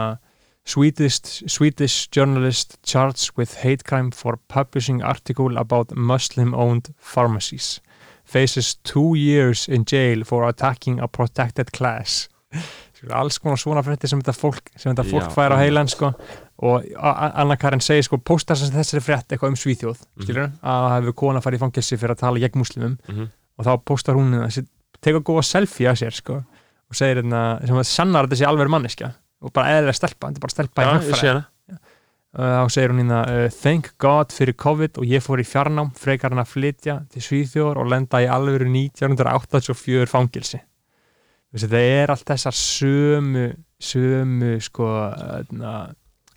Swedish, 0.66 1.44
Swedish 1.46 2.08
journalist 2.10 2.80
charged 2.82 3.36
with 3.38 3.62
hate 3.62 3.84
crime 3.86 4.10
for 4.10 4.40
publishing 4.48 4.98
article 5.02 5.56
about 5.56 5.94
Muslim-owned 5.94 6.90
pharmacies 6.98 7.80
faces 8.24 8.74
two 8.82 9.14
years 9.14 9.68
in 9.68 9.84
jail 9.84 10.24
for 10.24 10.48
attacking 10.48 10.98
a 10.98 11.06
protected 11.06 11.70
class 11.70 12.26
alls 13.14 13.38
konar 13.38 13.60
svona 13.60 13.84
fréttir 13.86 14.10
sem 14.10 14.22
þetta 14.22 14.34
fólk, 14.34 14.72
sem 14.74 14.90
þetta 14.90 15.06
fólk 15.06 15.32
fær 15.34 15.54
á 15.54 15.60
heilan 15.60 15.90
sko. 15.90 16.12
Og 16.58 16.84
Anna 16.96 17.56
Karin 17.60 17.80
segir 17.84 18.02
sko, 18.06 18.16
póstar 18.18 18.56
sem 18.56 18.70
þessari 18.72 19.02
frétt 19.04 19.28
eitthvað 19.28 19.48
um 19.52 19.56
Svíþjóð 19.60 19.98
Mhm. 20.16 20.22
skilur, 20.24 20.50
að 20.62 20.86
það 20.86 20.94
hefur 21.00 21.14
kona 21.14 21.40
farið 21.40 21.58
í 21.58 21.64
fangelsi 21.66 21.98
fyrir 21.98 22.14
að 22.14 22.18
tala 22.24 22.38
gegn 22.40 22.58
muslimum 22.62 22.98
Mhm. 23.08 23.28
og 23.58 23.64
þá 23.66 23.72
póstar 23.84 24.14
hún 24.16 24.30
þessi, 24.46 24.66
tegur 25.02 25.20
góða 25.22 25.44
selfie 25.44 25.88
að 25.90 25.98
sér 26.00 26.12
sko, 26.14 26.34
og 26.90 26.94
segir 26.94 27.22
hérna, 27.22 27.60
sem 27.66 27.76
að 27.76 27.84
sannar 27.86 28.24
að 28.24 28.28
þetta 28.30 28.36
sé 28.40 28.46
alveg 28.46 28.68
manneskja. 28.70 29.12
Og 29.42 29.52
bara 29.52 29.68
eðlilega 29.76 29.94
stelpa, 29.94 30.28
þetta 30.30 30.36
er 30.36 30.40
bara 30.40 30.54
stelpa 30.54 30.82
í 30.82 30.86
hagfræði 30.86 31.20
sé 31.20 31.28
hana 31.28 31.46
og 32.36 32.68
þá 32.68 32.70
segir 32.72 32.90
hún 32.90 32.98
hérna 33.00 33.20
uh, 33.28 33.48
thank 33.48 33.92
God 33.98 34.28
fyrir 34.28 34.52
COVID 34.56 34.98
og 34.98 35.04
ég 35.04 35.22
fór 35.24 35.40
í 35.40 35.44
fjarnám 35.46 35.92
frekar 35.96 36.30
hann 36.30 36.38
að 36.44 36.50
flytja 36.52 36.96
til 37.10 37.22
Svíþjóður 37.22 37.76
og 37.80 37.86
lenda 37.88 38.18
í 38.20 38.26
alvöru 38.28 38.66
1984 38.68 40.06
fangilsi 40.10 40.60
þetta 41.56 41.80
er 41.80 42.10
allt 42.12 42.26
þessar 42.28 42.52
sömu 42.52 43.46
sömu 43.80 44.60
sko 44.60 44.84
uh, 44.84 45.86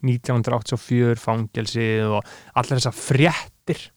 1984 0.06 1.20
fangilsi 1.22 1.88
og 2.08 2.20
allar 2.56 2.80
þessar 2.80 2.96
fréttir. 2.96 3.88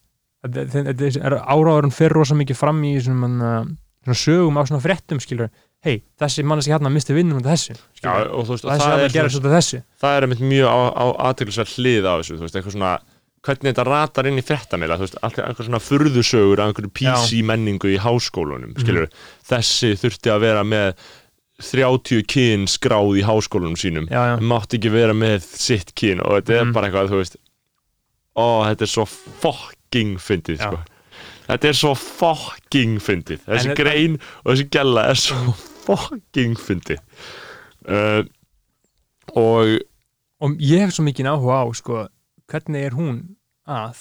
Þetta 0.43 1.07
er 1.23 1.37
áráðurinn 1.39 1.93
fyrir 1.95 2.17
rosa 2.19 2.35
mikið 2.35 2.57
fram 2.59 2.81
í 2.83 2.97
svona, 2.99 3.61
svona 4.03 4.17
sögum 4.19 4.57
á 4.59 4.61
svona 4.67 4.83
fréttum 4.83 5.21
skilur 5.23 5.47
hei, 5.83 6.01
þessi 6.19 6.43
manneski 6.47 6.71
hérna 6.73 6.91
misti 6.91 7.15
vinnum 7.15 7.39
af 7.39 7.47
þessu 7.53 7.73
Já, 7.75 7.79
skilur, 7.99 8.29
og 8.35 8.45
þú 8.47 8.53
veist, 8.57 8.65
og 8.67 8.71
þessi 8.73 8.87
að 8.87 8.93
er, 8.93 9.01
það 9.07 9.15
gerast 9.17 9.39
af 9.47 9.55
þessu. 9.55 9.79
það 10.03 10.17
er 10.17 10.25
einmitt 10.27 10.43
mjög 10.51 10.67
aðteglisverð 11.29 11.73
hlið 11.77 12.07
á 12.07 12.13
þessu, 12.19 12.37
þú 12.39 12.45
veist, 12.45 12.57
eitthvað 12.59 12.75
svona 12.77 12.91
hvernig 13.43 13.69
þetta 13.73 13.85
ratar 13.87 14.29
inn 14.29 14.39
í 14.39 14.43
fréttamila, 14.47 14.95
þú 14.99 15.03
veist, 15.07 15.17
allt- 15.27 15.39
eitthvað 15.43 15.67
svona 15.67 15.81
furðusögur 15.83 16.61
af 16.63 16.69
einhverju 16.71 16.91
PC 16.99 17.41
menningu 17.47 17.91
í 17.91 17.97
háskólunum, 18.03 18.75
skilur 18.79 19.09
þessi 19.47 19.93
þurfti 19.99 20.31
að 20.31 20.43
vera 20.47 20.63
með 20.67 20.93
30 21.71 22.23
kyn 22.27 22.65
skráð 22.67 23.17
í 23.19 23.23
háskólunum 23.27 23.75
sínum. 23.79 24.07
Já, 24.11 24.21
já, 24.33 24.35
mátti 24.43 24.77
ekki 24.79 24.91
vera 24.91 25.13
með 25.13 25.41
sitt 25.47 25.93
kyn 25.95 26.19
og 26.21 26.37
þetta 26.41 26.59
er 26.59 26.65
Mhm. 26.65 26.73
bara 26.73 26.87
eitthvað, 26.89 27.09
þú 27.13 27.19
veist 27.21 27.37
ó, 28.35 28.45
þetta 28.67 28.81
er 28.81 28.91
svo 28.91 29.05
fucking 29.07 30.17
fyndið, 30.17 30.57
sko. 30.59 30.79
Þetta 31.47 31.67
er 31.69 31.73
svo 31.77 31.93
fucking 31.95 32.99
fyndið. 32.99 33.39
Þessi 33.45 33.69
En- 33.69 33.75
grein 33.75 34.19
og 34.45 34.53
þessi 34.55 34.69
gælla 34.69 35.09
er 35.09 35.15
svo 35.19 35.53
fucking 35.85 36.55
fyndið. 36.55 36.99
Uh, 37.87 38.23
og 39.35 39.79
og 40.43 40.57
ég 40.59 40.79
hef 40.83 40.91
svo 40.95 41.03
mikið 41.05 41.29
áhuga 41.31 41.63
á 41.63 41.65
sko, 41.75 42.07
hvernig 42.51 42.85
er 42.87 42.91
hún 42.97 43.35
að 43.67 43.95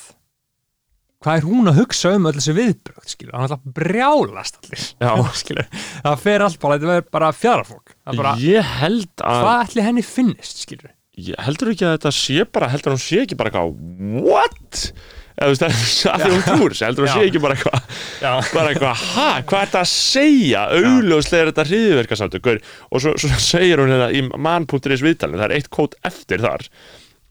hvað 1.24 1.38
er 1.38 1.46
hún 1.48 1.70
að 1.70 1.78
hugsa 1.82 2.12
um 2.16 2.28
öll 2.30 2.34
þessi 2.38 2.56
viðbrögt 2.56 3.14
skilur, 3.14 3.34
hann 3.36 3.46
er 3.46 3.54
alltaf 3.54 3.78
brjálast 3.78 4.58
allir. 4.60 4.88
Já. 5.02 5.12
skilur, 5.42 5.70
það 6.02 6.26
fer 6.26 6.46
allt 6.48 6.60
bara, 6.62 6.78
þetta 6.78 6.92
verður 6.92 7.08
bara 7.18 7.30
fjarafólk. 7.36 7.94
Það 7.94 8.12
er 8.12 8.22
bara, 8.22 8.34
ég 8.42 8.76
held 8.82 9.24
að 9.30 9.40
hvað 9.46 9.64
ætli 9.66 9.86
henni 9.88 10.06
finnist 10.06 10.62
skilur, 10.66 10.94
ég 11.22 11.42
heldur 11.46 11.72
ekki 11.74 11.88
að 11.88 11.96
þetta 11.98 12.14
sé 12.18 12.46
bara 12.48 12.70
heldur 12.72 12.96
hún 12.96 13.02
sé 13.02 13.24
ekki 13.24 13.38
bara 13.40 13.52
eitthvað 13.52 14.22
what? 14.28 14.86
eða 15.32 15.48
þú 15.48 15.66
veist, 15.66 16.06
að 16.12 16.22
því 16.22 16.30
hún 16.32 16.44
trúir 16.46 16.74
þessu 16.74 16.86
heldur 16.86 17.06
hún 17.06 17.12
sé 17.14 17.26
ekki 17.28 17.42
bara 17.42 17.56
eitthvað 17.56 18.50
bara 18.52 18.72
eitthvað, 18.72 19.04
ha, 19.14 19.28
hvað 19.48 19.62
er 19.62 19.70
þetta 19.70 19.82
að 19.82 19.92
segja? 19.92 20.64
Augljóslega 20.78 21.44
er 21.44 21.50
þetta 21.52 21.66
hriðverkasamtök 21.70 22.44
Gaur, 22.46 22.60
og 22.90 23.04
svo, 23.04 23.14
svo 23.20 23.40
segir 23.42 23.82
hún 23.82 23.92
hérna 23.92 24.10
í 24.12 24.24
man.is 24.28 25.04
viðtalinu, 25.04 25.40
það 25.40 25.46
er 25.48 25.56
eitt 25.56 25.70
kót 25.72 25.96
eftir 26.08 26.44
þar 26.44 26.66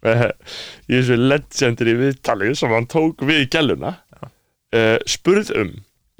í 0.01 0.95
þessu 0.95 1.17
legendary 1.19 1.93
viðtali 1.99 2.51
sem 2.57 2.73
hann 2.73 2.89
tók 2.89 3.21
við 3.27 3.45
í 3.45 3.49
gæluna 3.53 3.95
uh, 4.21 4.97
spurð 5.09 5.53
um 5.61 5.71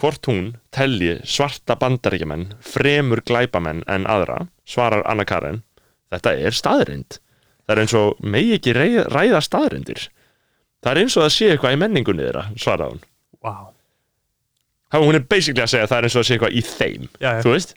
hvort 0.02 0.30
hún 0.30 0.56
telji 0.74 1.20
svarta 1.30 1.78
bandaríkjumenn 1.82 2.56
fremur 2.66 3.22
glæpamenn 3.26 3.84
en 3.90 4.08
aðra 4.10 4.46
svarar 4.70 5.06
Anna 5.10 5.26
Karen 5.30 5.62
þetta 6.14 6.34
er 6.38 6.58
staðrind 6.58 7.20
það 7.66 7.76
er 7.76 7.84
eins 7.84 7.98
og 7.98 8.24
megi 8.26 8.58
ekki 8.58 8.74
ræða, 8.78 9.06
ræða 9.14 9.44
staðrindir 9.46 10.08
það 10.82 10.92
er 10.94 11.04
eins 11.04 11.18
og 11.18 11.28
það 11.28 11.36
sé 11.38 11.52
eitthvað 11.52 11.78
í 11.78 11.82
menningunni 11.84 12.26
þeirra 12.26 12.48
svaraði 12.58 12.98
hún. 12.98 13.06
Wow 13.46 13.70
Það 14.92 15.06
hún 15.08 15.16
er 15.16 15.24
basically 15.24 15.64
að 15.64 15.70
segja 15.72 15.86
að 15.86 15.92
það 15.92 16.02
er 16.02 16.06
eins 16.06 16.16
og 16.16 16.22
að 16.22 16.26
sé 16.28 16.36
eitthvað 16.36 16.56
í 16.58 16.62
þeim 16.68 17.04
já, 17.08 17.30
já. 17.30 17.42
þú 17.46 17.52
veist, 17.54 17.70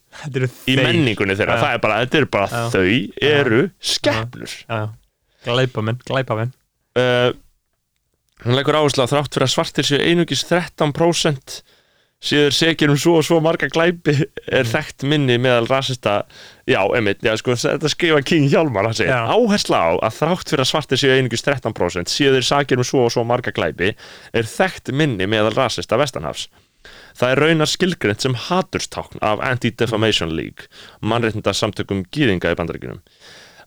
í 0.67 0.75
menningunni 0.81 1.37
þeirra 1.39 1.55
Já. 1.55 1.61
það 1.63 1.75
er 1.77 1.83
bara, 1.85 1.99
þetta 2.03 2.19
er 2.19 2.27
bara 2.35 2.63
þau 2.73 2.87
eru 3.29 3.61
skepnur. 3.79 4.55
Já, 4.65 4.81
já. 4.81 5.04
Glæpamenn, 5.45 6.03
glæpamenn 6.09 6.53
uh, 6.99 7.31
hún 8.45 8.59
leggur 8.59 8.81
áherslu 8.81 9.05
að 9.05 9.15
þrátt 9.15 9.37
fyrir 9.37 9.49
að 9.49 9.55
svartir 9.55 9.89
séu 9.89 10.03
einungis 10.03 10.45
13% 10.49 11.63
séður 12.25 12.55
segir 12.57 12.93
um 12.93 12.97
svo 12.97 13.19
og 13.19 13.27
svo 13.27 13.39
marga 13.45 13.69
glæpi 13.69 14.15
er 14.49 14.69
þekkt 14.69 15.05
minni 15.09 15.37
meðal 15.37 15.69
rasista 15.69 16.23
já, 16.65 16.81
emitt, 16.97 17.21
já, 17.25 17.35
sko, 17.37 17.57
þetta 17.61 17.91
skrifa 17.93 18.23
King 18.25 18.49
Hjálmar 18.49 18.89
segir, 18.97 19.13
Já. 19.13 19.29
áhersla 19.29 19.81
á 19.81 19.91
að 20.09 20.21
þrátt 20.23 20.53
fyrir 20.53 20.65
að 20.65 20.71
svartir 20.71 21.03
séu 21.03 21.17
einungis 21.19 21.45
13% 21.45 22.13
séður 22.13 22.47
sagir 22.49 22.81
um 22.81 22.89
svo 22.89 23.05
og 23.05 23.13
svo 23.13 23.27
marga 23.29 23.53
glæpi 23.53 23.93
er 24.33 24.49
þekkt 24.49 24.95
minni 24.97 25.29
meðal 25.29 25.53
rasista 25.57 26.01
vestanhafs 26.01 26.49
Það 27.15 27.31
er 27.31 27.41
raunar 27.45 27.71
skilgrind 27.71 28.25
sem 28.25 28.35
haturstákn 28.49 29.23
af 29.25 29.43
Anti-Defamation 29.47 30.35
League, 30.37 30.69
mannréttinda 31.01 31.55
samtökum 31.57 32.03
gýðinga 32.13 32.53
í 32.53 32.59
bandaríkunum. 32.59 33.01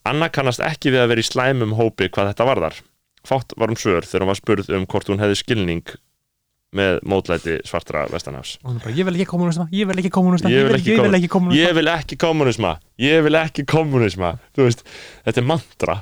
Anna 0.08 0.30
kannast 0.34 0.64
ekki 0.64 0.94
við 0.94 1.04
að 1.04 1.14
vera 1.14 1.24
í 1.24 1.28
slæmum 1.28 1.78
hópi 1.78 2.10
hvað 2.10 2.32
þetta 2.32 2.48
varðar. 2.48 2.82
Fátt 3.28 3.56
var 3.60 3.74
um 3.74 3.80
svör 3.80 4.08
þegar 4.08 4.26
hún 4.26 4.32
var 4.32 4.40
spurð 4.40 4.70
um 4.78 4.86
hvort 4.90 5.10
hún 5.12 5.22
hefði 5.24 5.40
skilning 5.42 5.96
með 6.78 7.00
mótlæti 7.08 7.58
svartra 7.68 8.06
vestanhafs. 8.12 8.58
og 8.64 8.74
hún 8.74 8.82
bara, 8.84 8.94
ég 8.96 9.08
vil 9.08 9.16
ekki 9.16 9.30
kommunisma, 9.32 9.68
ég 9.72 9.88
vil 9.88 10.02
ekki 10.02 10.12
kommunisma 10.12 10.52
Ég 10.52 10.68
vil 10.68 10.76
ekki 10.76 10.98
ekki 11.16 11.30
kommunisma 11.32 11.64
Ég 11.64 11.74
vil 11.78 11.88
ekki 11.88 12.18
kommunisma, 12.20 12.74
ég 13.00 13.24
vil 13.24 13.40
ekki 13.40 13.66
kommunisma. 13.66 14.34
Þú 14.56 14.68
veist, 14.68 14.84
þetta 15.26 15.42
er 15.42 15.48
mantra. 15.48 15.96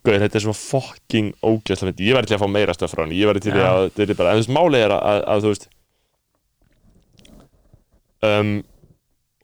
Gauður, 0.00 0.22
þetta 0.24 0.38
er 0.38 0.44
svo 0.46 0.54
fucking 0.56 1.32
ógæslega 1.44 1.90
fyndi. 1.90 2.06
Ég 2.08 2.16
verði 2.16 2.30
til 2.30 2.36
að 2.38 2.44
fá 2.44 2.48
meira 2.48 2.76
stöð 2.76 2.92
frá 2.94 3.02
henni. 3.04 3.18
Ég 3.20 3.28
verði 3.28 3.42
til 3.44 3.56
Já. 3.56 3.66
að, 3.68 3.88
þetta 3.98 4.14
er 4.14 4.18
bara, 4.20 4.30
en 4.30 4.38
þú 4.38 4.40
veist, 4.40 4.52
málið 4.56 4.84
er 4.84 4.94
að, 4.94 5.02
að, 5.10 5.24
að 5.32 5.42
þú 5.44 5.50
veist, 5.50 5.66
um, 8.30 8.52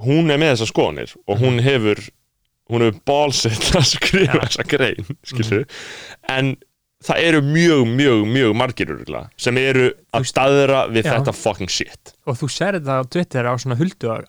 hún 0.07 0.33
er 0.33 0.41
með 0.41 0.53
þessar 0.55 0.71
skoðanir 0.71 1.13
og 1.27 1.43
hún 1.43 1.61
hefur, 1.65 2.01
hún 2.71 2.83
hefur 2.87 3.01
bálsitt 3.07 3.69
að 3.79 3.87
skrifa 3.93 4.41
þessa 4.45 4.67
grein, 4.71 5.07
skilur 5.27 5.65
en 6.33 6.57
það 7.07 7.21
eru 7.29 7.41
mjög, 7.47 7.83
mjög, 7.95 8.23
mjög 8.35 8.55
margir 8.59 8.93
sem 9.39 9.59
eru 9.61 9.91
að 10.17 10.25
staðra 10.33 10.85
við 10.91 11.05
Já. 11.07 11.13
þetta 11.17 11.35
fucking 11.37 11.71
shit. 11.71 12.15
og 12.27 12.39
þú 12.41 12.49
sér 12.51 12.79
þetta 12.81 12.99
á 12.99 13.03
Twitter 13.07 13.47
á 13.47 13.53
svona 13.61 13.79
huldu 13.79 14.11
uh, 14.11 14.23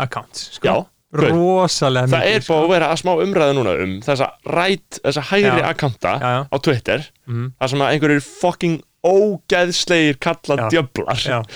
accounts 0.00 0.46
sko? 0.56 0.68
Já, 0.70 0.76
rosalega 1.16 2.08
Það 2.12 2.26
er 2.26 2.38
mikið, 2.40 2.48
búið 2.48 2.64
að 2.64 2.72
vera 2.74 2.88
að 2.92 3.00
smá 3.02 3.12
umræða 3.26 3.56
núna 3.56 3.74
um 3.84 3.94
þessa 4.06 4.26
rætt, 4.56 4.98
þessa 5.04 5.24
hægri 5.30 5.62
akkanta 5.68 6.14
á 6.48 6.56
Twitter 6.62 7.04
Mhm. 7.26 7.52
þar 7.58 7.68
sem 7.72 7.80
að 7.84 7.92
einhverjir 7.96 8.22
fucking 8.26 8.80
ógeðslegir 9.06 10.16
kalla 10.22 10.68
djöflar. 10.70 11.46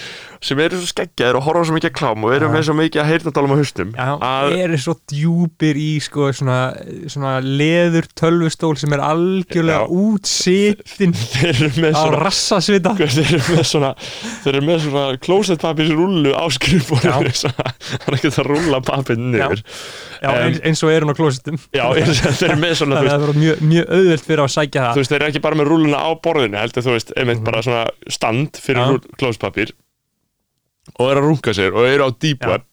Sem 0.45 0.61
eru 0.65 0.79
svo 0.81 0.89
skeggjaðir 0.89 1.39
og 1.39 1.45
horfa 1.47 1.63
á 1.63 1.67
svo 1.69 1.77
mikið 1.77 1.91
að 1.91 1.97
klám 1.99 2.25
og 2.27 2.35
eru 2.35 2.49
með 2.53 2.65
svo 2.69 2.77
mikið 2.79 3.03
að 3.03 3.09
heyrnadálum 3.11 3.53
á 3.53 3.57
haustum 3.61 3.91
Já, 3.93 4.09
að 4.31 4.55
eru 4.65 4.79
svo 4.81 4.95
djúpir 5.13 5.81
í 5.81 5.89
sko, 6.05 6.31
svona, 6.37 6.59
svona 7.13 7.33
leður 7.45 8.09
tölvustól 8.17 8.73
sem 8.81 8.97
er 8.97 9.05
algjörlega 9.05 9.89
eru 11.51 11.71
með 11.85 11.99
á 12.01 12.05
rassasvita. 12.25 12.95
Þeir 13.01 13.27
eru 13.27 13.43
með 13.57 13.67
svona 13.69 13.93
þeir 14.01 14.53
eru 14.55 14.65
með 14.69 14.85
svona 14.87 15.05
klósettpapir 15.27 15.93
rullu 15.95 16.33
á 16.33 16.45
skrifbórinu 16.57 17.15
hann 17.17 17.29
er 18.07 18.17
ekki 18.17 18.33
að 18.33 18.49
rulla 18.49 18.81
papir 18.85 19.21
niður. 19.21 19.65
Já, 20.21 20.31
Em, 20.31 20.57
eins, 20.69 20.83
og 20.85 20.93
er 20.93 21.05
hún 21.05 21.13
á 21.13 21.17
klósitum 21.17 21.57
já, 21.73 21.85
þeir 21.97 22.51
eru 22.51 22.59
með 22.61 22.75
svona 22.81 23.01
það 23.01 23.29
er 23.29 23.39
mjög, 23.41 23.63
mjög 23.71 23.93
auðvelt 23.97 24.27
fyrir 24.27 24.43
að 24.45 24.51
sækja 24.57 24.83
það. 24.85 24.99
Veist, 25.01 25.13
þeir 25.13 25.21
eru 25.21 25.31
ekki 25.31 25.45
bara 25.47 25.61
með 25.61 25.71
rulluna 25.73 26.01
á 26.05 26.11
borðinu 26.27 26.61
heldur 26.61 26.87
þú 26.87 26.97
veist, 26.97 27.15
einmitt 27.17 27.45
bara 27.47 27.63
svona 27.65 27.85
stand 28.19 28.61
fyrir 28.61 28.83
Já. 28.85 28.99
Ja. 30.91 30.97
og 30.99 31.11
eru 31.13 31.23
að 31.23 31.29
runga 31.31 31.55
sér 31.57 31.77
og 31.79 31.89
eru 31.89 32.07
á 32.07 32.11
deep 32.21 32.45
Já. 32.45 32.51
web 32.53 32.67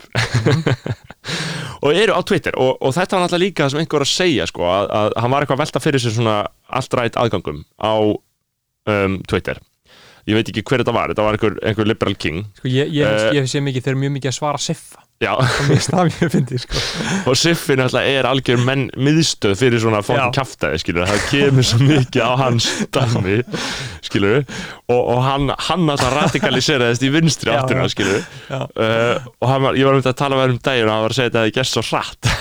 og 1.86 1.94
eru 1.94 2.18
á 2.18 2.22
Twitter 2.26 2.58
og, 2.58 2.78
og 2.82 2.94
þetta 2.96 3.18
var 3.18 3.26
náttúrulega 3.26 3.46
líka 3.46 3.66
það 3.66 3.74
sem 3.74 3.82
einhver 3.84 4.00
var 4.02 4.08
að 4.08 4.14
segja 4.14 4.48
sko, 4.50 4.68
að, 4.74 4.92
að 5.00 5.18
hann 5.22 5.34
var 5.34 5.46
eitthvað 5.46 5.58
að 5.60 5.64
velta 5.66 5.84
fyrir 5.84 6.04
sér 6.04 6.16
svona 6.18 6.38
allt 6.80 6.98
rætt 7.00 7.20
aðgangum 7.22 7.64
á 7.78 7.94
um, 8.04 9.18
Twitter 9.30 9.62
ég 10.28 10.36
veit 10.36 10.50
ekki 10.52 10.66
hver 10.68 10.84
þetta 10.84 10.96
var, 10.96 11.14
þetta 11.14 11.24
var 11.28 11.38
einhver, 11.38 11.60
einhver 11.64 11.88
liberal 11.88 12.18
king 12.20 12.42
sko, 12.58 12.68
ég, 12.72 12.90
ég, 12.92 13.08
Eh. 13.08 13.36
ég 13.40 13.48
sé 13.48 13.62
mikið, 13.64 13.86
þeir 13.86 13.94
eru 13.96 14.02
mjög 14.06 14.16
mikið 14.18 14.34
að 14.34 14.40
svara 14.42 14.60
siffa 14.62 15.04
sko. 16.62 16.78
og 17.32 17.38
Siffin 17.40 17.82
alltaf 17.82 18.06
er 18.06 18.28
algjör 18.30 18.60
menn 18.62 18.84
miðstöð 19.02 19.56
fyrir 19.58 19.82
svona 19.82 20.02
kjaftaði 20.06 20.78
skilur, 20.84 21.08
það 21.10 21.24
kemur 21.32 21.66
svo 21.66 21.80
mikið 21.82 22.22
á 22.22 22.32
hans 22.38 22.68
dæmi, 22.94 23.38
og, 24.88 25.02
og 25.02 25.22
hann, 25.26 25.50
hann 25.70 25.90
alltaf 25.90 26.14
radikaliseraðist 26.14 27.06
í 27.08 27.10
vinstri 27.16 27.50
áttuna, 27.56 27.88
uh, 27.90 29.26
og 29.42 29.50
hann 29.50 29.70
ég 29.74 29.88
var 29.88 29.98
um 29.98 30.04
þetta 30.04 30.14
að 30.14 30.22
tala 30.22 30.38
með 30.38 30.54
um 30.54 30.60
daginn 30.70 30.88
og 30.88 30.94
hann 30.94 31.06
var 31.08 31.16
að 31.16 31.20
segja 31.20 31.30
þetta 31.32 31.42
að 31.42 31.46
það 31.48 31.56
gerst 31.58 31.74
svo 31.78 31.84
hratt. 31.90 32.22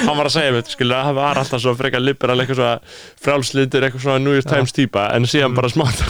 Hann 0.00 0.16
var 0.16 0.26
að 0.26 0.32
segja 0.34 0.52
mér, 0.54 0.64
hann 0.96 1.14
var 1.14 1.38
alltaf 1.38 1.60
svo 1.62 1.72
frekar 1.78 2.02
liberal, 2.02 2.42
frálslindur, 3.22 3.84
eitthvað 3.86 4.02
svona 4.02 4.22
New 4.24 4.34
York 4.34 4.48
Times 4.50 4.74
típa, 4.74 5.06
en 5.14 5.28
síðan 5.30 5.54
bara 5.54 5.70
smátt 5.70 6.00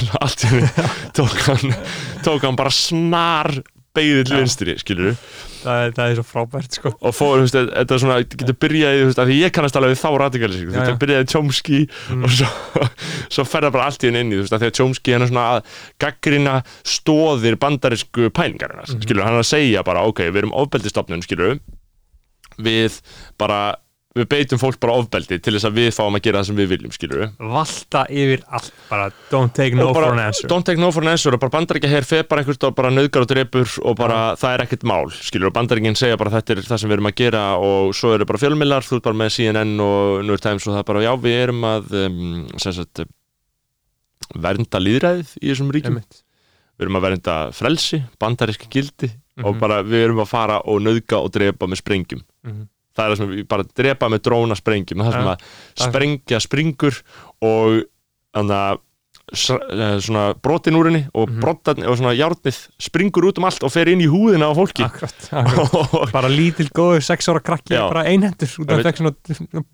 tók 1.16 1.37
hann 1.45 1.75
tók 2.25 2.47
hann 2.47 2.57
bara 2.59 2.72
snar 2.72 3.53
beigði 3.97 4.24
til 4.28 4.36
vinstri, 4.38 4.74
skilur 4.78 5.16
það, 5.64 5.78
er- 5.86 5.95
það 5.97 6.11
er 6.11 6.14
svo 6.20 6.24
frábært 6.28 6.76
sko 6.78 6.93
og 7.01 7.14
fór, 7.16 7.41
þú 7.41 7.47
veist, 7.47 7.57
þetta 7.74 7.97
er 7.97 8.03
svona, 8.05 8.18
getur 8.22 8.57
byrjaði, 8.64 9.01
þú 9.03 9.09
veist, 9.11 9.18
af 9.24 9.26
því 9.30 9.38
ég 9.41 9.53
kannast 9.57 9.76
alveg 9.80 9.91
við 9.97 10.01
þá 10.05 10.11
radikalisík, 10.22 10.68
þú 10.68 10.70
veist, 10.70 10.80
já. 10.80 10.91
það 10.93 11.01
byrjaði 11.03 11.30
Chomsky 11.34 11.80
Mm. 12.11 12.22
og 12.24 12.30
svo, 12.30 12.51
svo 13.34 13.45
ferða 13.51 13.72
bara 13.74 13.84
allt 13.91 14.05
í 14.07 14.07
henni 14.11 14.20
inn 14.24 14.32
í, 14.32 14.38
þú 14.38 14.45
veist, 14.47 14.55
af 14.55 14.62
því 14.62 14.70
að 14.70 14.76
Chomsky 14.78 15.12
er 15.16 15.26
svona 15.26 15.45
að 15.57 15.74
gaggrina 16.07 16.55
stóðir 16.86 17.59
bandarísku 17.59 18.30
pælingarinnar, 18.30 18.86
Mhm. 18.95 19.03
skilur, 19.03 19.24
hann 19.26 19.34
er 19.34 19.43
að 19.45 19.51
segja 19.51 19.82
bara, 19.84 20.07
ok, 20.07 20.22
við 20.30 20.36
erum 20.45 20.55
ofbeldistofnun, 20.55 21.22
skilur 21.26 21.59
við 22.61 23.01
bara 23.38 23.76
við 24.19 24.27
beitum 24.27 24.59
fólk 24.59 24.81
bara 24.83 24.97
ofbeldi 24.99 25.37
til 25.39 25.53
þess 25.55 25.69
að 25.69 25.77
við 25.79 25.91
fáum 25.95 26.17
að 26.19 26.23
gera 26.25 26.41
það 26.41 26.47
sem 26.49 26.57
við 26.59 26.69
viljum, 26.73 26.91
skilur 26.97 27.21
valta 27.39 28.01
yfir 28.11 28.41
allt 28.51 28.73
bara 28.91 29.05
don't 29.31 29.53
take 29.55 29.77
no 29.79 29.93
bara, 29.95 30.09
for 30.09 30.17
an 30.17 30.23
answer 30.25 30.49
don't 30.51 30.67
take 30.67 30.81
no 30.83 30.89
for 30.91 31.05
an 31.07 31.13
answer 31.13 31.37
og 31.37 31.39
bara 31.45 31.53
bandaríkja 31.55 31.91
hér 31.93 32.07
fer 32.09 32.25
bara 32.27 32.43
einhvert 32.43 32.67
og 32.67 32.75
bara 32.75 32.91
nöðgar 32.91 33.23
og 33.23 33.29
drepur 33.31 33.71
og 33.87 33.95
bara 34.01 34.19
það 34.41 34.55
er 34.57 34.65
ekkert 34.65 34.83
mál 34.91 35.07
skilur 35.15 35.53
og 35.53 35.55
bandaríkinn 35.61 35.95
segja 36.01 36.19
bara 36.19 36.33
þetta 36.35 36.57
er 36.57 36.63
það 36.67 36.83
sem 36.83 36.91
við 36.91 36.97
erum 36.99 37.11
að 37.13 37.15
gera 37.23 37.45
og 37.63 37.95
svo 37.95 38.11
eru 38.17 38.27
bara 38.27 38.43
fjölmillar, 38.43 38.83
þú 38.83 38.99
ert 38.99 39.07
bara 39.07 39.21
með 39.23 39.31
CNN 39.37 39.77
og 39.87 40.25
New 40.27 40.35
York 40.35 40.43
Times 40.49 40.67
og 40.67 40.75
það 40.75 40.83
er 40.83 40.89
bara 40.91 41.05
já 41.07 41.13
við 41.29 41.39
erum 41.45 41.69
að 41.71 41.95
um, 42.03 42.49
sagt, 42.67 43.05
vernda 44.43 44.83
líðræðið 44.83 45.37
í 45.39 45.53
þessum 45.53 45.71
ríkjum 45.75 45.95
Einmitt. 46.01 46.21
við 46.79 46.87
erum 46.89 46.99
að 46.99 47.07
vernda 47.07 47.39
frelsi, 47.55 48.03
bandaríski 48.21 48.67
gildi 48.75 49.11
og 49.41 49.55
Mhm. 49.55 49.61
bara 49.63 49.83
við 49.87 50.05
erum 50.09 50.21
að 50.23 50.29
fara 50.35 50.59
og 50.67 50.83
nöðga 50.83 51.23
og 51.23 51.31
drepa 51.33 51.67
með 51.71 51.79
sprengjum 51.83 52.23
Mhm. 52.45 52.67
Það 53.01 53.07
er 53.09 53.15
það 53.17 53.21
sem 53.23 53.33
við 53.35 53.49
bara 53.55 53.67
drepa 53.81 54.11
með 54.13 54.23
dróna 54.29 54.59
sprengjum 54.61 55.03
það 55.07 55.17
sem 55.17 55.27
Ja. 55.31 55.35
að 55.35 55.89
sprengja 55.89 56.41
springur 56.45 57.01
og 57.41 57.81
þannig 58.37 58.57
að 58.61 58.81
svona 59.33 60.31
brotin 60.43 60.78
úr 60.78 60.91
henni 60.91 61.05
og, 61.14 61.31
mm 61.31 61.49
og 61.51 61.97
svona 61.99 62.12
járnið 62.14 62.57
springur 62.81 63.26
út 63.31 63.39
um 63.41 63.47
allt 63.49 63.64
og 63.66 63.72
fer 63.72 63.89
inn 63.91 64.03
í 64.03 64.09
húðina 64.11 64.51
á 64.51 64.53
fólki. 64.55 64.85
Akkurat, 64.85 65.16
akkurat. 65.31 66.12
bara 66.16 66.31
lítil 66.31 66.68
góður 66.74 67.03
sex 67.05 67.28
ára 67.31 67.43
krakki 67.43 67.74
Já. 67.74 67.83
bara 67.89 68.05
einhendur 68.09 68.51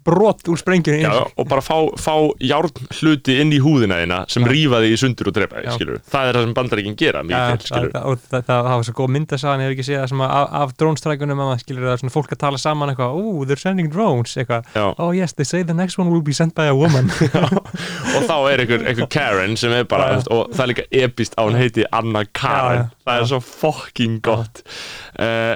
brot 0.07 0.47
úr 0.51 0.61
sprengjunni 0.61 1.05
já, 1.05 1.13
og 1.27 1.49
bara 1.49 1.63
fá, 1.65 1.77
fá 2.01 2.15
járn 2.43 2.73
hluti 3.01 3.37
inn 3.43 3.53
í 3.55 3.61
húðina 3.63 4.01
þína 4.03 4.21
sem 4.33 4.47
Já. 4.47 4.51
rífa 4.53 4.81
þig 4.85 4.95
í 4.97 5.01
sundur 5.01 5.31
og 5.31 5.37
drepa 5.37 5.65
það 5.67 6.31
er 6.31 6.39
það 6.39 6.47
sem 6.47 6.55
bandaríkin 6.57 6.99
gera 6.99 7.23
mikið, 7.27 7.67
það, 7.67 7.89
það, 7.93 8.09
og 8.11 8.25
það, 8.27 8.47
það, 8.49 8.71
var 8.71 8.87
svo 8.89 8.97
góð 9.01 9.13
myndasagan, 9.17 9.65
hefur 9.65 9.77
ekki 9.77 9.87
séð 9.87 10.01
það 10.03 10.11
sem 10.13 10.25
að 10.27 10.35
af, 10.37 10.55
af 10.63 10.75
drónstrækunum 10.83 11.45
það 11.47 12.01
svona 12.03 12.15
fólk 12.15 12.35
að 12.37 12.43
tala 12.43 12.61
saman 12.61 12.93
eitthvað, 12.93 13.19
oh, 13.21 13.45
they're 13.49 13.61
sending 13.61 13.91
drones 13.93 14.37
eitthvað, 14.37 14.69
Já. 14.77 14.87
oh 15.03 15.11
yes, 15.17 15.37
they 15.37 15.47
say 15.49 15.63
the 15.63 15.77
next 15.77 15.99
one 15.99 16.11
will 16.13 16.25
be 16.25 16.35
sent 16.37 16.55
by 16.55 16.69
a 16.71 16.75
woman. 16.77 17.11
Og 18.17 18.27
þá 18.27 18.37
er 18.53 18.63
einhver, 18.65 18.85
einhver 18.87 19.11
Karen 19.47 19.61
sem 19.61 19.73
er 19.73 19.87
bara, 19.87 20.17
Já. 20.19 20.27
og 20.35 20.51
það 20.55 20.65
er 20.65 20.73
líka 20.73 20.87
epist 21.05 21.39
á 21.39 21.43
hún 21.47 21.59
heiti 21.59 21.87
Anna 21.95 22.25
Karen. 22.27 22.91
Já. 22.91 23.07
það 23.07 23.23
er 23.23 23.31
svo 23.31 23.41
fucking 23.41 24.21
gott. 24.25 24.63
Uh, 25.19 25.55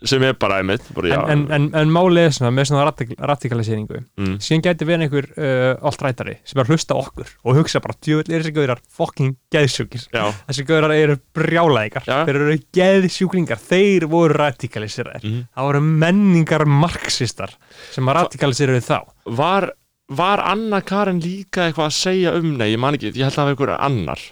sem 0.00 0.22
er 0.24 0.32
bara 0.40 0.62
einmitt 0.62 0.86
bara, 0.96 1.10
en, 1.28 1.28
en, 1.28 1.42
en, 1.52 1.64
en 1.76 1.90
málið 1.92 2.22
er 2.24 2.32
svona 2.32 2.50
með 2.56 2.70
svona 2.70 2.86
radikal, 2.88 3.18
radikaliseringu. 3.28 3.98
Mm, 4.16 4.38
síðan 4.40 4.62
gæti 4.64 4.86
verið 4.88 5.04
einhver 5.04 5.26
uh, 5.36 5.88
alltrætari 5.90 6.38
sem 6.48 6.56
er 6.56 6.64
að 6.64 6.72
hlusta 6.72 6.96
okkur 6.96 7.34
og 7.44 7.58
hugsa 7.58 7.82
bara 7.84 7.98
djöfull 8.00 8.32
er 8.32 8.40
þessi 8.40 8.54
gauðar 8.56 8.80
fucking 8.96 9.36
geðsjúkir. 9.52 10.06
Þessi 10.48 10.64
gauðar 10.70 10.94
eru 10.96 11.18
brjálæðingar. 11.36 12.08
Já. 12.08 12.22
þeir 12.24 12.40
eru 12.40 12.56
geðsjúklingar, 12.80 13.60
þeir 13.60 14.08
voru 14.08 14.38
radikaliseraðir. 14.40 15.26
Mhm. 15.28 15.44
það 15.52 15.68
voru 15.68 15.84
menningar 15.90 16.64
marxistar 16.64 17.52
sem 17.90 18.08
að 18.08 18.22
radikaliseraði 18.22 18.86
þá. 18.88 18.98
Var, 19.36 19.68
var 20.10 20.42
Anna 20.50 20.80
Karen 20.82 21.20
líka 21.22 21.68
eitthvað 21.68 21.86
að 21.90 21.96
segja 21.96 22.32
um 22.38 22.52
nei, 22.58 22.72
ég 22.74 22.80
man 22.82 22.96
ekki, 22.98 23.12
ég 23.14 23.22
held 23.22 23.32
að 23.32 23.38
það 23.38 23.46
var 23.46 23.54
einhver 23.54 23.74
annar. 23.86 24.24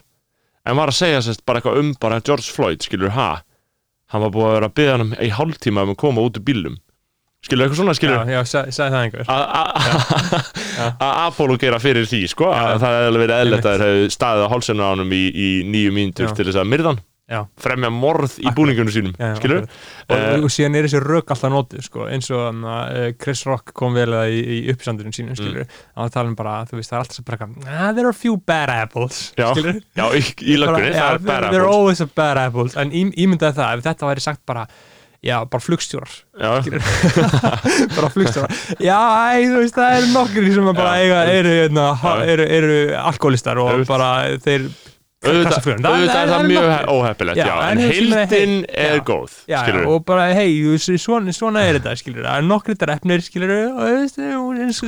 En 0.68 0.76
var 0.76 0.90
að 0.92 0.98
segja 0.98 1.20
sérst 1.24 1.44
bara 1.46 1.60
eitthvað 1.62 1.78
um 1.84 1.92
bara 2.02 2.18
George 2.26 2.50
Floyd, 2.52 2.82
skilur, 2.84 3.12
ha? 3.14 3.28
Hann 4.12 4.24
var 4.24 4.32
búið 4.34 4.48
að 4.48 4.54
vera 4.58 4.68
að 4.70 4.76
byggja 4.80 4.92
hann 4.96 5.04
um 5.06 5.14
í 5.22 5.30
hálftíma 5.36 5.84
um 5.86 5.94
að 5.94 5.98
koma 6.02 6.24
út 6.26 6.38
úr 6.40 6.44
bílum 6.48 6.76
skilur, 7.46 7.64
eitthvað 7.68 7.78
svona, 7.78 7.94
skilur 7.94 8.16
já, 8.18 8.34
já, 8.34 8.40
sa- 8.50 8.64
sagði 8.74 8.94
það 8.96 9.04
einhver. 9.06 9.28
Að- 9.30 10.96
að 10.98 11.12
apologera 11.28 11.78
fyrir 11.82 12.08
því 12.10 12.20
sko, 12.32 12.48
Já. 12.50 12.64
að 12.74 12.80
það 12.82 12.96
hefði 12.98 13.20
verið 13.22 13.36
eðlert 13.44 13.68
að 13.68 13.76
þeir 13.76 13.84
hefði 13.86 14.08
staðið 14.16 14.42
á 14.42 14.52
hálsinu 14.52 14.82
á 14.82 14.88
honum 14.90 15.12
í, 15.14 15.20
í 15.30 15.48
nýju 15.70 15.92
mínútur 15.94 16.26
Já. 16.26 16.34
til 16.40 16.48
þess 16.48 16.58
að 16.64 16.68
myrðan 16.72 16.98
já, 17.28 17.42
fremja 17.60 17.90
morð 17.92 18.38
í 18.40 18.52
búningunum 18.56 18.92
sínum 18.92 19.14
já, 19.18 19.34
já, 19.36 19.60
og, 19.60 19.68
Eh, 20.08 20.38
og 20.40 20.48
síðan 20.52 20.78
er 20.78 20.86
þessi 20.88 21.00
rök 21.04 21.32
alltaf 21.34 21.52
notið 21.52 21.84
sko, 21.84 22.06
eins 22.08 22.30
og 22.32 22.62
uh, 22.64 23.10
Chris 23.20 23.44
Rock 23.44 23.74
kom 23.76 23.96
vel 23.96 24.08
að 24.16 24.32
í, 24.32 24.38
í 24.56 24.58
uppsandurinn 24.72 25.12
sínum 25.12 25.36
mm. 25.36 25.74
að 26.00 26.12
tala 26.14 26.32
um 26.32 26.36
bara, 26.38 26.62
þú 26.70 26.78
veist, 26.78 26.92
það 26.92 26.98
er 26.98 27.04
alltaf 27.04 27.26
bara 27.28 27.38
eitthvað, 27.38 27.68
ah, 27.68 27.90
there 27.92 28.08
are 28.08 28.16
a 28.16 28.16
few 28.16 28.38
bad 28.48 28.72
apples 28.72 29.20
já, 29.36 29.50
í, 29.52 30.22
í 30.48 30.56
löggunni, 30.60 30.94
það 30.96 31.10
er 31.10 31.26
bara 31.28 31.52
there 31.52 31.66
are 31.66 31.72
always 31.72 32.00
a 32.00 32.08
bad 32.08 32.40
apples. 32.40 32.78
En 32.80 32.94
ímyndaði 32.94 33.58
það, 33.60 33.74
ef 33.76 33.90
þetta 33.90 34.08
væri 34.08 34.24
sagt 34.24 34.44
bara 34.48 34.64
já, 35.24 35.36
bara 35.50 35.60
flugstjórar 35.60 36.16
bara 37.98 38.10
flugstjórar. 38.14 38.52
Já, 38.80 38.98
þú 39.42 39.62
veist, 39.62 39.76
það 39.76 39.96
eru 39.98 40.10
nokkur 40.14 40.52
sem 40.54 40.68
bara 40.72 40.92
eiga, 41.02 41.24
eru, 41.32 41.54
eru, 41.64 41.72
Já. 41.74 42.12
eru, 42.34 42.46
eru 42.58 42.76
alkoholistar 43.02 43.58
og 43.62 43.82
bara 43.88 44.12
þeir 44.44 44.68
auðvitað, 45.18 46.20
er 46.22 46.28
það 46.30 46.44
mjög 46.46 46.66
já, 47.40 47.46
en 47.72 47.78
heild- 47.82 48.66
er 48.70 49.00
góð 49.08 49.32
og 49.90 50.04
bara, 50.06 50.26
hei, 50.38 50.52
svona, 50.78 51.32
svona 51.34 51.64
er 51.66 51.78
þetta, 51.80 51.94
það 51.98 52.36
er 52.38 52.46
nokkri 52.46 52.76
drefnir, 52.78 53.24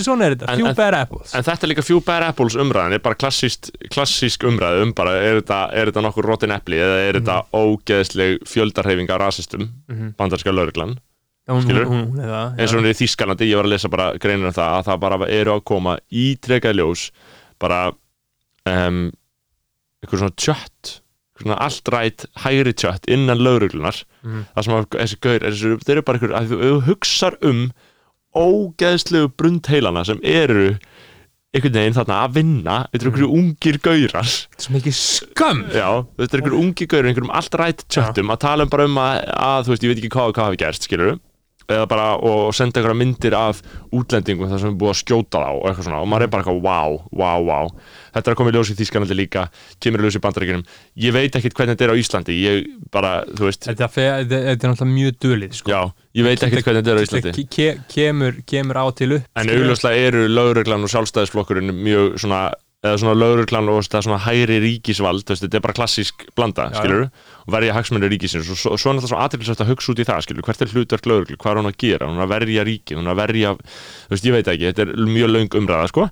svona 0.07 0.25
er 0.29 0.37
þetta, 0.37 0.55
few 0.57 0.75
bad 0.79 0.95
apples. 0.95 1.35
En 1.35 1.43
þetta 1.43 1.67
er 1.67 1.73
líka 1.75 1.83
few 1.85 2.01
bad 2.01 2.23
apples 2.23 2.55
umræðin 2.55 2.95
er 2.95 3.03
bara 3.03 3.15
klassísk 3.17 4.47
umræði 4.47 4.83
um 4.87 4.93
bara 4.95 5.17
er 5.19 5.41
þetta, 5.43 5.61
er 5.75 5.91
þetta 5.91 6.05
nokkur 6.07 6.25
rotin 6.31 6.55
epli 6.55 6.79
eða 6.79 6.99
er 7.09 7.19
þetta 7.21 7.41
ógeðsleg 7.53 8.39
fjöldarhefinga 8.47 9.19
rasistum, 9.19 9.69
Mhm. 9.91 10.15
bandarska 10.17 10.51
það 12.31 12.59
eins 12.61 12.71
og 12.73 12.79
hún 12.79 12.87
er 12.87 12.95
í 12.95 13.01
Þískalandi, 13.03 13.51
ég 13.51 13.57
var 13.57 13.65
að 13.67 13.73
lesa 13.75 13.89
bara 13.91 14.13
greinir 14.23 14.47
um 14.47 14.53
það 14.55 14.79
að 14.79 14.85
það 14.87 15.01
bara 15.01 15.17
eru 15.29 15.51
að 15.59 15.65
koma 15.65 15.99
ítrekað 16.13 16.77
ljós 16.79 17.11
bara 17.59 17.93
um, 18.67 19.11
einhver 20.05 20.19
svona 20.23 20.37
tjött 20.37 20.97
allt 21.57 21.89
rætt 21.89 22.27
hægri 22.43 22.73
tjött 22.77 23.07
innan 23.09 23.41
lauruglunar 23.41 24.03
Mhm. 24.23 24.43
það 24.57 24.65
sem 24.67 24.75
að 24.77 24.87
þessi 24.99 25.21
gaur, 25.25 25.39
þessi, 25.47 25.71
þeir 25.87 25.95
eru 25.97 26.03
bara 26.03 26.19
einhver 26.19 26.35
að 26.37 26.51
þú, 26.51 26.81
hugsar 26.89 27.37
um 27.43 27.63
ógeðslegu 28.37 29.31
brundheilana 29.41 30.05
sem 30.07 30.21
eru 30.23 30.75
einhvern 31.51 31.75
veginn 31.75 31.97
þarna 31.97 32.19
að 32.27 32.35
vinna 32.37 32.75
þetta 32.93 33.01
eru 33.01 33.11
einhverju 33.11 33.31
ungir 33.41 33.79
gaurar. 33.83 34.29
Svo 34.61 34.75
mikið 34.77 34.95
skam 35.01 35.65
já, 35.75 35.89
þetta 36.21 36.37
eru 36.37 36.43
einhverju 36.45 36.61
ungir 36.63 36.91
gaurar 36.93 37.09
einhverjum 37.11 37.33
allt 37.41 37.57
rætt 37.59 37.83
tjöttum 37.91 38.31
að 38.31 38.43
tala 38.45 38.67
um 38.69 38.71
bara 38.71 38.87
um 38.87 39.01
að, 39.03 39.25
að 39.35 39.65
þú 39.67 39.73
veist, 39.75 39.83
ég 39.89 39.91
veit 39.95 40.03
ekki 40.05 40.13
hvað 40.15 40.29
og 40.31 40.37
hvað 40.39 40.49
hafi 40.51 40.61
gerst, 40.63 40.87
skilur 40.87 41.17
eða 41.71 41.89
bara 41.91 42.07
og 42.19 42.51
senda 42.57 42.81
einhverja 42.81 42.99
myndir 43.01 43.37
af 43.39 43.63
útlendingum 43.95 44.51
þar 44.51 44.63
sem 44.63 44.73
er 44.73 44.79
búið 44.81 44.95
að 44.95 45.01
skjóta 45.01 45.43
þá 45.43 45.51
og 45.51 45.65
eitthvað 45.71 45.89
svona. 45.89 46.03
Og 46.05 46.11
maður 46.11 46.27
er 46.27 46.33
bara 46.35 46.45
eitthvað 46.45 46.63
wow, 46.67 46.99
wow, 47.23 47.47
wow 47.47 47.73
þetta 48.15 48.31
er 48.31 48.35
að 48.35 48.41
koma 48.41 48.53
í 48.53 48.57
ljós 48.57 48.73
í 48.73 48.77
Þískanandi 48.79 49.17
líka 49.19 49.47
kemur 49.83 50.03
í 50.03 50.07
ljós 50.07 50.19
í 50.19 50.23
bandaríkinum 50.25 50.65
ég 51.05 51.15
veit 51.15 51.39
ekkit 51.39 51.57
hvernig 51.59 51.77
þetta 51.77 51.87
er 51.87 51.95
á 51.95 52.01
Íslandi. 52.01 52.39
Ég 52.41 52.71
bara, 52.95 53.13
þú 53.31 53.49
veist, 53.49 53.69
þetta, 53.69 53.91
er 53.91 54.57
náttúrulega 54.57 54.91
mjög 54.91 55.21
dulið 55.23 55.59
sko. 55.61 55.71
já 55.71 55.81
ég 56.19 56.27
veit 56.27 56.43
ekkit 56.47 56.67
hvernig 56.67 56.83
þetta 56.83 56.95
er 56.95 56.99
á 56.99 57.05
Íslandi. 57.07 57.47
ke 57.55 57.69
kemur, 57.93 58.41
kemur 58.47 58.81
á 58.83 58.85
til 58.99 59.13
upp 59.19 59.41
en 59.41 59.53
augljóslega 59.55 60.09
eru 60.09 60.27
lögreglan 60.31 60.87
og 60.87 60.93
sjálfstæðisflokkurinn 60.93 61.75
mjög 61.77 62.19
svona 62.25 62.49
eða 62.81 62.97
svona 62.97 63.17
lögreglan 63.19 63.69
og 63.69 63.83
svona 63.85 64.17
hægri 64.25 64.57
ríkisvald 64.63 65.29
veist, 65.29 65.43
þetta 65.45 65.59
er 65.59 65.65
bara 65.67 65.77
klassísk 65.77 66.25
blanda, 66.37 66.71
skilur 66.73 67.11
og 67.11 67.53
verja 67.53 67.75
hagsmunni 67.77 68.09
ríkisins 68.09 68.49
og 68.49 68.57
svo, 68.57 68.79
svo 68.81 68.93
er 68.93 68.97
náttúrulega 68.97 69.13
svo 69.13 69.19
aðtilsvægt 69.21 69.65
að 69.65 69.73
hugsa 69.75 69.93
út 69.93 70.01
í 70.01 70.07
það, 70.09 70.23
skilur, 70.25 70.47
hvert 70.47 70.65
er 70.65 70.73
hlutverk 70.73 71.09
lögreglu? 71.11 71.37
Hvað 71.43 71.53
er 71.53 71.61
hún 71.61 71.69
að 71.69 71.77
gera, 71.85 72.09
hún 72.09 72.17
er 72.17 72.25
að 72.25 72.33
verja 72.33 72.65
ríki 72.65 72.97
hún 72.97 73.05
er 73.05 73.13
að 73.13 73.21
verja, 73.21 73.53
þú 74.07 74.15
veist, 74.15 74.29
ég 74.31 74.37
veit 74.37 74.49
ekki 74.55 74.71
þetta 74.71 74.87
er 74.87 75.11
mjög 75.11 75.33
löng 75.35 75.59
umræða, 75.61 75.91
sko. 75.93 76.07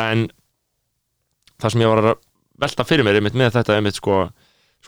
En 0.00 0.24
það 1.60 1.74
sem 1.74 1.84
ég 1.84 1.92
var 1.92 2.02
að 2.04 2.10
velta 2.64 2.88
fyrir 2.88 3.04
mér 3.04 3.20
einmitt 3.20 3.36
með 3.36 3.52
þetta 3.58 3.76
einmitt, 3.76 4.00
sko, 4.00 4.22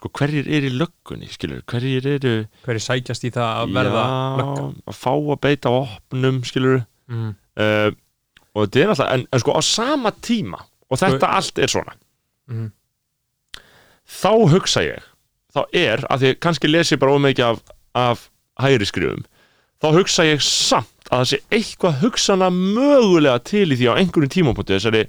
sko 0.01 0.13
hverjir 0.17 0.49
eru 0.49 0.73
í 0.73 0.75
löggunni, 0.81 1.29
skilur, 1.35 1.61
hverjir 1.69 2.09
eru 2.17 2.35
hverju 2.65 2.87
sækjast 2.87 3.29
í 3.29 3.35
það 3.37 3.61
að 3.61 3.77
verða 3.77 4.07
lögga? 4.41 4.65
já, 4.65 4.89
að 4.89 5.01
fá 5.03 5.13
að 5.13 5.41
beita 5.45 5.77
opnum, 5.83 6.41
skilur 6.49 6.81
mm. 7.13 7.31
uh, 7.61 7.89
og 8.55 8.65
þetta 8.65 8.83
er 8.83 8.93
alltaf 8.95 9.15
en, 9.15 9.29
en 9.29 9.43
sko 9.45 9.55
á 9.59 9.63
sama 9.67 10.15
tíma 10.25 10.65
og 10.91 10.99
þetta 10.99 11.29
allt 11.39 11.59
er 11.59 11.71
svona 11.73 11.95
Mhm. 12.51 12.71
þá 14.11 14.31
hugsa 14.51 14.83
ég 14.83 15.03
þá 15.55 15.61
er, 15.75 15.99
að 16.11 16.23
því 16.25 16.31
kannski 16.43 16.71
les 16.71 16.91
ég 16.93 16.99
bara 17.03 17.15
ómikið 17.19 17.45
af, 17.47 17.61
af 17.95 18.25
hægri 18.63 18.87
skrifum 18.89 19.25
þá 19.83 19.87
hugsa 19.97 20.25
ég 20.27 20.43
samt 20.45 21.11
að 21.11 21.23
það 21.23 21.29
sé 21.31 21.39
eitthvað 21.59 22.01
hugsana 22.05 22.49
mögulega 22.55 23.39
til 23.45 23.67
í 23.73 23.77
því 23.79 23.89
á 23.91 23.99
einhverjum 23.99 24.31
tímapunkti 24.35 24.77
þessari 24.77 25.05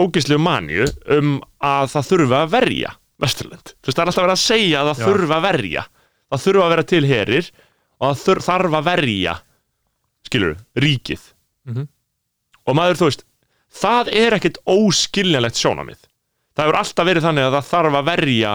ógislegu 0.00 0.40
manju 0.40 0.86
um 1.18 1.34
að 1.60 1.90
það 1.94 2.08
þurfa 2.12 2.42
að 2.46 2.52
verja 2.56 2.94
Vesturlund, 3.22 3.74
þú 3.78 3.86
veist 3.86 3.96
það 3.98 4.02
er 4.02 4.08
alltaf 4.10 4.24
verið 4.24 4.34
að 4.34 4.42
segja 4.42 4.78
að 4.82 4.88
það 4.88 4.98
Já. 4.98 5.06
þurfa 5.06 5.36
að 5.36 5.44
verja 5.46 5.82
það 6.32 6.42
þurfa 6.46 6.64
að 6.66 6.72
vera 6.72 6.86
til 6.92 7.02
herir 7.06 7.50
og 8.02 8.16
það 8.18 8.40
þarf 8.48 8.76
að 8.80 8.86
verja 8.88 9.34
skilur, 10.26 10.56
ríkið 10.80 11.22
Mhm. 11.68 11.84
og 12.66 12.74
maður, 12.74 12.96
þú 12.98 13.06
veist 13.10 13.24
það 13.72 14.10
er 14.22 14.36
ekkit 14.38 14.58
óskiljanlegt 14.68 15.58
sjónamið 15.60 16.00
það 16.52 16.64
hefur 16.66 16.78
alltaf 16.82 17.08
verið 17.08 17.26
þannig 17.26 17.46
að 17.48 17.54
það 17.56 17.68
þarf 17.72 17.98
að 18.00 18.08
verja 18.10 18.52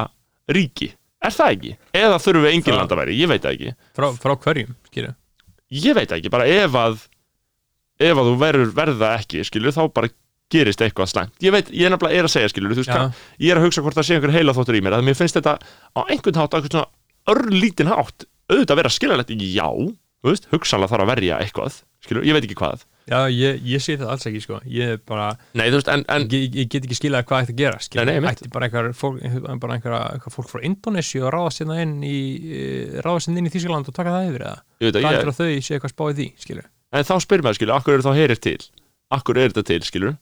ríki. 0.54 0.90
Er 1.28 1.34
það 1.34 1.54
ekki? 1.56 1.72
Eða 1.98 2.18
þurfum 2.22 2.44
við 2.46 2.52
engin 2.54 2.68
Það- 2.72 2.78
landamæri? 2.84 3.16
Ég 3.18 3.28
veit 3.32 3.42
það 3.42 3.56
ekki. 3.58 3.72
Frá, 3.98 4.08
frá 4.22 4.34
hverjum, 4.38 4.76
skilju 4.92 5.16
Ég 5.74 5.96
veit 5.98 6.12
ekki, 6.16 6.30
bara 6.32 6.46
ef 6.48 6.72
að 6.80 7.00
ef 8.00 8.20
að 8.22 8.28
þú 8.30 8.36
verður 8.40 8.70
verða 8.78 9.10
ekki, 9.18 9.42
skilur 9.44 9.74
þá 9.76 9.82
bara 9.92 10.10
gerist 10.54 10.80
eitthvað 10.86 11.10
slæmt. 11.12 11.34
Ég 11.44 11.52
veit, 11.52 11.68
ég 11.74 11.90
er 11.90 11.92
nefnilega 11.92 12.22
er 12.22 12.28
að 12.30 12.32
segja, 12.32 12.52
skilur 12.54 12.72
þú 12.72 12.84
veist 12.84 12.92
hvað, 12.94 13.18
ég 13.44 13.52
er 13.52 13.58
að 13.60 13.66
hugsa 13.66 13.82
hvort 13.84 13.98
það 13.98 14.06
sé 14.08 14.16
einhver 14.16 14.32
heila 14.38 14.54
þóttur 14.56 14.78
í 14.78 14.82
mér 14.86 14.96
að 14.96 15.04
mér 15.10 15.18
finnst 15.20 15.36
þetta 15.36 15.58
á 15.98 16.02
einhvern 16.08 16.40
hátt 16.40 16.54
á 16.54 16.58
einhvern 16.62 16.76
svona 16.78 16.88
örlítinn 17.34 17.92
hátt 17.92 18.28
auðvitað 18.48 18.80
vera 18.80 18.94
skiljanlegt, 18.96 19.34
já 19.44 19.68
þú 19.68 20.30
veist, 20.32 20.48
hugsanlega 20.54 20.94
þarf 20.94 21.04
að 21.04 21.12
verja 21.12 21.42
eitthvað 21.44 21.82
skilur, 22.06 22.24
ég 22.24 22.38
veit 22.38 22.46
ekki 22.48 22.56
hvað 22.62 22.86
Já, 23.08 23.22
ég, 23.32 23.62
ég 23.64 23.84
sé 23.84 23.96
það 23.96 24.10
alls 24.12 24.26
ekki, 24.28 24.42
sko. 24.44 24.58
Ég 24.68 24.98
er 24.98 24.98
bara, 25.08 25.30
Nei, 25.56 25.70
þú 25.70 25.80
veist, 25.80 25.92
en, 25.94 26.04
en 26.12 26.26
ég, 26.34 26.48
ég 26.60 26.72
get 26.74 26.84
ekki 26.84 26.98
skilað 26.98 27.24
hvað 27.30 27.46
ætti 27.46 27.56
að 27.56 27.62
gera 27.62 27.80
skilur. 27.86 28.04
Nei, 28.04 28.12
nei, 28.12 28.20
einmitt. 28.20 28.42
ætti 28.44 28.52
bara 28.52 28.68
einhver 28.68 28.90
fólk, 29.00 29.22
bara 29.64 29.78
einhver, 29.78 29.96
einhver 30.18 30.36
fólk 30.36 30.52
frá 30.52 30.66
Indonési 30.68 31.24
og 31.24 31.32
ráða 31.32 31.54
sinna 31.56 31.80
inn 31.86 31.96
í 32.04 32.18
eh, 32.52 33.00
ráða 33.06 33.24
sinna 33.24 33.40
inn 33.40 33.48
í 33.48 33.54
Þýskaland 33.54 33.88
og 33.88 33.96
taka 33.96 34.18
það 34.18 34.30
yfir 34.34 34.48
eða? 34.50 34.60
Ég 34.84 34.90
veit 34.90 35.00
hvað 35.00 35.00
að 35.00 35.08
ég, 35.08 35.20
heldur 35.22 35.34
að 35.34 35.40
þau 35.40 35.68
sé 35.70 35.78
eitthvað 35.78 35.96
spáið 35.96 36.20
því, 36.20 36.30
skilur? 36.44 36.70
En 36.92 37.08
þá 37.08 37.16
spyr 37.24 37.46
maður, 37.48 37.60
skilur, 37.62 37.76
akkur 37.80 37.96
eru 37.96 38.08
þá 38.10 38.14
heyrir 38.20 38.44
til? 38.44 38.58
Akkur 39.16 39.40
er 39.40 39.54
þetta 39.56 39.70
til, 39.72 39.84
skilur? 39.88 40.18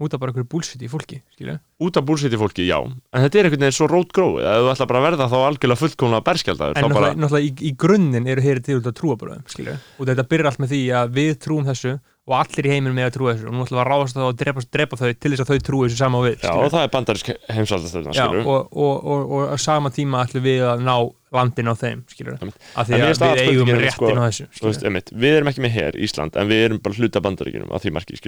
Út 0.00 0.14
af 0.16 0.20
bara 0.22 0.32
einhverju 0.32 0.48
búlsitt 0.48 0.80
í 0.80 0.88
fólki, 0.88 1.18
skilur? 1.34 1.58
Út 1.84 1.98
af 2.00 2.04
búlsiti 2.08 2.38
fólki, 2.40 2.64
já. 2.64 2.78
En 2.80 3.24
þetta 3.26 3.36
er 3.36 3.48
einhvern 3.50 3.66
veginn 3.66 3.76
svo 3.76 3.88
rót 3.90 4.14
gróið 4.16 4.46
að 4.48 4.60
þú 4.62 4.70
ætla 4.72 4.86
bara 4.88 5.00
að 5.00 5.04
verða 5.04 5.26
þá 5.28 5.36
algjörlega 5.40 5.80
fullkomlega 5.82 6.24
berskjaldaður 6.24 6.78
En 6.78 6.80
þá 6.80 6.86
bara, 6.86 6.94
náttúrulega, 6.94 7.20
náttúrulega 7.20 7.50
í, 7.50 7.68
í 7.68 7.72
grunninn 7.84 8.30
eru 8.32 8.44
heyri 8.46 8.62
til 8.64 8.78
út 8.78 8.88
af 8.88 8.96
trúabröðum, 8.96 9.42
skilur? 9.52 9.82
Og 10.00 10.08
þetta 10.08 10.24
byrjar 10.30 10.48
allt 10.48 10.62
með 10.64 10.72
því 10.72 10.80
að 11.02 11.12
við 11.18 11.34
trúum 11.44 11.68
þessu 11.68 11.92
og 12.30 12.36
allir 12.38 12.68
í 12.68 12.72
heiminum 12.74 12.96
með 12.96 13.08
að 13.08 13.14
trúa 13.16 13.32
þessu 13.34 13.48
og 13.50 13.54
nú 13.56 13.64
ætlum 13.64 13.78
við 13.78 13.82
að 13.82 13.88
ráðast 13.90 14.14
á 14.14 14.20
það 14.20 14.28
og 14.28 14.36
drepa, 14.40 14.64
drepa 14.76 14.98
þau 15.00 15.06
til 15.10 15.32
þess 15.32 15.42
að 15.44 15.50
þau 15.50 15.64
trúi 15.68 15.80
þessu 15.86 15.98
sama 15.98 16.20
við 16.24 16.44
já, 16.44 16.52
og 16.54 16.68
það 16.70 16.84
er 16.84 16.92
bandarisk 16.94 17.32
heimsaldastöðuna, 17.56 18.28
og, 18.44 18.68
og, 18.70 19.08
og, 19.14 19.24
og 19.38 19.50
á 19.50 19.56
sama 19.58 19.92
tíma 19.94 20.22
ætlum 20.26 20.46
við 20.46 20.62
að 20.70 20.84
ná 20.86 20.94
landin 21.30 21.70
á 21.70 21.74
þeim 21.78 22.04
af 22.06 22.86
því 22.86 23.00
að 23.00 23.10
við 23.10 23.42
eigum 23.44 23.74
réttin 23.74 23.96
sko, 23.96 24.12
á 24.14 24.22
þessu 24.28 24.48
veist, 24.62 24.86
einmitt, 24.86 25.12
við 25.14 25.36
erum 25.40 25.50
ekki 25.50 25.64
með 25.66 25.76
her 25.78 25.98
Ísland 26.06 26.38
en 26.38 26.50
við 26.50 26.64
erum 26.68 26.80
bara 26.82 26.98
hluta 26.98 27.22
bandaríkjunum 27.26 27.74
að 27.74 27.84
því 27.86 27.94
marki, 27.98 28.18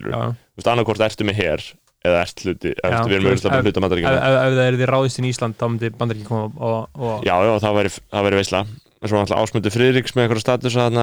annarkort 0.63 1.07
ertu 1.07 1.27
með 1.27 1.41
her 1.43 1.67
eða 2.03 2.23
ert 2.25 2.43
hluti, 2.43 2.73
Já, 2.75 3.03
við 3.07 3.17
erum 3.19 3.29
auðvitað 3.31 3.53
ef- 3.57 3.67
hluta 3.67 3.79
ef, 3.79 3.85
bandaríkjunum. 3.85 4.17
ef, 4.19 4.39
ef 4.43 4.57
það 4.59 4.65
er 4.67 4.79
því 4.79 4.89
ráðist 4.91 5.21
inn 5.21 5.27
í 5.27 5.33
Ísland 5.33 5.59
þá 5.59 5.67
myndi 5.71 5.91
bandar 5.99 6.19
ekki 6.19 6.27
koma 6.27 6.49
og, 6.59 6.89
og 6.99 7.27
Já, 7.27 7.35
já, 7.47 7.53
það 7.63 7.77
væri, 7.79 7.93
væri 8.27 8.41
veisla. 8.41 8.63
En 9.03 9.11
svo 9.11 9.19
náttúrulega 9.19 9.47
ásmundu 9.47 9.73
Friðriks 9.75 10.15
með 10.17 10.27
einhverja 10.27 10.45
status 10.47 10.79
að 10.79 10.99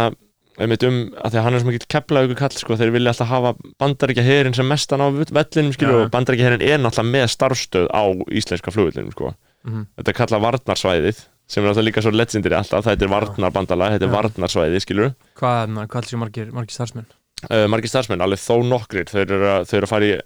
einmitt 0.59 0.83
um, 0.87 0.99
að 1.23 1.33
því 1.33 1.39
að 1.39 1.45
hann 1.45 1.55
er 1.57 1.63
svo 1.63 1.69
mikill 1.69 1.89
kepla 1.95 2.23
ykkur 2.25 2.39
kall, 2.41 2.55
sko, 2.59 2.77
þeir 2.79 2.93
vilja 2.95 3.13
alltaf 3.13 3.29
hafa 3.31 3.51
bandaríkja 3.81 4.25
herin 4.27 4.55
sem 4.57 4.67
mestan 4.67 5.03
á 5.03 5.07
vellinum, 5.09 5.73
skilur 5.75 5.95
Já. 5.95 6.01
og 6.05 6.13
bandaríkja 6.13 6.49
herin 6.49 6.63
er 6.65 6.81
náttúrulega 6.83 7.13
með 7.15 7.27
starfstöð 7.35 7.87
á 7.91 8.03
íslenska 8.41 8.73
flugvillinum, 8.75 9.13
sko. 9.15 9.33
Mhm. 9.67 9.85
Þetta 9.99 10.13
er 10.13 10.17
kallað 10.19 10.43
varnarsvæðið 10.47 11.21
sem 11.49 11.63
er 11.63 11.69
náttúrulega 11.69 11.87
líka 11.89 12.03
svo 12.05 12.13
legendary 12.13 12.59
alltaf, 12.59 12.85
þetta 12.85 13.07
er 13.07 13.13
varnarbandala, 13.15 13.91
þetta 13.95 14.07
er 14.07 14.11
Já. 14.11 14.17
varnarsvæðið, 14.17 14.83
skilur. 14.85 15.15
Hvað, 15.39 15.79
hvað 15.79 16.01
allir 16.01 16.11
séu 16.11 16.19
margir, 16.21 16.51
margir 16.53 16.75
starfsmenn? 16.75 17.07
Uh, 17.49 17.65
margir 17.71 17.89
starfsmenn, 17.89 18.21
alveg 18.21 18.43
þó 18.43 18.59
nokkrir. 18.67 19.07
Þeir 19.09 19.25
eru 19.31 19.47
að, 19.47 19.65
þeir 19.71 19.79
eru 19.79 19.87
að 19.87 19.93
fara 19.93 20.09
í 20.09 20.19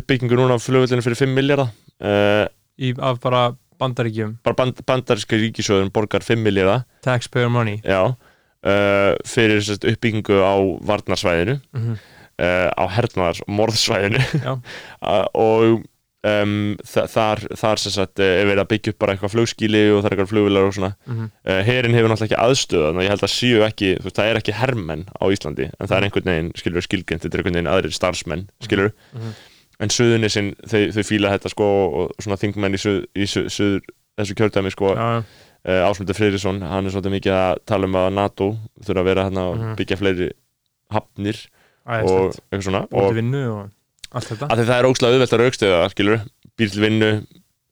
uppbyggingu 0.00 0.38
núna 0.38 0.58
á 0.58 0.62
flugvillinu 0.62 1.02
fyrir 1.06 1.18
5 1.18 1.34
miljardar 1.34 1.70
uh, 1.70 2.46
í, 2.78 2.92
af 2.98 3.20
bara 3.22 3.44
bandaríkjum? 3.80 4.36
bara 4.44 4.58
band, 4.58 4.82
bandaríska 4.86 5.38
ríkisjóðun 5.40 5.90
borgar 5.94 6.22
5 6.26 6.42
miljardar 6.44 6.84
taxpayer 7.06 7.50
money. 7.50 7.80
Já, 7.82 8.12
uh, 8.66 9.12
fyrir 9.26 9.62
sérst, 9.64 9.84
uppbyggingu 9.88 10.40
á 10.42 10.54
varnarsvæðinu 10.88 11.60
mm 11.72 11.94
uh, 12.40 12.68
á 12.72 12.84
hernaðars 12.96 13.42
og 13.46 13.54
morðsvæðinu 13.58 14.20
Já. 14.40 14.52
og 15.36 15.82
um, 16.26 16.54
þa 16.86 17.04
þar, 17.10 17.42
þar 17.60 17.82
sagt 17.82 18.22
er 18.24 18.48
verið 18.48 18.62
að 18.64 18.70
byggja 18.72 18.94
upp 18.94 19.00
bara 19.02 19.14
eitthvað 19.14 19.34
flugskíli 19.34 19.82
og 19.90 20.00
það 20.00 20.08
er 20.08 20.16
eitthvað 20.16 20.32
flugvilar 20.32 20.68
og 20.68 20.74
svona. 20.76 20.90
-hmm. 21.06 21.30
uh, 21.48 21.60
herin 21.66 21.96
hefur 21.96 22.12
náttúrulega 22.12 22.30
ekki 22.30 22.42
aðstöð 22.46 22.86
þannig 22.86 23.02
að 23.02 23.06
ég 23.06 23.14
held 23.14 23.26
að 23.28 23.34
séu 23.36 23.62
ekki, 23.66 23.92
þú 23.98 24.08
veist, 24.08 24.18
það 24.18 24.30
er 24.32 24.40
ekki 24.42 24.58
hermenn 24.60 25.06
á 25.16 25.24
Íslandi, 25.28 25.70
en 25.70 25.86
það 25.86 25.96
er 25.96 26.08
einhvern 26.08 26.32
veginn 26.32 26.52
skilur 26.56 26.86
skilgjönd, 26.86 27.22
þetta 27.24 27.34
er 27.34 27.40
einhvern 27.42 27.58
veginn 27.58 27.72
aðrir 27.74 27.96
starfsmenn 27.96 28.48
skilur, 28.64 28.92
Mhm. 29.14 29.32
en 29.80 29.88
suðunisinn 29.88 30.54
þau, 30.66 30.82
þau 30.92 31.04
fíla 31.04 31.32
þetta 31.36 31.48
sko 31.48 31.68
og 32.00 32.10
svona 32.20 32.36
þingmenn 32.36 32.76
í, 32.76 32.80
suð, 32.80 33.04
í 33.16 33.24
suð, 33.26 33.48
suður 33.48 33.80
þessu 34.20 34.34
kjördæmi 34.36 34.70
sko, 34.70 34.94
já, 34.94 35.18
uh, 35.18 35.22
Ásmundur 35.64 36.14
Freyrisson 36.16 36.60
hann 36.62 36.86
er 36.86 36.90
svolítið 36.94 37.14
mikið 37.18 37.32
að 37.36 37.58
tala 37.66 37.84
um 37.86 37.94
að 38.00 38.12
NATO 38.16 38.46
þurfa 38.84 39.00
að 39.02 39.04
vera 39.10 39.24
hérna 39.28 39.42
að 39.50 39.58
Mhm. 39.58 39.74
byggja 39.76 39.96
fleiri 40.00 40.30
hafnir 40.90 41.36
og 41.86 41.92
æðislegt 41.94 42.40
eitthvað 42.50 42.64
svona 42.66 42.82
og 42.82 42.94
og 42.94 43.04
og 43.10 44.16
allt 44.16 44.30
þetta 44.30 44.48
að 44.50 44.64
það 44.66 44.78
er 44.80 44.88
ógslag 44.90 45.12
auðvelt 45.14 45.34
að 45.36 45.42
raukstiða 45.44 45.90
skilur, 45.92 46.20
býr 46.58 46.70
til 46.72 46.82
vinnu 46.82 47.10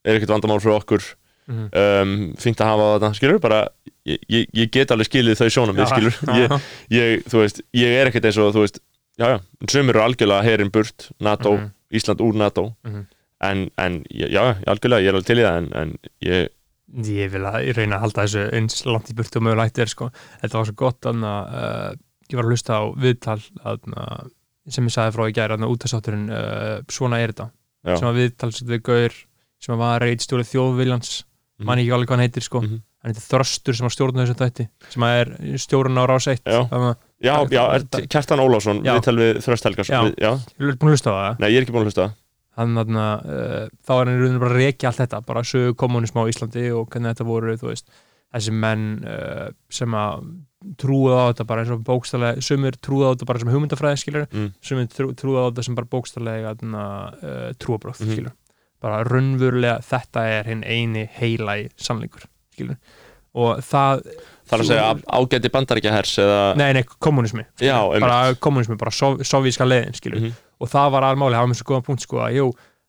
er 0.04 0.14
ekkert 0.18 0.28
vandamál 0.34 0.60
fyrir 0.60 0.76
okkur 0.80 1.02
Mhm. 1.48 1.70
um, 1.72 2.34
fínt 2.36 2.60
að 2.60 2.68
hafa 2.68 2.86
þetta, 3.00 3.14
skilur 3.16 3.38
bara, 3.40 3.68
ég, 4.06 4.18
ég, 4.28 4.46
ég 4.52 4.70
get 4.70 4.90
alveg 4.92 5.08
skilið 5.08 5.38
þau 5.40 5.48
sjónum 5.48 5.76
ég, 6.36 6.60
ég, 6.92 7.22
þú 7.24 7.40
veist, 7.40 7.62
ég 7.72 7.88
er 7.88 8.06
ekkert 8.10 8.24
eins 8.28 8.36
og 8.36 8.52
þú 8.52 8.60
veist, 8.66 8.80
já, 9.18 9.26
já, 9.32 9.40
sumir 9.70 9.96
eru 9.96 10.04
algjörlega 10.04 10.44
herin 10.44 10.68
burt, 10.70 11.10
NATO, 11.20 11.56
Mhm. 11.56 11.70
Ísland 11.90 12.20
úr 12.20 12.34
NATO 12.36 12.76
Mhm. 12.84 13.06
en, 13.40 13.70
en, 13.78 14.04
já, 14.12 14.28
já, 14.28 14.56
algjörlega, 14.66 15.00
ég 15.00 15.08
er 15.08 15.14
alveg 15.14 15.24
til 15.24 15.38
í 15.38 15.42
það 15.48 15.56
en, 15.56 15.72
en 15.74 15.98
ég, 16.22 16.48
ég 16.96 17.30
vil 17.32 17.44
að 17.44 17.68
reyna 17.76 17.96
að 17.98 18.00
halda 18.06 18.24
þessu 18.26 18.44
eins 18.56 18.84
langt 18.88 19.10
í 19.10 19.14
burtu 19.18 19.38
og 19.40 19.44
mögulegt 19.48 19.78
er 19.78 19.86
sko. 19.92 20.10
þetta 20.42 20.58
var 20.58 20.64
svo 20.70 20.74
gott 20.74 21.08
að 21.10 21.22
uh, 21.28 21.92
ég 22.30 22.36
var 22.38 22.44
að 22.48 22.52
hlusta 22.54 22.78
á 22.80 22.82
viðtal 22.96 23.40
að, 23.64 24.30
sem 24.68 24.84
ég 24.88 24.92
sagði 24.94 25.14
frá 25.16 25.28
í 25.28 25.32
gæri 25.36 25.56
að 25.58 25.68
útastátturinn 25.68 26.28
uh, 26.32 26.80
svona 26.88 27.20
er 27.20 27.32
þetta 27.34 27.50
Já. 27.86 27.96
sem 27.96 28.06
var 28.08 28.16
viðtal 28.18 28.52
sem 28.52 28.68
við 28.68 28.82
gaur 28.88 29.14
sem 29.60 29.78
var 29.78 30.00
reitstjóri 30.04 30.44
þjóðviljans 30.48 31.24
Mhm. 31.58 31.66
man 31.66 31.78
ekki 31.82 31.90
alveg 31.90 32.06
hvað 32.06 32.14
hann 32.14 32.22
heitir 32.28 32.44
sko 32.46 32.60
Mhm. 32.62 32.76
hann 33.02 33.10
heitir 33.10 33.24
Þröstur 33.26 33.74
sem 33.74 33.82
var 33.82 33.90
stjórn 33.90 34.14
þessum 34.20 34.36
þætti 34.38 34.66
sem 34.94 35.02
er 35.02 35.30
stjórn 35.58 35.98
á 35.98 36.04
rás 36.06 36.26
1 36.30 36.38
Já. 36.46 36.60
að 36.70 36.84
já, 37.18 37.34
Það- 37.34 37.50
já, 37.50 37.62
er, 37.74 37.80
það- 37.90 38.06
Kjartan 38.14 38.38
Ólafsson 38.44 38.84
Já. 38.84 38.94
við 38.94 39.40
Þröst 39.42 39.64
Helgarsson 39.66 39.94
Já. 39.96 40.02
við- 40.06 40.14
já, 40.22 40.30
ég 40.38 40.68
er 40.68 40.76
búin 40.78 40.88
að 40.88 40.94
hlusta 40.94 41.10
á 41.10 41.16
það 41.18 41.38
nei, 41.42 41.48
ég 41.50 41.56
er 41.58 41.62
ekki 41.66 41.74
búin 41.74 41.82
að 41.82 41.88
hlusta 41.90 42.06
hann 42.58 42.74
þarna 42.76 43.06
uh, 43.22 43.64
þá 43.86 43.92
er 43.94 44.02
hann 44.04 44.12
í 44.16 44.18
rauninu 44.20 44.42
bara 44.42 44.52
að 44.56 44.60
rekja 44.64 44.90
allt 44.90 45.00
þetta 45.04 45.20
bara 45.30 45.44
sögu 45.46 45.76
kommunism 45.78 46.18
á 46.20 46.28
Íslandi 46.30 46.66
og 46.74 46.88
hvernig 46.92 47.14
þetta 47.14 47.26
voru 47.28 47.54
þú 47.60 47.70
veist, 47.70 47.88
þessi 48.34 48.52
menn 48.52 48.86
uh, 49.06 49.48
sem 49.72 49.94
að 49.96 50.26
trúið 50.82 51.14
á 51.14 51.22
þetta 51.30 51.44
bara 51.48 51.62
eins 51.62 51.70
og 51.70 51.84
bókstælega, 51.86 52.42
sumir 52.42 52.74
trúið 52.82 53.06
á 53.06 53.10
þetta 53.14 53.28
bara 53.30 53.38
sem 53.44 53.50
hugmyndafræði 53.54 54.00
skilur, 54.02 54.24
Mm. 54.34 54.48
sumir 54.60 54.88
trú, 54.90 55.12
trúið 55.14 55.38
á 55.38 55.46
þetta 55.52 55.64
sem 55.68 55.76
bara 55.78 55.90
bókstælega 55.94 56.54
uh, 56.58 57.52
trúabröð 57.62 58.00
Mhm. 58.02 58.12
skilur, 58.12 58.32
bara 58.82 59.04
raunverulega 59.06 59.78
þetta 59.86 60.24
er 60.38 60.44
hinn 60.50 60.64
eini 60.66 61.06
heilagi 61.18 61.70
sannleikur 61.78 62.26
skilur, 62.52 62.76
og 63.38 63.62
það 63.64 64.02
er 64.48 64.62
að 64.62 64.68
segja 64.70 64.88
ágæti 65.18 65.50
bandaríkja 65.54 65.92
hers 65.94 66.14
eða, 66.24 66.38
nei, 66.58 66.70
nei, 66.78 66.82
kommunismi 67.04 67.44
já, 67.60 67.76
um, 67.84 68.00
bara 68.04 68.34
kommunismi, 68.40 68.78
bara 68.80 68.92
sov, 68.94 69.18
sovíska 69.28 69.66
leiðin 69.68 69.94
skilur, 69.98 70.20
Mhm. 70.24 70.32
og 70.60 70.70
það 70.72 70.90
var 70.96 71.06
almáli, 71.10 71.36
það 71.36 71.44
var 71.44 71.50
mjög 71.52 71.60
svo 71.62 71.68
góða 71.72 71.84
punkt 71.88 72.02
sko 72.06 72.22
að 72.24 72.34
jú, 72.38 72.46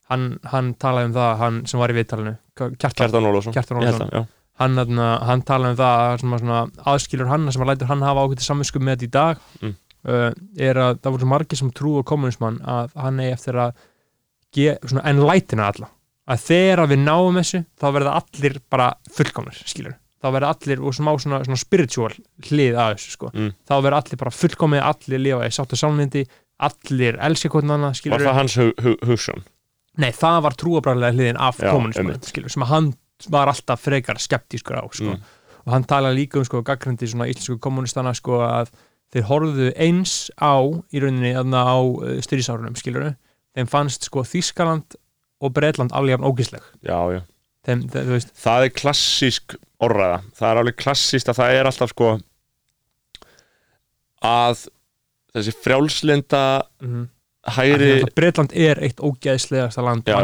hann, 0.09 0.27
hann 0.53 0.73
talaði 0.81 1.05
um 1.11 1.13
það 1.19 1.37
hann 1.43 1.61
sem 1.67 1.79
var 1.83 1.89
í 1.93 1.97
viðtalinu, 1.99 2.37
Kjartan 2.59 3.27
Ólafsson. 3.29 3.53
Kjartan 3.53 3.77
Ólafsson. 3.81 4.27
hann, 4.59 4.77
hann, 4.77 4.97
hann 5.27 5.41
talaði 5.47 5.75
um 5.75 5.77
það 5.83 5.99
að 6.07 6.23
svona, 6.23 6.63
aðskilur 6.93 7.27
hann 7.29 7.51
sem 7.51 7.61
að 7.63 7.69
lætur 7.73 7.87
hann 7.91 8.01
hafa 8.07 8.23
ákveðið 8.25 8.47
samvinsku 8.49 8.79
með 8.83 8.95
þetta 8.97 9.07
í 9.07 9.11
dag 9.11 9.37
Mm. 9.61 9.75
uh, 10.07 10.31
er 10.57 10.75
að 10.79 10.99
það 11.03 11.11
voru 11.17 11.27
margir 11.27 11.57
sem 11.59 11.71
trú 11.71 11.99
á 11.99 12.03
kommunismann 12.07 12.59
að 12.63 12.91
hann 12.95 13.19
eigi 13.19 13.33
eftir 13.35 13.53
að 13.59 13.73
svona, 14.87 15.03
enlightina 15.05 15.67
alla. 15.73 15.89
Að 16.29 16.43
þegar 16.45 16.87
við 16.91 16.99
náum 17.03 17.35
þessu 17.39 17.65
þá 17.79 17.85
verða 17.95 18.13
allir 18.21 18.59
bara 18.69 18.93
fullkomnir 19.11 19.57
skilur 19.65 19.95
þá 20.19 20.27
verða 20.35 20.51
allir 20.53 20.81
og 20.83 20.95
smá 20.97 21.11
svona, 21.21 21.39
svona 21.47 21.59
spiritual 21.59 22.11
hlið 22.49 22.75
að 22.75 22.93
þessu 22.97 23.15
sko 23.15 23.31
Mm. 23.33 23.53
þá 23.69 23.73
verða 23.85 24.01
allir 24.03 24.19
bara 24.19 24.35
fullkomið, 24.35 24.81
allir 24.83 25.23
lifa 25.23 25.47
í 25.47 25.53
sátt 25.55 25.75
og 25.75 25.79
sálnindi 25.79 26.25
allir 26.59 27.19
elska 27.23 27.49
hvern 27.53 27.71
annað 27.75 27.93
Var 27.93 27.99
skilur 28.01 28.25
það 28.27 28.39
hans 28.39 28.55
hug, 28.59 28.73
hug, 28.83 28.97
hugsjón? 29.07 29.43
Nei, 29.99 30.11
það 30.15 30.41
var 30.45 30.57
trúabræðlega 30.59 31.15
hliðin 31.15 31.39
af 31.39 31.59
skilur, 32.27 32.51
sem 32.51 32.63
að 32.63 32.71
hann 32.73 32.93
var 33.29 33.51
alltaf 33.51 33.81
frekar 33.83 34.19
skeptískur 34.19 34.79
á, 34.79 34.83
sko. 34.91 35.15
Mm. 35.15 35.23
og 35.65 35.73
hann 35.73 35.83
talaði 35.83 36.21
líka 36.21 36.39
um, 36.39 36.45
sko, 36.47 36.61
gaggrindi 36.63 37.07
svona 37.07 37.27
íslensku 37.27 37.59
kommunistana, 37.59 38.13
sko, 38.15 38.39
að 38.43 38.71
þeir 39.13 39.25
horfðu 39.27 39.71
eins 39.75 40.29
á, 40.39 40.55
í 40.93 41.01
rauninni, 41.03 41.33
þarna 41.35 41.63
á 41.67 41.77
uh, 41.79 42.15
styrjísárunum, 42.23 42.77
skilur 42.79 43.09
þeim 43.55 43.67
fannst, 43.67 44.07
sko, 44.07 44.23
Þískaland 44.23 44.95
og 45.43 45.53
Breitland 45.55 45.91
alveg 45.95 46.15
jafn 46.15 46.27
ógisleg 46.27 46.63
Já, 46.83 46.99
já 47.11 47.21
þeim, 47.67 47.85
veist, 48.11 48.33
Það 48.39 48.65
er 48.65 48.73
klassísk 48.81 49.55
orðræða. 49.83 50.19
Það 50.39 50.49
er 50.51 50.61
alveg 50.63 50.79
klassíst 50.79 51.31
að 51.31 51.39
það 51.41 51.55
er 51.59 51.69
alltaf 51.69 51.93
sko 51.93 52.09
að 54.29 54.65
þessi 55.33 55.55
frjálslinda 55.63 56.43
mm 56.83 57.07
hægri 57.47 57.91
Breitland 58.15 58.53
er 58.57 58.79
eitt 58.83 58.99
ógeðslegasta 58.99 59.83
land 59.83 60.09
Já, 60.09 60.17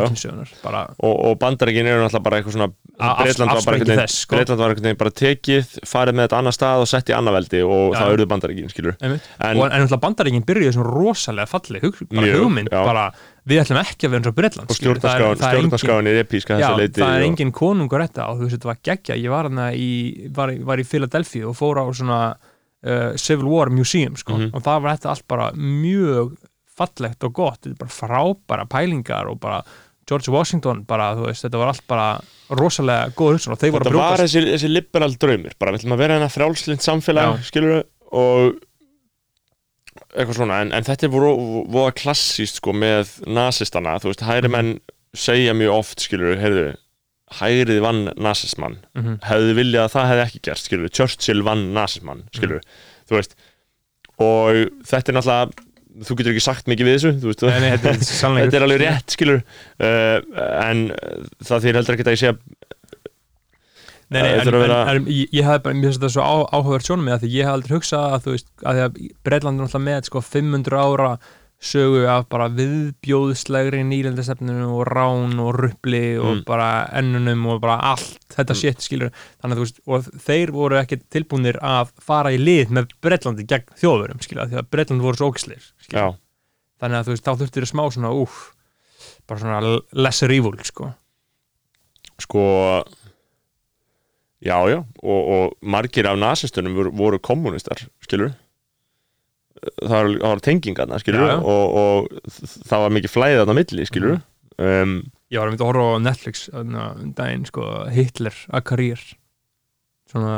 bara 0.64 0.82
og, 1.00 1.14
og 1.30 1.38
bandarækin 1.40 1.88
eru 1.88 2.04
náttúrulega 2.04 2.26
bara 2.26 2.40
eitthvað 2.40 2.58
svona 2.58 2.70
Breitland 2.96 3.52
var 3.52 3.66
bara 3.66 3.80
einhvern 3.80 4.12
sko. 4.12 4.40
Veginn 4.40 5.00
bara 5.00 5.14
tekið 5.22 5.78
farið 5.88 6.18
með 6.18 6.28
þetta 6.28 6.40
annar 6.42 6.56
stað 6.56 6.84
og 6.84 6.90
sett 6.92 7.12
í 7.12 7.16
annað 7.16 7.38
veldi 7.40 7.62
og 7.66 7.96
Já, 7.96 8.00
það 8.00 8.10
auðvitað 8.10 8.32
bandarækin 8.34 8.74
skilur 8.74 8.98
en 9.00 9.16
og 9.16 9.22
en 9.40 9.64
náttúrulega 9.72 10.02
bandaríkin 10.08 10.48
byrjuði 10.50 10.76
svona 10.76 10.92
rosalega 10.92 11.52
falleg 11.52 11.88
hug, 11.88 12.04
bara 12.12 12.26
Mjög, 12.28 12.44
hugmynd, 12.44 12.72
já. 12.72 12.82
bara 12.92 13.06
við 13.46 13.62
ætlum 13.62 13.78
ekki 13.82 14.08
að 14.08 14.12
vera 14.16 14.22
eins 14.24 14.30
og 14.32 14.36
Bretland 14.40 14.72
og 14.74 14.78
stjórnarskráin 14.80 16.08
er 16.10 16.20
epíska 16.24 16.58
Já, 16.60 16.72
það 16.74 17.16
er 17.20 17.26
engin 17.28 17.52
konungur 17.56 18.02
þetta 18.06 18.28
og 18.32 18.40
þú 18.40 18.48
veist, 18.48 18.56
þetta 18.58 18.72
var 18.72 18.80
geggja, 18.90 19.18
ég 19.22 19.30
var 19.34 19.50
hana 19.50 19.68
í 19.78 19.90
var, 20.34 20.54
var 20.66 20.82
í 20.82 20.86
Philadelphia 20.90 21.48
og 21.52 21.58
fór 21.60 21.82
á 21.82 21.86
svona 21.94 22.20
uh, 22.36 23.16
Civil 23.22 23.46
War 23.52 23.70
Museum 23.74 24.16
sko, 24.18 24.34
Mhm. 24.40 24.52
og 24.58 24.64
það 24.66 24.82
var 24.82 24.98
þetta 24.98 25.10
allt 25.14 25.28
bara 25.28 25.52
mjög 25.54 26.36
fallegt 26.76 27.24
og 27.24 27.34
gott, 27.38 27.62
þetta 27.64 27.76
er 27.76 27.82
bara 27.86 27.96
frábæra 28.02 28.66
pælingar 28.68 29.30
og 29.32 29.40
bara 29.40 29.62
George 30.06 30.30
Washington 30.30 30.84
bara, 30.86 31.14
þú 31.18 31.26
veist, 31.30 31.46
þetta 31.48 31.58
var 31.62 31.68
allt 31.72 31.86
bara 31.90 32.08
rosalega 32.54 33.08
góð 33.18 33.38
hugsun 33.38 33.54
og 33.56 33.62
þeir 33.62 33.72
voru 33.74 33.86
þetta 33.86 33.94
að 33.94 33.98
var 33.98 34.12
brjóta 34.12 34.26
þessi, 34.26 34.44
þessi 34.54 34.70
liberal 34.70 35.16
draumur 35.18 35.56
bara 35.58 35.72
við 35.74 35.80
ætlum 35.80 35.96
að 35.96 36.02
vera 36.04 36.18
hérna 36.20 36.30
frjálslind 36.34 36.84
samfélag 36.86 37.40
skilur 37.48 37.84
og 38.12 38.60
eitthvað 40.16 40.40
svona 40.40 40.62
en, 40.64 40.72
en 40.76 40.88
þetta 40.88 41.08
er 41.08 41.14
voru 41.14 41.86
klassíst 42.00 42.62
sko 42.62 42.74
með 42.76 43.14
nasistana, 43.28 43.98
þú 44.02 44.12
veist, 44.12 44.26
hægri 44.26 44.52
menn 44.54 44.74
segja 45.16 45.56
mjög 45.56 45.78
oft, 45.78 46.04
skilur, 46.04 46.36
heyrðu 46.40 46.74
hægrið 47.36 47.82
vann 47.82 48.02
nasismann. 48.22 48.80
Mhm. 48.96 49.20
hefði 49.26 49.54
viljað 49.58 49.88
að 49.88 49.94
það 49.96 50.10
hefði 50.12 50.26
ekki 50.26 50.42
gerst, 50.50 50.70
skilur 50.70 50.92
Churchill 50.94 51.46
vann 51.46 51.70
nasismann, 51.76 52.26
skilur 52.36 52.62
þú 53.10 53.18
veist, 53.18 53.38
og 54.22 54.60
þetta 54.88 55.12
er 55.12 55.18
náttúrulega 55.18 55.66
þú 56.06 56.18
getur 56.20 56.34
ekki 56.34 56.44
sagt 56.44 56.68
mikið 56.68 56.88
við 56.90 56.98
þessu 56.98 57.12
þú 57.24 57.32
veist, 57.32 57.44
Nei, 57.48 57.60
nei, 57.64 57.72
þetta 57.76 57.92
er 57.92 58.38
þetta 58.44 58.60
er 58.60 58.68
alveg 58.68 58.82
rétt, 58.84 59.16
skilur 59.16 59.42
uh, 59.42 60.18
en 60.68 60.86
það 61.46 61.66
þýr 61.66 61.80
heldur 61.80 61.98
ekki 61.98 62.06
að 62.06 62.16
ég 62.16 62.22
að 62.36 62.40
Nei, 64.10 64.22
nei, 64.22 64.32
Það 64.36 64.42
en, 64.42 64.48
að 64.48 64.54
en, 64.54 64.62
vera- 64.62 64.82
en 64.96 65.06
ég, 65.10 65.30
ég 65.34 65.44
hafði 65.48 65.64
bara, 65.66 65.76
mér 65.76 65.88
finnst 65.90 66.02
þetta 66.04 66.14
svo 66.14 66.26
áhugavert 66.54 66.86
sjónum 66.86 67.08
með 67.10 67.24
því 67.24 67.30
ég 67.34 67.48
hafði 67.48 67.56
aldrei 67.58 67.74
hugsað 67.78 68.04
að 68.14 68.22
þú 68.28 68.34
veist, 68.36 68.48
að 68.62 68.76
því 68.78 68.84
að 68.86 69.00
Breitland 69.26 69.58
er 69.60 69.66
náttúrulega 69.66 69.88
með 69.88 70.06
sko 70.12 70.22
500 70.22 70.78
ára 70.86 71.10
sögu 71.66 72.02
af 72.12 72.26
bara 72.30 72.50
viðbjóðslegri 72.54 73.80
nýlendastefninu 73.88 74.68
og 74.76 74.84
rán 74.92 75.40
og 75.42 75.56
rupli 75.58 76.02
og 76.20 76.36
Mm. 76.36 76.44
bara 76.46 76.68
ennunum 76.94 77.46
og 77.48 77.62
bara 77.62 77.80
allt 77.82 78.20
þetta 78.30 78.54
Mm. 78.54 78.60
shit 78.62 78.78
skilur 78.86 79.12
þannig 79.42 79.56
að 79.56 79.58
þú 79.58 79.66
veist, 79.66 79.80
og 79.88 80.04
þeir 80.28 80.52
voru 80.52 80.76
ekki 80.84 81.00
tilbúnir 81.10 81.58
að 81.64 81.90
fara 82.00 82.30
í 82.30 82.38
lið 82.38 82.70
með 82.70 82.92
Breitlandi 83.02 83.48
gegn 83.48 83.66
þjóðurum 83.82 84.22
skilur, 84.22 84.46
því 84.52 84.60
að 84.62 84.70
Breitland 84.70 85.02
voru 85.02 85.16
svo 85.18 85.32
ógislir 85.32 85.64
já, 85.90 86.14
þannig 86.80 87.00
að 87.00 87.06
þú 87.08 87.16
veist, 87.16 87.26
þá 87.26 87.34
þurftir 87.40 87.66
þau 87.66 87.72
smá 87.74 87.84
svona 87.90 88.14
úf, 88.14 88.52
bara 89.28 89.40
svona 89.40 89.80
lesser 89.94 90.30
evil 90.32 90.54
sko 90.64 90.94
sko 92.20 92.84
já, 94.44 94.58
já, 94.70 94.80
og, 95.04 95.22
og 95.36 95.54
margir 95.64 96.08
af 96.10 96.18
nasistunum 96.20 96.76
voru, 96.76 96.92
voru 96.92 97.20
kommunistar 97.20 97.86
skilur 98.04 98.34
það 99.82 99.94
var, 99.96 100.10
var 100.22 100.42
tengingarna, 100.46 101.00
skilur 101.02 101.24
Já, 101.26 101.36
já. 101.36 101.38
og, 101.42 101.76
og 101.80 102.34
það 102.70 102.84
var 102.86 102.96
mikið 102.98 103.14
flæðið 103.14 103.40
þarna 103.42 103.56
milli, 103.62 103.86
skilur 103.90 104.18
um, 104.62 104.98
Ég 105.34 105.40
var 105.42 105.48
að 105.50 105.56
mynda 105.56 105.66
að 105.66 105.70
horfa 105.72 105.86
á 105.98 106.06
Netflix 106.06 106.44
um 106.54 106.76
daginn, 107.18 107.46
sko, 107.50 107.64
Hitler 107.96 108.36
að 108.54 108.66
karýr 108.70 109.06
svona 110.12 110.36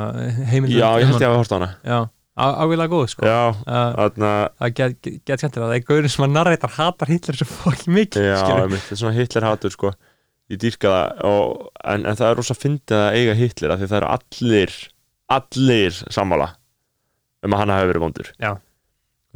heimildur 0.48 0.80
já, 0.80 0.88
ég 1.02 1.10
held 1.10 1.20
ég 1.20 1.26
að 1.28 1.34
hafa 1.34 1.42
hort 1.42 1.52
á 1.52 1.58
hana. 1.58 1.68
Já, 1.84 1.98
á- 2.40 2.56
ágæðlega 2.64 2.94
góð, 2.94 3.08
sko. 3.12 3.26
Já, 3.28 3.42
Uh, 3.68 3.90
þarna 3.98 4.30
það 4.62 4.72
get, 4.80 4.96
get, 5.04 5.18
get 5.28 5.44
skemmtilega, 5.44 5.68
það 5.74 5.76
er 5.82 5.86
gaurin 5.90 6.14
sem 6.14 6.24
að 6.28 6.36
narreitar 6.38 6.74
hatar 6.78 7.12
Hitler 7.12 7.36
svo 7.42 7.48
fokki 7.52 7.92
mikið, 7.98 8.30
já, 8.32 8.38
þetta 8.48 8.96
er 8.96 9.02
svona 9.04 9.16
Hitler 9.18 9.48
hatur, 9.50 9.76
sko 9.76 9.92
ég 10.54 10.62
dýrka 10.62 10.92
það, 10.94 11.26
og, 11.32 11.66
en, 11.84 12.06
en 12.08 12.16
það 12.20 12.30
er 12.32 12.40
rosa 12.42 12.56
fyndið 12.58 13.02
að 13.02 13.18
eiga 13.20 13.34
Hitler, 13.42 13.74
af 13.74 13.82
því 13.82 13.90
það 13.92 14.00
eru 14.02 14.14
allir 14.14 14.78
allir 15.38 15.98
sammála 16.14 16.54
um 17.44 17.54
að 17.54 17.60
hann 17.62 17.74
hafi 17.76 17.90
verið 17.92 18.04
vondur. 18.06 18.30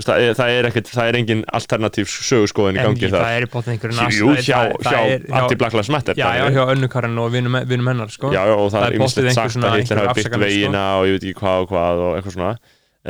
Það, 0.01 0.21
það 0.39 0.49
er 0.55 0.65
ekkert, 0.69 0.87
það 0.95 1.09
er 1.11 1.15
engin 1.19 1.41
alternatív 1.53 2.07
sögurskoðin 2.09 2.77
í 2.79 2.81
gangi 2.87 3.09
það 3.11 3.33
er 3.35 3.43
í 3.45 3.49
bóttin 3.51 3.73
einhverju 3.75 4.05
Jú, 4.15 4.29
hjá, 4.39 4.61
hjá 4.81 4.95
er, 4.97 5.25
Anti-Black 5.37 5.75
Lives 5.77 5.91
Matter 5.93 6.17
Já, 6.17 6.25
já, 6.39 6.45
hjá 6.55 6.61
önnukarinn 6.73 7.19
og 7.21 7.27
vinum, 7.35 7.57
vinum 7.69 7.89
hennar, 7.91 8.09
sko. 8.09 8.31
Já, 8.33 8.39
og 8.55 8.71
það 8.71 8.77
Það 8.79 8.85
er 8.87 8.95
einhver 8.95 9.35
sagt 9.35 9.53
svona- 9.53 9.69
að 9.69 9.77
Hitler 9.83 10.01
hafi 10.01 10.17
byggt 10.17 10.31
sko. 10.31 10.39
vegina 10.41 10.85
og 10.97 11.05
ég 11.05 11.17
veit 11.17 11.27
ekki 11.27 11.37
hvað 11.43 11.65
og 11.65 11.69
hvað 11.73 12.01
og 12.07 12.15
eitthvað 12.17 12.37
svona. 12.37 12.53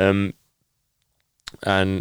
Um, 0.04 0.20
en, 1.76 1.94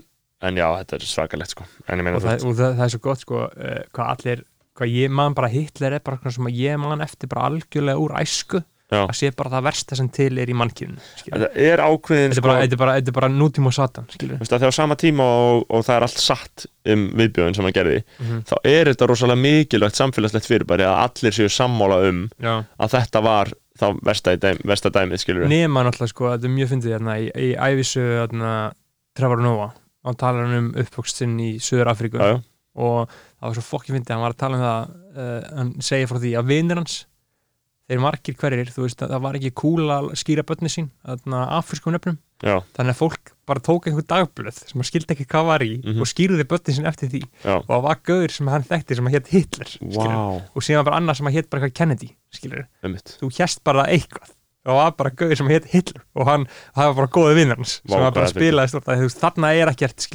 en 0.49 0.60
já, 0.60 0.68
þetta 0.82 0.97
er 0.99 1.08
svakalegt 1.14 1.56
sko. 1.56 1.70
en 1.88 2.02
ég 2.02 2.10
meina 2.10 2.18
og, 2.20 2.26
það, 2.26 2.45
og 2.49 2.58
það, 2.60 2.76
það 2.82 2.86
er 2.89 2.93
svo 2.97 3.02
gott, 3.08 3.24
sko 3.24 3.41
uh, 3.47 3.80
hvað 3.95 4.12
allir, 4.18 4.43
hvað 4.82 4.97
ég 4.97 5.13
man 5.21 5.38
bara 5.38 5.51
Hitler 5.53 5.95
er 5.97 6.03
bara 6.03 6.19
svona 6.21 6.36
sem 6.39 6.51
að 6.51 6.59
ég 6.59 6.82
man 6.82 7.05
eftir 7.05 7.32
bara 7.32 7.47
algjörlega 7.51 8.01
úr 8.01 8.17
æsku 8.21 8.63
Já. 8.91 9.05
að 9.05 9.13
sé 9.15 9.29
bara 9.39 9.53
það 9.53 9.63
versta 9.69 9.95
sem 9.95 10.07
til 10.11 10.34
er 10.41 10.49
í 10.51 10.55
mannkyninu 10.57 10.99
þetta 11.23 11.47
er 11.63 11.79
ákveðin 11.79 12.34
þetta 12.34 12.36
er 12.36 12.41
sko, 12.41 12.79
bara, 12.82 12.95
er 12.99 13.13
bara, 13.15 13.29
nútíma 13.32 13.71
og 13.71 13.75
satan 13.77 14.09
þegar 14.11 14.67
á 14.67 14.75
sama 14.75 14.97
tíma 14.99 15.23
og, 15.23 15.61
og 15.71 15.86
það 15.88 15.95
er 15.95 16.05
allt 16.09 16.19
satt 16.19 16.65
um 16.91 17.05
viðbjöðun 17.21 17.55
sem 17.55 17.67
hann 17.69 17.77
gerði 17.77 18.01
Mhm. 18.19 18.41
þá 18.51 18.53
er 18.67 18.91
þetta 18.91 19.07
rosalega 19.07 19.43
mikilvægt 19.45 20.01
samfélagslegt 20.01 20.49
fyrirbæri 20.49 20.84
að 20.89 20.99
allir 21.05 21.38
séu 21.39 21.47
sammála 21.47 22.01
um 22.09 22.21
já. 22.36 22.65
að 22.84 22.97
þetta 22.97 23.23
var 23.23 23.53
þá 23.79 23.88
versta, 24.03 24.36
dæm, 24.36 24.59
versta 24.67 24.91
dæmið 24.91 25.23
skilur 25.23 25.47
nema 25.47 25.86
náttúrulega 25.88 26.11
sko, 26.11 26.34
þetta 26.36 26.51
er 26.51 26.55
mjög 26.59 26.73
fyndið 26.75 26.95
hérna 26.97 27.15
í, 27.21 27.32
í 27.32 27.49
ævisu 27.55 28.03
hérna, 28.19 28.53
Trevor 29.15 29.39
Noah 29.39 29.71
talar 30.19 30.49
hann 30.49 30.57
um 30.57 30.71
uppvokst 30.82 31.21
sinn 31.23 31.39
í 31.39 31.53
Suður 31.63 31.93
Afríku 31.95 32.19
og 32.76 33.09
það 33.11 33.47
var 33.49 33.55
svo 33.59 33.67
fokkin 33.67 33.95
fyndið, 33.97 34.13
hann 34.15 34.26
var 34.26 34.36
að 34.36 34.41
tala 34.43 34.57
um 34.57 34.65
það 34.65 34.91
uh, 35.17 35.55
hann 35.57 35.72
segja 35.84 36.07
frá 36.11 36.19
því 36.24 36.36
að 36.39 36.51
vinir 36.53 36.80
hans 36.82 36.99
þeir 37.91 37.99
margir 37.99 38.36
hverjir, 38.39 38.69
þú 38.72 38.86
veist 38.86 39.01
að 39.03 39.09
það 39.11 39.24
var 39.26 39.36
ekki 39.36 39.49
cool 39.59 39.89
að 39.91 40.05
skýra 40.15 40.43
börni 40.47 40.69
sín 40.72 40.86
afrískum 41.28 41.91
nöfnum, 41.91 42.15
já, 42.39 42.61
þannig 42.78 42.93
að 42.95 42.99
fólk 43.01 43.32
bara 43.51 43.59
tók 43.59 43.89
einhver 43.89 44.05
dagblöð 44.07 44.61
sem 44.69 44.80
að 44.80 44.88
skildi 44.88 45.11
ekki 45.17 45.26
hvað 45.28 45.45
var 45.49 45.65
í 45.65 45.72
Mhm. 45.84 45.99
og 45.99 46.07
skýrði 46.07 46.45
börni 46.47 46.76
sín 46.78 46.88
eftir 46.88 47.09
því. 47.11 47.22
Já. 47.43 47.57
og 47.59 47.67
það 47.67 47.82
var 47.84 47.99
gauður 48.07 48.32
sem 48.32 48.47
hann 48.47 48.63
þekkti 48.63 48.95
sem 48.95 49.07
að 49.07 49.15
hétt 49.17 49.28
Hitler. 49.28 49.69
Vá, 49.91 50.41
og 50.55 50.61
síðan 50.63 50.86
bara 50.88 50.95
annar 51.01 51.15
sem 51.19 51.28
að 51.28 51.36
hétt 51.36 51.49
bara 51.51 51.69
Kennedy 51.69 52.15
skilur 52.32 52.63
þú 53.19 53.28
hérst 53.36 53.59
bara 53.67 53.84
eitthvað 53.91 54.32
og 54.62 54.78
var 54.78 54.91
bara 54.93 55.12
gauður 55.18 55.39
sem 55.39 55.49
hétt 55.49 55.68
Hitler 55.72 56.03
og 56.14 56.28
hann, 56.30 56.43
það 56.76 56.89
var 56.91 56.97
bara 56.99 57.12
góði 57.16 57.38
vinnur 57.39 57.59
hans 57.62 57.74
sem 57.80 57.95
var 57.95 58.14
bara 58.14 58.28
að 58.28 58.34
spila 58.36 58.66
þarna 58.70 59.51
er 59.57 59.72
ekkert 59.72 60.05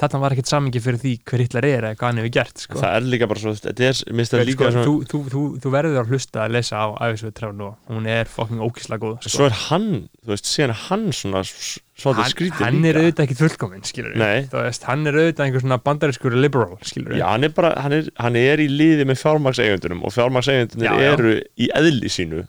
þarna 0.00 0.20
var 0.20 0.36
ekkert 0.36 0.50
samingi 0.50 0.82
fyrir 0.84 1.00
því 1.00 1.14
hver 1.30 1.44
Hitler 1.44 1.68
er 1.68 1.86
eða 1.88 1.98
hvað 2.00 2.10
hann 2.10 2.20
hefur 2.20 2.34
gert 2.36 2.64
sko. 2.64 2.80
Það 2.80 2.96
er 2.98 3.08
líka 3.14 3.30
bara 3.30 3.44
svo, 3.44 3.54
þetta 3.56 3.88
er, 3.88 4.02
það 4.04 4.50
Sko, 4.50 4.70
svona 4.74 4.86
þú, 4.86 4.94
þú, 5.08 5.20
þú, 5.32 5.44
þú 5.64 5.72
verður 5.72 6.00
að 6.02 6.12
hlusta 6.12 6.44
að 6.44 6.56
lesa 6.58 6.82
á 6.84 6.86
æfisveit 7.08 7.36
Trevor 7.38 7.56
Noah, 7.56 7.78
hún 7.88 8.08
er 8.10 8.28
fucking 8.28 8.60
ókísla 8.60 9.00
góð 9.00 9.16
sko. 9.22 9.32
Svo 9.36 9.48
er 9.48 9.56
hann, 9.68 9.88
þú 10.20 10.34
veist, 10.34 10.50
síðan 10.50 10.76
hann 10.88 11.08
svona 11.16 11.44
hann, 11.44 12.30
skrítið 12.32 12.64
hann 12.64 12.84
er 12.88 13.00
auðvitað 13.00 13.26
ekki 13.26 13.36
fullkominn 13.38 13.84
skilur 13.86 14.16
veist, 14.16 14.86
hann 14.88 15.08
er 15.08 15.18
auðvitað 15.20 15.44
einhver 15.46 15.64
svona 15.64 15.80
bandarískur 15.84 16.36
liberal 16.36 16.78
skilur 16.86 17.16
Já, 17.18 17.26
hann 17.28 17.44
er 17.48 17.68
hann 17.84 17.96
er, 17.96 18.08
hann 18.20 18.38
er 18.40 18.62
í 18.64 18.68
liði 18.72 19.06
með 19.08 19.20
fjármagseigendunum 19.20 20.06
og 20.08 20.14
já. 20.88 21.12
eru 21.12 21.34
í 21.60 21.68
eðli 21.76 22.12
sínu 22.12 22.46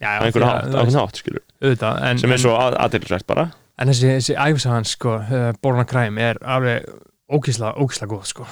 já, 0.00 0.08
á 0.18 0.22
einhvern 0.26 0.48
hátt, 0.48 0.94
hátt, 0.98 1.16
skilur 1.22 1.42
auðvitað 1.62 2.00
en, 2.10 2.18
sem 2.22 2.32
er 2.36 2.42
svo 2.42 2.54
aðeinsvægt 2.58 3.26
bara. 3.30 3.46
En 3.78 3.88
þessi, 3.92 4.08
þessi 4.16 4.36
æfisa 4.40 4.70
hans 4.72 4.94
sko, 4.96 5.18
uh, 5.20 5.50
Born 5.62 5.80
a 5.82 5.84
Crime 5.88 6.20
er 6.30 6.38
alveg 6.42 6.86
ókísla, 7.32 7.74
ókísla 7.76 8.06
góð 8.08 8.24
sko. 8.30 8.46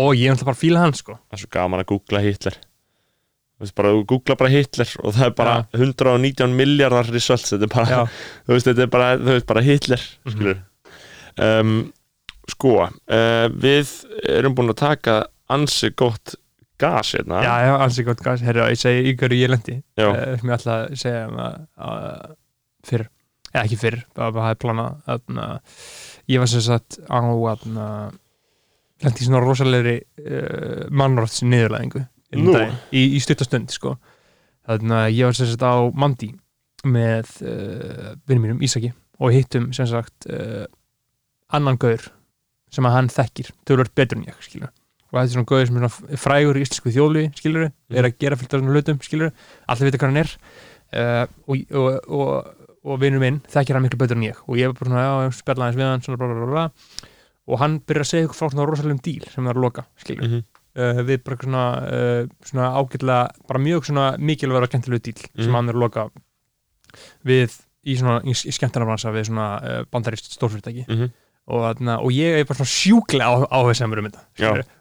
Og 0.00 0.14
ég 0.16 0.26
er 0.30 0.34
alltaf 0.34 0.46
bara 0.48 0.56
að 0.56 0.62
fíla 0.64 0.82
hann 0.84 0.94
sko. 0.96 1.14
Það 1.30 1.36
er 1.38 1.42
svo 1.44 1.50
gaman 1.54 1.82
að 1.82 1.88
googla 1.92 2.22
Hitler. 2.24 2.56
Bara, 3.76 3.90
þú 3.92 4.04
googla 4.08 4.36
bara 4.40 4.48
Hitler 4.54 4.88
og 5.04 5.12
það 5.18 5.26
er 5.26 5.32
bara 5.36 5.54
119 5.76 6.54
miljardar 6.56 7.10
results, 7.12 7.50
þetta 7.52 7.66
er 7.68 7.72
bara, 7.74 7.98
veist, 8.48 8.66
þetta 8.70 8.86
er 8.86 8.92
bara, 8.94 9.08
veist, 9.20 9.46
bara 9.50 9.64
Hitler, 9.66 10.04
Mhm. 10.24 10.32
skilur 10.36 10.62
um, 11.40 11.74
sko 12.50 12.72
uh, 12.82 13.46
við 13.62 13.90
erum 14.32 14.56
búin 14.56 14.72
að 14.72 14.80
taka 14.80 15.18
ansi 15.52 15.90
gott 15.96 16.34
gas 16.80 17.14
hérna. 17.16 17.42
Já, 17.44 17.52
já, 17.66 17.72
alls 17.76 17.98
ekki 17.98 18.08
gott 18.08 18.24
gas, 18.24 18.44
herra, 18.46 18.68
ég 18.72 18.80
segi 18.80 19.10
í 19.10 19.16
hverju 19.18 19.40
ég 19.40 19.52
lendi. 19.52 19.76
Uh, 20.00 20.36
sem 20.40 20.50
ég 20.50 20.56
ætla 20.56 20.76
að 20.76 20.96
segja 21.02 21.24
um 21.28 21.40
að, 21.44 21.58
að 21.90 22.34
fyrr, 22.90 23.06
eða 23.52 23.64
ekki 23.64 23.78
fyrr 23.80 23.98
bara 24.16 24.46
hafði 24.48 24.60
planað. 24.64 24.98
Að 25.14 25.76
ég 26.32 26.42
var 26.42 26.50
sem 26.50 26.64
sagt 26.66 27.00
á 27.06 27.18
lendi 29.00 29.24
í 29.24 29.26
svona 29.26 29.42
rosalegri 29.44 29.96
uh, 30.00 30.86
mannrótts 30.92 31.44
niðurlæðingu 31.46 32.04
Nú. 32.40 32.56
í, 32.92 33.04
í 33.16 33.20
stuttastund 33.22 33.72
sko. 33.74 33.96
Þannig 34.68 34.96
að 34.98 35.14
ég 35.16 35.30
var 35.30 35.38
sem 35.38 35.48
sagt 35.50 35.64
á 35.66 35.74
Mandi 35.96 36.30
með 36.86 37.32
uh, 37.44 38.10
vinnum 38.28 38.46
mínum 38.46 38.64
Ísaki 38.64 38.92
og 39.20 39.34
hittum 39.34 39.70
sem 39.76 39.88
sagt 39.88 40.28
uh, 40.30 40.66
annan 41.52 41.80
gaur 41.80 42.10
sem 42.70 42.86
að 42.86 42.96
hann 42.96 43.10
þekkir. 43.12 43.50
Tölvöld 43.66 43.94
betur 43.96 44.20
en 44.20 44.28
ég 44.28 44.44
skilur 44.44 44.70
og 45.10 45.18
þetta 45.18 45.26
er 45.26 45.34
svona 45.34 45.48
gauður 45.50 45.66
sem 45.66 45.82
er 45.82 46.16
frægur 46.22 46.56
í 46.56 46.62
íslensku 46.64 46.92
þjóðlu 46.94 47.22
skilur, 47.34 47.70
er 47.90 48.04
að 48.08 48.16
gera 48.22 48.36
fylgta 48.38 48.58
svona 48.60 48.72
hlutum 48.76 49.00
skilur, 49.02 49.32
allir 49.68 49.90
vita 49.90 49.98
hvað 49.98 50.10
hann 50.12 50.20
er. 50.24 50.34
Uh, 50.90 51.26
og, 51.46 51.56
og, 51.74 52.10
og, 52.10 52.66
og 52.84 53.00
vinnur 53.02 53.20
minn 53.22 53.40
þekkir 53.50 53.74
hann 53.76 53.84
miklu 53.86 53.98
betur 54.00 54.16
en 54.18 54.24
ég. 54.26 54.38
Og 54.48 54.56
ég 54.58 54.66
er 54.70 54.72
bara 54.74 54.90
svona, 54.90 55.02
já, 55.06 55.34
spjalla 55.38 55.66
aðeins 55.68 55.78
við 55.78 55.86
hann 55.90 56.02
svona 56.06 56.18
bla 56.18 56.28
bla 56.34 56.46
bla 56.50 56.64
og 57.50 57.58
hann 57.58 57.76
byrjar 57.82 58.04
að 58.04 58.08
segja 58.10 58.26
ykkur 58.28 58.38
frá 58.38 58.48
svona 58.52 58.66
rosalegum 58.68 59.00
díl 59.02 59.24
sem 59.30 59.42
það 59.44 59.50
er 59.50 59.58
að 59.58 59.64
loka 59.64 59.84
skilur, 59.98 60.26
Mhm. 60.28 60.42
uh, 60.78 61.00
við 61.08 61.22
bara 61.26 61.36
svona, 61.42 61.64
uh, 61.90 62.26
svona 62.46 62.66
ágætlega, 62.78 63.22
bara 63.48 63.58
mjög 63.62 63.86
svona 63.90 64.04
mikilvægur 64.18 64.62
og 64.66 64.70
skemmtilegu 64.70 65.02
díl 65.08 65.18
sem 65.18 65.46
Mhm. 65.50 65.54
hann 65.54 65.68
er 65.68 65.74
að 65.74 65.82
loka 65.82 66.04
við 67.26 67.56
í 67.86 67.96
svona, 67.98 68.20
í, 68.26 68.30
í 68.34 68.52
skemmtarnabransa 68.54 69.12
við 69.14 69.28
svona 69.30 69.46
bandarist 69.90 70.30
stórfyrirtæki. 70.36 70.86
Mhm. 70.88 71.12
Og, 71.50 71.64
þarna, 71.66 71.96
og 72.04 72.14
ég 72.14 72.38
er 72.38 72.46
bara 72.48 72.60
svona 72.60 72.72
sjúklega 72.72 73.26
á, 73.26 73.34
áhersamur 73.58 74.00
um 74.00 74.08
þetta 74.08 74.22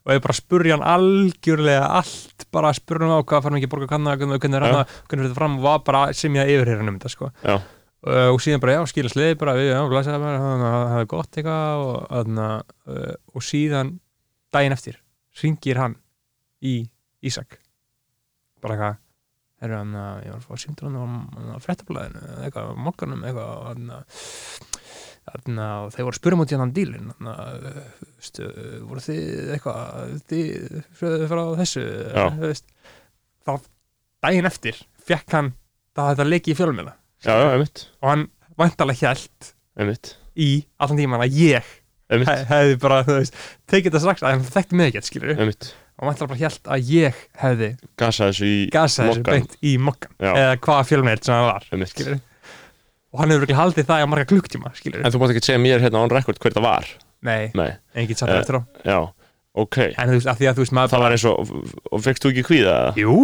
og 0.05 0.13
ég 0.13 0.22
bara 0.24 0.38
spurja 0.38 0.78
hann 0.78 0.86
algjörlega 0.93 1.89
allt 1.99 2.45
bara 2.53 2.72
spurja 2.78 3.09
hann 3.09 3.20
á 3.20 3.26
hvað 3.26 3.43
farum 3.45 3.59
ekki 3.59 3.70
að 3.70 3.74
borga 3.74 3.89
kanna 3.95 4.15
hvernig 4.20 4.59
er 4.61 4.67
er 4.70 5.26
þetta 5.26 5.39
fram 5.39 5.57
og 5.59 5.65
var 5.65 5.84
bara 5.88 6.05
sem 6.13 6.39
ég 6.39 6.53
yfir 6.55 6.74
hérna 6.74 6.93
um 6.93 6.99
þetta 6.99 7.13
sko. 7.15 7.32
Uh, 7.99 8.30
og 8.32 8.39
síðan 8.39 8.61
bara 8.63 8.78
já, 8.78 8.84
skilja 8.88 9.11
sliði 9.11 9.36
bara 9.41 9.57
við, 9.57 9.74
já, 9.74 9.80
glæsa 9.91 10.13
það 10.13 10.22
bara, 10.24 10.38
það 10.63 11.01
er 11.01 11.07
gott 11.11 11.39
eitthvað 11.41 11.82
og, 11.84 11.97
þarna, 12.07 12.45
uh, 12.88 13.15
og 13.36 13.43
síðan 13.43 13.89
daginn 14.55 14.76
eftir 14.78 15.01
ringir 15.41 15.82
hann 15.82 15.97
í 16.63 16.78
Ísak. 17.28 17.57
Bara 18.63 18.78
eitthvað 18.78 19.01
er 19.59 19.74
að 19.76 19.89
ég 20.24 20.32
var 20.32 20.38
að 20.39 20.45
fá 20.47 20.63
símtur 20.63 20.88
hann 20.88 21.51
á 21.51 21.59
fréttablaðinu 21.59 22.22
eða 22.24 22.45
eitthvað, 22.47 22.72
á 22.72 22.84
mokkanum 22.88 23.26
eitthvað 23.28 23.49
og 23.51 23.65
hann 23.67 23.91
þarna, 23.91 24.78
og 25.30 25.91
þeir 25.93 26.05
voru 26.07 26.13
að 26.13 26.19
spyrja 26.19 26.39
mútið 26.39 26.61
hann 26.63 26.73
dílin 26.75 27.11
veistu, 28.19 28.47
voru 28.89 29.03
þið 29.05 29.53
eitthvað 29.55 30.15
þið 30.32 30.47
frá 30.99 31.43
þessu 31.59 31.84
þá 33.45 33.51
daginn 34.25 34.49
eftir 34.49 34.80
fekk 35.09 35.36
hann 35.38 35.53
það 35.95 36.11
þetta 36.13 36.30
leiki 36.30 36.53
í 36.53 36.57
fjölmjöla 36.59 36.95
og 37.99 38.09
hann 38.11 38.25
vantarlega 38.59 38.99
hjælt 39.09 39.53
einmitt, 39.80 40.15
í 40.36 40.49
allan 40.80 40.99
tíman 40.99 41.23
að 41.23 41.38
ég 41.39 41.75
hefði 42.09 42.77
bara, 42.82 43.03
þú 43.05 43.19
veist, 43.19 43.36
tekið 43.69 43.91
þetta 43.91 43.99
strax 44.01 44.23
að 44.25 44.34
hann 44.34 44.47
þekkti 44.49 44.77
mig 44.80 44.88
ekkert, 44.89 45.07
skilur 45.07 45.36
einmitt. 45.36 45.67
Og 45.99 46.07
vantarlega 46.07 46.32
bara 46.32 46.39
hjælt 46.39 46.69
að 46.73 46.88
ég 46.95 47.19
hefði 47.41 47.69
gasað 48.73 49.11
þessu 49.11 49.25
beint 49.27 49.57
í 49.61 49.75
mokkan 49.84 50.15
eða 50.17 50.55
hvaða 50.63 50.88
fjölmjöld 50.89 51.27
sem 51.27 51.36
það 51.36 51.47
var, 51.49 51.67
skilur 51.91 52.19
og 53.14 53.20
hann 53.22 53.30
hefur 53.34 53.45
virkið 53.45 53.60
haldið 53.60 53.88
það 53.89 54.03
í 54.03 54.10
marga 54.12 54.26
klukktíma, 54.30 54.72
En 55.05 55.12
þú 55.12 55.20
mátt 55.24 55.34
ekki 55.34 55.45
segja 55.49 55.62
mér 55.64 55.82
hérna 55.86 56.03
on 56.03 56.10
record 56.14 56.39
hver 56.39 56.53
það 56.57 56.66
var. 56.68 56.86
Nei, 57.26 57.51
Nei, 57.57 57.72
enginn 57.95 58.16
satt 58.20 58.30
Eh, 58.30 58.39
eftir 58.39 58.60
á. 58.60 58.62
já, 58.86 58.99
ok. 59.55 59.78
En 59.97 60.10
þú 60.10 60.18
veist, 60.20 60.28
af 60.32 60.38
því 60.39 60.47
að 60.49 60.53
þú 60.60 60.64
veist, 60.66 60.76
maður 60.78 60.89
Það 60.93 61.03
var 61.05 61.12
eins 61.18 61.26
og, 61.26 61.53
og 61.91 62.01
fegst 62.05 62.24
þú 62.24 62.32
ekki 62.34 62.43
kvíða? 62.47 62.76
Það? 62.93 63.01
jú, 63.03 63.16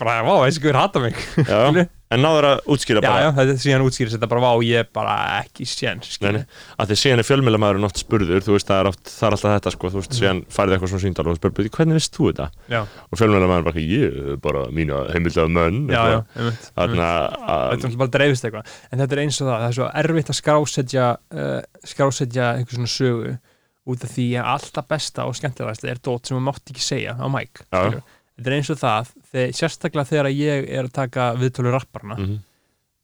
bara, 0.00 0.16
vá, 0.26 0.34
þessi 0.48 0.62
guður 0.64 0.80
hata 0.80 1.00
mig. 1.04 1.14
Já. 1.44 1.86
en 2.14 2.22
náður 2.24 2.46
að 2.48 2.70
útskýra 2.74 3.02
já, 3.02 3.06
bara 3.08 3.22
já, 3.24 3.28
þetta 3.38 3.56
síðan 3.64 3.84
útskýris 3.86 4.16
þetta 4.16 4.28
bara, 4.30 4.42
vá, 4.44 4.64
ég 4.66 4.82
er 4.84 4.88
bara 4.94 5.14
ekki 5.40 5.66
séns, 5.68 6.16
því 6.20 6.98
síðan 7.00 7.22
er 7.22 7.28
fjölmjölamæðurinn 7.28 7.88
oft 7.88 8.00
spurður 8.02 8.44
þú 8.46 8.56
veist, 8.56 8.70
það 8.70 8.82
er, 8.82 8.90
oft, 8.92 9.04
það 9.10 9.28
er 9.28 9.36
alltaf 9.38 9.54
þetta 9.56 9.74
sko, 9.74 9.92
þú 9.94 10.02
veist, 10.02 10.18
síðan 10.18 10.42
færið 10.54 10.76
eitthvað 10.76 10.92
svona 10.94 11.04
síndal 11.04 11.26
og 11.30 11.38
spurður, 11.40 11.70
hvernig 11.78 11.98
veist 12.00 12.18
þú 12.18 12.28
þetta? 12.30 12.48
já, 12.72 12.80
Og 13.10 13.20
fjölmjölamæðurinn 13.20 13.68
bara, 13.70 13.84
ég 13.84 14.20
er 14.34 14.42
bara 14.44 14.66
mína 14.74 15.00
heimildlega 15.14 15.54
menn 15.54 15.80
já, 15.92 16.02
já, 16.14 16.18
einmitt, 16.38 16.68
þetta 16.74 17.90
er 17.90 17.98
bara 18.04 18.14
dreifist 18.18 18.46
eitthvað. 18.48 18.76
En 18.90 19.02
þetta 19.02 19.16
er 19.18 19.24
eins 19.24 19.40
og 19.40 19.48
það, 19.48 19.56
það 19.64 19.68
er 19.70 19.78
svo 19.78 19.88
erfitt 20.04 20.30
að 20.32 20.38
skrásetja 20.40 21.08
uh, 21.14 21.58
skrásetja 21.94 22.50
einhver 22.58 22.78
svona 22.78 22.90
sögu 22.94 23.34
út 23.84 24.04
af 24.06 24.12
því 24.14 24.26
að 24.40 24.50
alltaf 24.54 24.86
besta 24.88 25.26
og 25.28 25.36
skemmtilegast 25.36 25.84
er 25.88 26.00
dót 26.00 26.28
sem 26.28 26.38
þú 26.38 26.44
mátt 26.46 26.72
ekki 26.72 26.84
segja 26.84 27.16
á 27.20 27.26
mæk 27.28 27.64
Já. 27.68 28.00
Þetta 28.38 28.50
er 28.50 28.56
eins 28.58 28.72
og 28.74 28.80
það, 28.80 29.14
þegar, 29.32 29.54
sérstaklega 29.60 30.10
þegar 30.10 30.32
ég 30.34 30.66
er 30.74 30.88
að 30.88 30.96
taka 30.98 31.30
viðtölu 31.38 31.74
rapparna 31.74 32.18
mhm, 32.18 32.42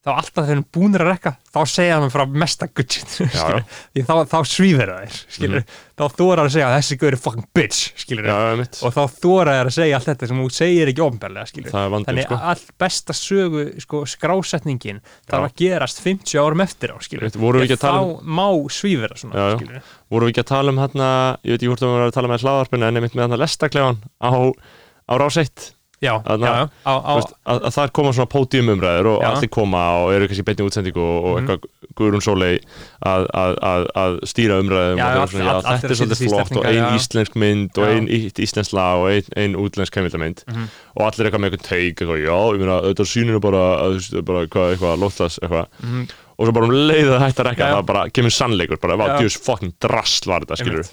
þá 0.01 0.15
alltaf 0.15 0.47
þegar 0.47 0.57
hann 0.57 0.69
búnir 0.73 1.03
að 1.05 1.11
rekka 1.13 1.31
þá 1.53 1.59
segja 1.69 1.97
hann 2.01 2.13
frá 2.13 2.23
mesta 2.33 2.67
gudget 2.73 3.11
þá, 4.09 4.15
þá 4.31 4.39
svífir 4.49 4.89
það 4.89 5.03
þér 5.03 5.19
skilur, 5.37 5.65
þá 6.01 6.05
þóra 6.17 6.47
að 6.47 6.55
segja 6.55 6.71
þessi 6.73 6.97
guður 7.03 7.17
er 7.17 7.21
fucking 7.21 7.49
bitch 7.59 8.07
já, 8.31 8.39
og 8.81 8.95
þá 8.97 9.03
þóra 9.21 9.59
að 9.69 9.77
segja 9.77 9.99
allt 9.99 10.09
þetta 10.09 10.31
sem 10.31 10.41
þú 10.41 10.49
segir 10.57 10.93
ekki 10.95 11.05
Það 11.75 11.93
vandinn, 11.93 12.09
þannig 12.09 12.29
sko. 12.31 12.41
all 12.55 12.65
besta 12.81 13.19
sögu 13.21 13.67
sko, 13.85 14.03
skrásetningin 14.15 15.03
þarf 15.29 15.51
að 15.51 15.57
gerast 15.61 16.01
50 16.07 16.41
árum 16.41 16.65
eftir 16.65 16.97
á 16.97 16.97
um- 16.97 17.85
þá 17.85 18.25
má 18.25 18.49
já. 19.37 19.47
skilur 19.61 19.83
Vorum 20.11 20.27
við 20.27 20.33
ekki 20.33 20.43
að 20.47 20.53
tala 20.55 20.73
um 20.73 20.81
hérna, 20.81 21.09
ég 21.45 21.53
veit 21.53 21.61
ekki 21.61 21.69
hvort 21.75 21.85
við 21.85 21.93
vorum 21.93 22.09
að 22.09 22.17
tala 22.17 22.31
með 22.33 22.47
hlaðarpinu 22.49 22.89
en 22.89 22.97
einmitt 22.99 23.13
með 23.15 23.27
hérna 23.29 23.43
lestaklegan 23.45 24.01
á, 24.19 24.33
á 25.11 25.15
rás 25.19 25.37
1 25.37 25.73
já, 26.01 26.15
Þarna- 26.25 26.47
já, 26.47 26.55
já, 26.57 26.69
á, 26.89 26.93
á, 26.97 27.13
veist, 27.19 27.33
að, 27.45 27.59
að 27.69 27.75
það 27.77 27.91
koma 27.93 28.13
svona 28.17 28.31
pódiumumræður 28.33 29.07
og 29.11 29.19
Já. 29.21 29.27
allir 29.35 29.51
koma 29.53 29.81
og 30.01 30.13
eru 30.17 30.29
kannski 30.31 30.41
í 30.41 30.47
beinni 30.49 30.65
útsendingu 30.65 31.03
og, 31.05 31.25
og 31.25 31.35
Mhm. 31.37 31.51
eitthvað 31.51 31.61
Guðrún 32.01 32.23
Sólei 32.25 32.55
að, 33.05 33.27
að, 33.37 33.53
að, 33.61 33.83
að 34.01 34.17
stýra 34.31 34.57
umræðum 34.63 34.97
Já, 34.97 35.05
og 35.05 35.29
það 35.29 35.41
er 35.43 35.51
allt- 35.51 35.67
allt 35.67 35.67
er 35.67 35.77
þetta 35.77 35.85
er 35.85 35.91
að 35.91 36.01
svolítið 36.01 36.31
flott 36.31 36.57
og 36.57 36.65
ein 36.71 36.97
íslensk 36.97 37.37
mynd 37.37 37.79
og 37.79 37.85
ein 37.91 38.07
íslensk 38.09 38.73
lag 38.73 38.97
og 39.03 39.11
ein, 39.11 39.29
ein 39.37 39.55
útlensk 39.61 39.93
kemildamind 39.93 40.45
Mhm. 40.49 40.65
og 40.97 41.03
allir 41.05 41.27
eitthvað 41.29 41.41
með 41.45 41.51
eitthvað 41.51 41.69
teik 41.69 41.95
eitthvað, 42.01 42.25
já, 42.25 42.39
ég 42.55 42.59
meina, 42.65 42.81
þetta 42.81 43.41
bara, 43.41 43.63
að, 43.77 43.91
þú 43.91 44.01
veist, 44.01 44.25
bara 44.25 44.41
eitthvað, 44.47 44.67
eitthvað, 44.73 44.99
lóttas 45.05 45.39
eitthvað 45.43 45.67
Mhm. 45.85 46.09
og 46.41 46.47
svo 46.49 46.53
bara 46.57 46.65
um 46.65 46.73
leið 46.73 47.09
að 47.13 47.21
hætta 47.29 47.43
að 47.45 47.49
rekka 47.51 47.67
það 47.77 47.85
bara 47.87 48.09
kemur 48.09 48.33
sannleikur, 48.33 48.81
bara, 48.81 48.97
Já. 48.97 49.01
vá, 49.05 49.21
djús 49.21 49.37
fucking 49.37 49.75
drasl 49.79 50.27
var 50.33 50.41
þetta, 50.41 50.57
skilur 50.57 50.87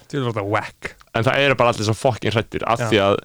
en 1.15 1.24
það 1.24 1.38
eru 1.39 1.55
bara 1.55 1.70
allir 1.72 1.86
svo 1.88 1.95
fokkin 1.95 2.32
hrættir 2.36 2.63
af 2.68 2.80
því 2.91 2.99
að, 2.99 3.18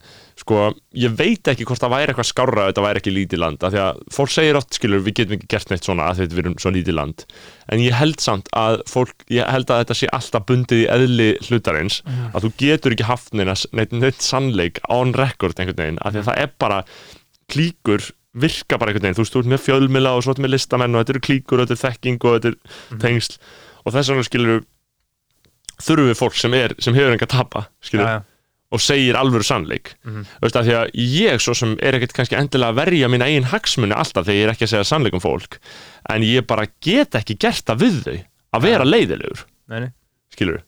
sko, 0.42 0.58
ég 0.98 1.12
veit 1.16 1.46
ekki 1.52 1.64
hvort 1.68 1.78
það 1.82 1.92
væri 1.94 2.12
eitthvað 2.12 2.28
skárra 2.28 2.64
ef 2.66 2.72
þetta 2.72 2.82
væri 2.86 3.00
ekki 3.02 3.12
lítið 3.14 3.40
land 3.42 3.62
af 3.62 3.72
því 3.74 3.80
að 3.82 4.00
fólk 4.16 4.32
segir 4.34 4.58
oft, 4.58 4.74
skilur, 4.74 5.02
við 5.06 5.14
getum 5.20 5.36
ekki 5.38 5.48
gert 5.54 5.70
neitt 5.70 5.86
svona 5.86 6.08
af 6.10 6.16
því 6.18 6.24
að 6.26 6.32
við 6.34 6.42
erum 6.42 6.56
svo 6.62 6.72
lítið 6.74 6.96
land 6.98 7.24
en 7.72 7.82
ég 7.84 7.94
held 7.94 8.18
samt 8.24 8.48
að 8.58 8.80
fólk, 8.90 9.14
ég 9.30 9.46
held 9.54 9.70
að 9.70 9.82
þetta 9.84 9.96
sé 10.00 10.10
alltaf 10.18 10.46
bundið 10.50 10.82
í 10.82 10.88
eðli 10.96 11.28
hlutarins 11.46 12.00
Mhm. 12.02 12.32
að 12.34 12.42
þú 12.48 12.52
getur 12.64 12.92
ekki 12.96 13.06
haft 13.12 13.32
neina, 13.38 13.54
neitt, 13.72 13.92
neitt 13.92 14.20
sannleik 14.20 14.80
on 14.90 15.12
record 15.14 15.54
einhvern 15.62 15.78
veginn, 15.78 15.98
af 16.02 16.12
því 16.12 16.18
að 16.24 16.28
það 16.32 16.42
er 16.42 16.50
bara 16.58 16.82
klíkur 17.52 18.10
virka 18.34 18.78
bara 18.80 18.90
einhvern 18.90 19.06
veginn, 19.06 19.14
þú 19.20 19.22
veist, 19.26 19.34
þú 19.36 19.40
ert 19.44 19.52
með 19.52 19.64
fjölmila 19.68 20.16
og 20.16 20.22
svo 20.24 20.32
ert 20.34 20.40
með 20.42 20.54
listamenn 20.56 20.94
og 20.96 21.04
þetta 21.04 21.14
eru 21.16 21.24
klíkur 21.28 21.60
og 21.60 21.68
þetta 21.68 21.76
er 21.78 21.84
þekking 21.86 22.24
og 22.24 22.34
þetta 22.40 22.48
er 22.48 22.56
Mhm. 22.90 23.00
tengsl 23.06 23.38
og 23.86 23.92
þess 23.92 24.08
vegna 24.10 24.24
skilur 24.24 24.62
þurfum 25.82 26.08
við 26.12 26.18
fólk 26.18 26.36
sem 26.38 26.54
er, 26.54 26.74
sem 26.78 26.94
hefur 26.94 27.12
enga 27.16 27.26
tapa 27.26 27.66
skilur, 27.82 28.06
já, 28.06 28.18
já. 28.18 28.22
Og 28.72 28.80
segir 28.80 29.18
alvöru 29.18 29.44
sannleik. 29.46 29.94
Mhm. 30.04 30.26
þú 30.40 30.46
veist 30.46 30.58
að 30.58 30.68
því 30.68 30.76
að 30.80 30.92
ég 31.12 31.44
svo 31.44 31.54
sem 31.58 31.76
er 31.80 31.98
ekkert 31.98 32.16
kannski 32.16 32.38
endilega 32.38 32.72
að 32.72 32.80
verja 32.80 33.10
mína 33.12 33.28
eigin 33.28 33.50
hagsmuni 33.52 33.96
alltaf 33.96 34.26
þegar 34.26 34.38
ég 34.40 34.46
er 34.48 34.54
ekki 34.54 34.68
að 34.68 34.72
segja 34.74 34.90
sannleik 34.90 35.16
um 35.18 35.24
fólk 35.24 35.58
en 36.10 36.26
ég 36.26 36.46
bara 36.46 36.66
get 36.80 37.18
ekki 37.20 37.38
gert 37.38 37.66
það 37.68 37.82
við 37.84 37.98
þau 38.06 38.18
að 38.52 38.62
vera 38.68 38.84
leiðilegur, 38.88 39.44
skilur 40.32 40.62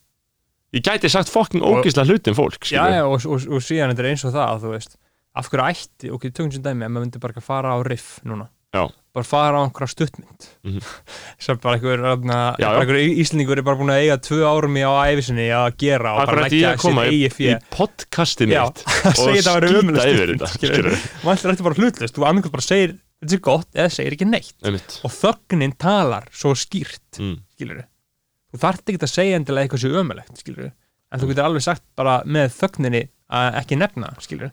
ég 0.74 0.82
gæti 0.82 1.09
sagt 1.09 1.30
fokking 1.30 1.62
ógísla 1.62 2.05
hluti 2.05 2.32
um 2.32 2.36
fólk, 2.36 2.66
já, 2.66 2.82
já, 2.90 3.05
og, 3.07 3.22
og, 3.26 3.48
og 3.48 3.62
síðan 3.62 3.92
þetta 3.94 4.02
er 4.02 4.11
eins 4.11 4.24
og 4.24 4.34
það 4.34 4.96
af 5.34 5.50
hverju 5.50 5.66
ætti, 5.66 6.11
ok, 6.14 6.28
tökum 6.30 6.52
sem 6.55 6.62
dæmi 6.62 6.86
ef 6.86 6.92
maður 6.92 7.07
myndi 7.09 7.22
bara 7.22 7.40
að 7.40 7.46
fara 7.46 7.74
á 7.74 7.78
riff 7.86 8.20
núna. 8.26 8.46
Já. 8.74 8.86
Bara 9.14 9.26
fara 9.26 9.60
á 9.62 9.64
einhverja 9.64 9.92
stuttmynd. 9.92 10.46
Mhm. 10.66 10.80
sem 11.44 11.60
bara 11.62 11.78
einhver, 11.78 12.98
íslendingur 13.22 13.60
er 13.60 13.66
bara 13.66 13.78
búin 13.78 13.92
að 13.94 14.02
eiga 14.02 14.18
tvö 14.26 14.42
árum 14.48 14.78
í 14.78 14.82
á 14.82 14.92
æfisinni 15.12 15.46
að 15.54 15.78
gera 15.84 16.14
og 16.16 16.26
bara 16.32 16.46
leggja 16.48 16.74
í, 16.74 16.94
eigi 17.04 17.20
í 17.20 17.32
fjö 17.32 17.56
podcastið 17.74 18.54
Já, 18.54 18.62
mitt 18.66 19.22
vera 19.22 19.70
skýta 19.70 20.06
yfir 20.10 20.34
þetta 20.34 20.50
skilur 20.52 20.90
mannstu 21.22 21.50
þetta 21.50 21.68
bara 21.68 21.80
hlutlust, 21.80 22.18
þú 22.18 22.28
annarkoð 22.30 22.56
bara 22.56 22.66
segir 22.66 22.96
þetta 23.24 23.38
er 23.38 23.44
gott 23.48 23.78
eða 23.78 23.94
segir 23.94 24.16
ekki 24.16 24.28
neitt. 24.28 24.56
Einmitt. 24.64 24.98
Og 25.06 25.14
þögnin 25.14 25.76
talar 25.80 26.26
svo 26.34 26.54
skýrt 26.58 27.20
mm. 27.22 27.38
þú 27.62 28.60
þarft 28.66 28.90
ekki 28.90 29.06
að 29.06 29.14
segja 29.14 29.38
endilega 29.38 29.68
eitthvað 29.68 29.84
sér 29.84 30.00
ömulegt 30.02 30.42
skilur 30.42 30.72
en 31.14 31.22
þú 31.22 31.30
getur 31.30 31.46
alveg 31.46 31.64
sagt 31.64 31.86
bara 31.98 32.18
með 32.26 32.52
þögninni 32.58 33.06
að 33.34 33.60
ekki 33.62 33.78
nefna 33.78 34.10
skilur 34.22 34.52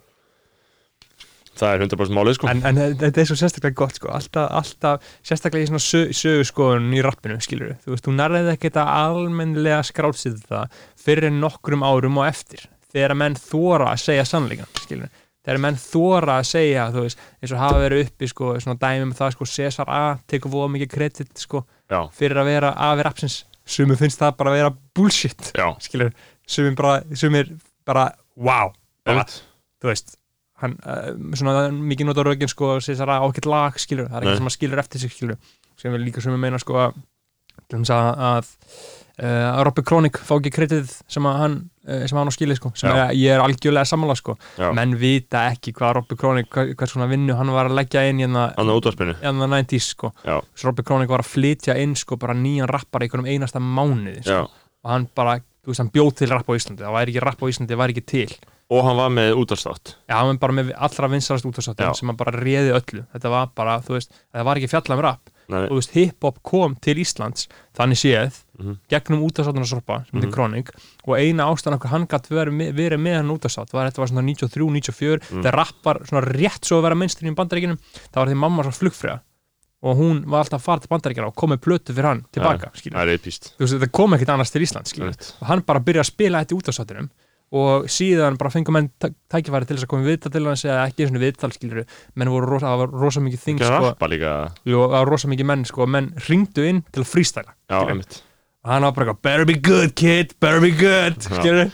það 1.60 1.74
er 1.74 1.86
100% 1.86 2.16
málið 2.16 2.38
sko. 2.38 2.50
En, 2.52 2.62
en 2.70 2.82
þetta 3.02 3.24
er 3.24 3.30
svo 3.30 3.38
sérstaklega 3.40 3.78
gott 3.82 3.98
sko. 4.00 4.12
Alltaf, 4.16 4.50
alltaf 4.60 5.10
sérstaklega 5.28 5.68
í 5.68 5.72
svona 5.72 5.84
sög, 5.84 6.14
sögurskoðun 6.18 6.92
í 6.96 7.02
rappinu 7.06 7.40
skilur 7.44 7.76
þú 7.84 7.96
veist, 7.96 8.06
þú 8.08 8.16
nærðið 8.18 8.54
ekki 8.54 8.70
þetta 8.70 8.86
almennlega 9.02 9.82
skrálsið 9.90 10.40
það 10.52 10.78
fyrir 11.02 11.36
nokkrum 11.36 11.84
árum 11.88 12.22
og 12.22 12.30
eftir. 12.30 12.70
Þegar 12.92 13.18
menn 13.20 13.40
þóra 13.40 13.92
að 13.94 14.06
segja 14.06 14.28
sannleikan 14.28 14.72
skilur 14.82 15.12
þegar 15.42 15.62
menn 15.64 15.78
þóra 15.80 16.38
að 16.40 16.50
segja 16.52 16.88
þú 16.94 17.06
veist, 17.06 17.22
eins 17.42 17.54
og 17.56 17.62
hafa 17.62 17.80
verið 17.82 18.04
uppi 18.06 18.30
sko, 18.30 18.52
svona 18.62 18.78
dæmi 18.82 19.08
um 19.08 19.14
það 19.18 19.36
sko, 19.36 19.48
Cesar 19.50 19.90
A 19.90 20.02
tekur 20.30 20.54
voða 20.54 20.74
mikið 20.76 20.92
kredit 20.92 21.42
sko, 21.42 21.64
já, 21.90 22.02
fyrir 22.14 22.42
að 22.42 22.52
vera 22.52 22.74
afi 22.90 23.06
rapsins 23.08 23.40
sumum 23.66 23.98
finnst 24.00 24.22
það 24.22 24.36
bara 24.38 24.54
að 24.54 24.60
vera 24.60 24.74
bullshit 24.98 25.52
já, 25.58 25.68
skilur, 25.82 26.14
sumir 26.46 26.78
bara, 26.78 27.02
sumir 27.18 27.54
bara, 27.88 28.12
wow. 28.38 28.74
Bara, 29.08 29.26
þú 29.82 29.90
veist 29.90 30.18
hann, 30.62 30.78
uh, 30.86 31.10
svona 31.38 31.68
mikið 31.76 32.10
nota 32.10 32.26
rögin 32.28 32.52
sko, 32.52 32.76
það 32.84 33.16
ákveðt 33.18 33.50
lag, 33.50 33.80
skilur 33.82 34.12
það 34.12 34.20
er 34.20 34.28
ekki 34.28 34.42
sem 34.42 34.52
að 34.52 34.58
skilur 34.58 34.84
eftir 34.84 35.04
sig, 35.04 35.16
skilur 35.16 35.40
sem 35.82 35.96
við 35.96 36.06
líka 36.06 36.24
sem 36.24 36.36
við 36.36 36.44
meina, 36.44 36.62
sko 36.62 36.78
að, 36.82 36.98
að, 37.72 37.92
að, 38.30 38.50
að 39.22 39.62
Robby 39.68 39.84
Kronik 39.88 40.20
fá 40.22 40.34
ekki 40.38 40.54
kreditið 40.54 40.96
sem 41.12 41.28
að 41.30 41.38
hann 41.42 41.58
uh, 41.88 42.06
sem 42.10 42.20
hann 42.20 42.32
á 42.32 42.34
skilið, 42.36 42.60
sko, 42.62 42.72
sem 42.78 42.92
er, 42.94 43.14
ég 43.18 43.36
er 43.36 43.44
algjörlega 43.44 43.90
sammála, 43.90 44.16
sko, 44.20 44.38
já, 44.60 44.70
menn 44.78 44.96
vita 45.02 45.46
ekki 45.52 45.74
hvað 45.78 45.96
Robby 46.00 46.18
Kronik, 46.20 46.50
hvað, 46.54 46.74
hvað 46.80 46.94
svona 46.94 47.10
vinnu 47.12 47.38
hann 47.40 47.54
var 47.56 47.72
að 47.72 47.78
leggja 47.80 48.06
inn 48.10 48.22
í 48.22 48.26
hérna 48.28 48.48
hann 48.58 48.72
á 48.72 48.76
útvarpinu. 48.78 49.18
En 49.22 49.42
það 49.42 49.54
90s, 49.58 49.92
sko, 49.96 50.12
svo 50.22 50.70
Robby 50.70 50.86
Kronik 50.88 51.14
var 51.14 51.26
að 51.26 51.32
flytja 51.34 51.78
inn, 51.82 51.98
sko, 52.00 52.20
bara 52.22 52.38
nýjan 52.38 52.70
rappar 52.72 53.04
í 53.04 53.10
einhverjum 53.10 53.32
einasta 53.34 53.64
mánuði, 53.64 54.20
sko, 54.26 54.42
já. 54.44 54.68
Og 54.82 54.90
hann 54.90 55.06
bara, 55.18 55.38
þú 55.62 55.74
veist, 55.74 55.84
hann 55.84 55.94
bjóð 55.94 56.16
til 56.22 56.32
rapp 56.32 56.48
á 56.50 56.54
Íslandi, 56.58 56.82
það 56.86 56.96
væri 56.98 57.14
ekki 57.14 57.26
rapp 57.26 57.42
á 57.42 57.46
Íslandi, 57.52 57.74
það 57.74 57.82
væri 57.84 57.96
ekki 57.98 58.08
til 58.10 58.30
og 58.72 58.86
hann 58.88 58.96
var 58.96 59.10
með 59.12 59.34
útvarstátt 59.42 59.96
Já, 60.08 60.16
hann 60.22 60.32
var 60.32 60.40
bara 60.46 60.56
með 60.62 60.72
allra 60.78 61.10
vinsarast 61.12 61.46
út 61.50 61.60
Já. 61.60 61.92
sem 61.98 62.08
hann 62.08 62.16
bara 62.20 62.32
réði 62.32 62.72
öllu. 62.78 63.04
Þetta 63.14 63.30
var 63.34 63.50
bara, 63.56 63.80
þú 63.84 63.98
veist, 63.98 64.12
það 64.34 64.46
var 64.48 64.60
ekki 64.62 64.70
fjalla 64.72 64.96
um 64.96 65.02
rap. 65.04 65.30
Nei, 65.52 65.66
þú 65.68 65.76
veist, 65.82 65.92
hip-hop 65.98 66.38
kom 66.48 66.76
til 66.80 66.96
Íslands 67.04 67.48
þannig 67.76 68.00
séð, 68.00 68.38
Mhm. 68.62 68.78
gegnum 68.88 69.24
útastáttunarsorpa 69.28 70.06
sem 70.06 70.20
heitir 70.20 70.30
Mhm. 70.30 70.34
Kronik 70.36 70.70
og 71.08 71.18
eina 71.18 71.44
ástæðan 71.52 71.76
okkur 71.80 71.90
hann 71.90 72.08
gætt 72.08 72.30
verið, 72.30 72.72
verið 72.78 73.00
með 73.02 73.16
hann 73.18 73.30
útastátt 73.36 73.74
var 73.74 73.90
þetta 73.90 73.98
var 73.98 74.08
svona 74.08 74.22
93, 74.24 74.70
94 74.70 75.20
Mm. 75.32 75.42
þegar 75.44 75.56
rapp 75.56 75.84
var 75.84 75.96
svona 76.06 76.22
rétt 76.32 76.64
svo 76.64 76.78
að 76.80 76.84
vera 76.84 76.96
mainstream 76.96 77.34
í 77.34 77.36
bandaríkinum 77.36 77.78
það 78.14 78.16
var 78.16 78.28
því 78.28 78.36
mamma 78.38 78.64
svo 78.64 78.72
flugfræða 78.72 79.20
og 79.84 79.98
hún 79.98 80.26
var 80.30 80.44
alltaf 80.46 80.62
að 80.62 80.62
fara 80.62 80.80
til 80.80 80.88
bandaríkina 80.90 81.26
og 81.28 81.36
kom 81.36 81.50
með 81.50 81.58
plötu 81.66 81.92
fyrir 81.94 82.06
hann 82.06 82.26
tilbaka, 82.32 82.72
það 82.72 83.04
þú 83.58 83.60
veist, 83.60 83.74
þetta 83.80 83.92
kom 83.92 84.14
ekkert 84.14 84.30
annars 84.30 84.52
til 84.52 84.62
Íslands 84.62 84.94
skilur 84.94 85.16
og 85.42 85.48
hann 85.48 85.62
bara 85.62 85.80
byrjaði 85.80 86.06
að 86.06 86.12
spila 86.14 86.46
þetta 86.46 86.54
í 86.56 86.62
útastáttunum 86.62 87.10
og 87.52 87.88
síðan 87.92 88.38
bara 88.40 88.52
fengum 88.54 88.78
menn 88.78 88.90
tæ- 89.02 89.12
tækifæri 89.34 89.68
til 89.68 89.76
þess 89.78 89.88
að 89.88 89.92
koma 89.92 90.06
í 90.06 90.10
viðtal 90.12 90.32
til 90.32 90.44
hans 90.48 90.66
eða 90.68 90.84
ekki 90.88 91.06
eins 91.06 91.16
og 91.16 91.24
viðtal 91.26 91.52
skilur 91.56 91.82
menn 92.16 92.32
voru 92.32 92.52
rosa, 92.54 92.76
var 92.80 92.94
rosa 92.96 93.24
mikið 93.24 93.46
þing 93.46 93.64
sko, 93.64 93.90
það 93.92 94.94
var 94.96 95.12
rosa 95.12 95.32
mikið 95.32 95.50
menn 95.52 95.66
sko, 95.68 95.88
menn 95.88 96.12
ringdu 96.30 96.68
inn 96.70 96.84
til 96.92 97.04
að 97.04 97.10
einmitt. 97.96 98.22
Og 98.62 98.70
hann 98.70 98.86
var 98.86 98.94
bara 98.94 99.08
eitthvað, 99.10 99.22
better 99.26 99.46
be 99.50 99.58
good 99.58 99.96
kid, 99.98 100.36
better 100.40 100.62
be 100.64 100.72
good 100.78 101.72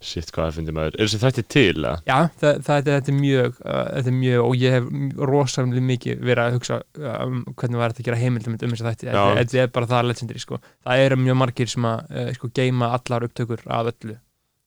Shit, 0.00 0.30
hvað 0.32 0.46
það 0.46 0.54
finnir 0.56 0.72
maður. 0.72 0.94
Er 0.96 1.08
þessi 1.10 1.18
þætti 1.20 1.42
til, 1.52 1.82
eða? 1.84 1.90
Já, 2.08 2.14
það, 2.40 2.60
það, 2.64 2.86
þetta 2.86 3.10
er 3.12 3.16
mjög 3.18 3.58
uh, 3.60 3.80
þetta 3.90 4.08
er 4.08 4.14
mjög, 4.16 4.44
og 4.46 4.54
ég 4.56 4.72
hef 4.72 4.86
rosalega 5.28 5.82
mikið 5.90 6.22
verið 6.24 6.40
að 6.46 6.56
hugsa 6.56 6.78
uh, 6.80 7.18
um 7.26 7.42
hvernig 7.52 7.82
var 7.82 7.92
þetta 7.92 8.00
að 8.00 8.08
gera 8.08 8.20
heimildum 8.22 8.56
um 8.56 8.72
þess 8.72 8.80
að 8.80 8.88
þetta, 8.94 9.10
Já. 9.10 9.20
þetta, 9.20 9.44
þetta 9.52 9.60
er 9.66 9.74
bara 9.76 9.90
það 9.90 10.08
legendary, 10.08 10.40
sko. 10.46 10.60
það 10.88 11.02
eru 11.04 11.18
mjög 11.20 11.38
margir 11.42 11.72
sem 11.74 11.88
að 11.90 12.16
uh, 12.16 12.30
sko, 12.38 12.50
geima 12.56 12.88
allar 12.96 13.28
upptökur 13.28 13.66
af 13.68 13.92
öllu 13.92 14.16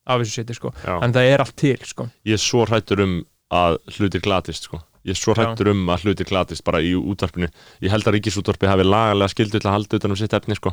af 0.06 0.20
þessu 0.20 0.34
seti, 0.40 0.54
sko, 0.54 0.72
Já. 0.84 0.98
en 1.02 1.12
það 1.12 1.30
er 1.32 1.40
allt 1.44 1.56
til 1.56 1.78
sko. 1.84 2.08
Ég 2.26 2.32
er 2.36 2.42
svo 2.42 2.64
hrættur 2.66 3.00
um 3.04 3.14
að 3.50 3.78
hlutir 3.98 4.20
glatist, 4.20 4.64
sko 4.68 4.80
Ég 5.04 5.12
er 5.12 5.20
svo 5.20 5.34
hrættur 5.36 5.68
um 5.68 5.86
að 5.92 6.04
hlutir 6.06 6.24
glatist 6.26 6.64
bara 6.64 6.80
í 6.80 6.94
útvarpinu 6.96 7.48
Ég 7.84 7.90
held 7.92 8.04
að 8.08 8.14
ríkisútvarpi 8.18 8.66
hafi 8.70 8.84
lagalega 8.88 9.28
skildu 9.28 9.60
til 9.60 9.68
að 9.68 9.74
halda 9.76 9.96
utan 10.00 10.10
um 10.10 10.16
sitt 10.16 10.32
efni, 10.32 10.56
sko 10.56 10.72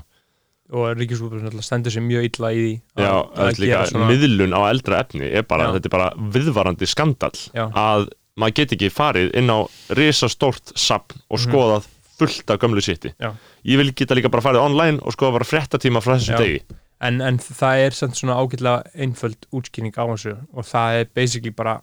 og 0.71 0.95
Ríkisútvarpið 0.95 1.61
stendur 1.67 1.91
sér 1.91 2.05
mjög 2.07 2.27
illa 2.29 2.51
í 2.55 2.59
því 2.61 3.03
Já, 3.03 3.11
það 3.35 3.49
er 3.49 3.57
líka 3.59 4.05
miðlun 4.07 4.53
á 4.55 4.61
eldra 4.71 5.01
efni 5.03 5.27
er 5.27 5.43
bara, 5.43 5.65
Já. 5.67 5.73
þetta 5.75 5.89
er 5.89 5.95
bara 5.97 6.11
viðvarandi 6.31 6.87
skandal 6.87 7.33
að 7.75 8.07
maður 8.39 8.55
get 8.61 8.75
ekki 8.77 8.89
farið 8.95 9.33
inn 9.35 9.51
á 9.51 9.59
risastórt 9.99 10.71
sapn 10.79 11.19
og 11.29 11.39
Mhm. 11.39 11.43
skoðað 11.51 11.87
fullt 12.17 12.49
af 12.55 12.59
gömlu 12.61 12.79
Já. 13.19 13.33
ég 13.65 13.77
vil 13.77 13.91
geta 13.91 14.15
líka 14.15 14.31
bara 14.31 14.41
farið 14.41 14.63
online 14.63 14.99
og 15.03 15.11
skoða 15.11 15.33
bara 15.39 15.49
fréttatíma 15.51 15.99
frá 16.01 16.15
þessum 16.15 16.37
degi 16.39 16.61
en, 17.07 17.21
en 17.25 17.39
það 17.41 17.85
er 17.85 17.97
samt 17.97 18.19
svona 18.19 18.37
ágætlega 18.39 18.91
einföld 19.05 19.47
útskýring 19.51 19.95
á 19.97 20.05
þessu 20.13 20.35
og 20.51 20.67
það 20.67 20.99
er 20.99 21.09
basically 21.17 21.53
bara 21.55 21.79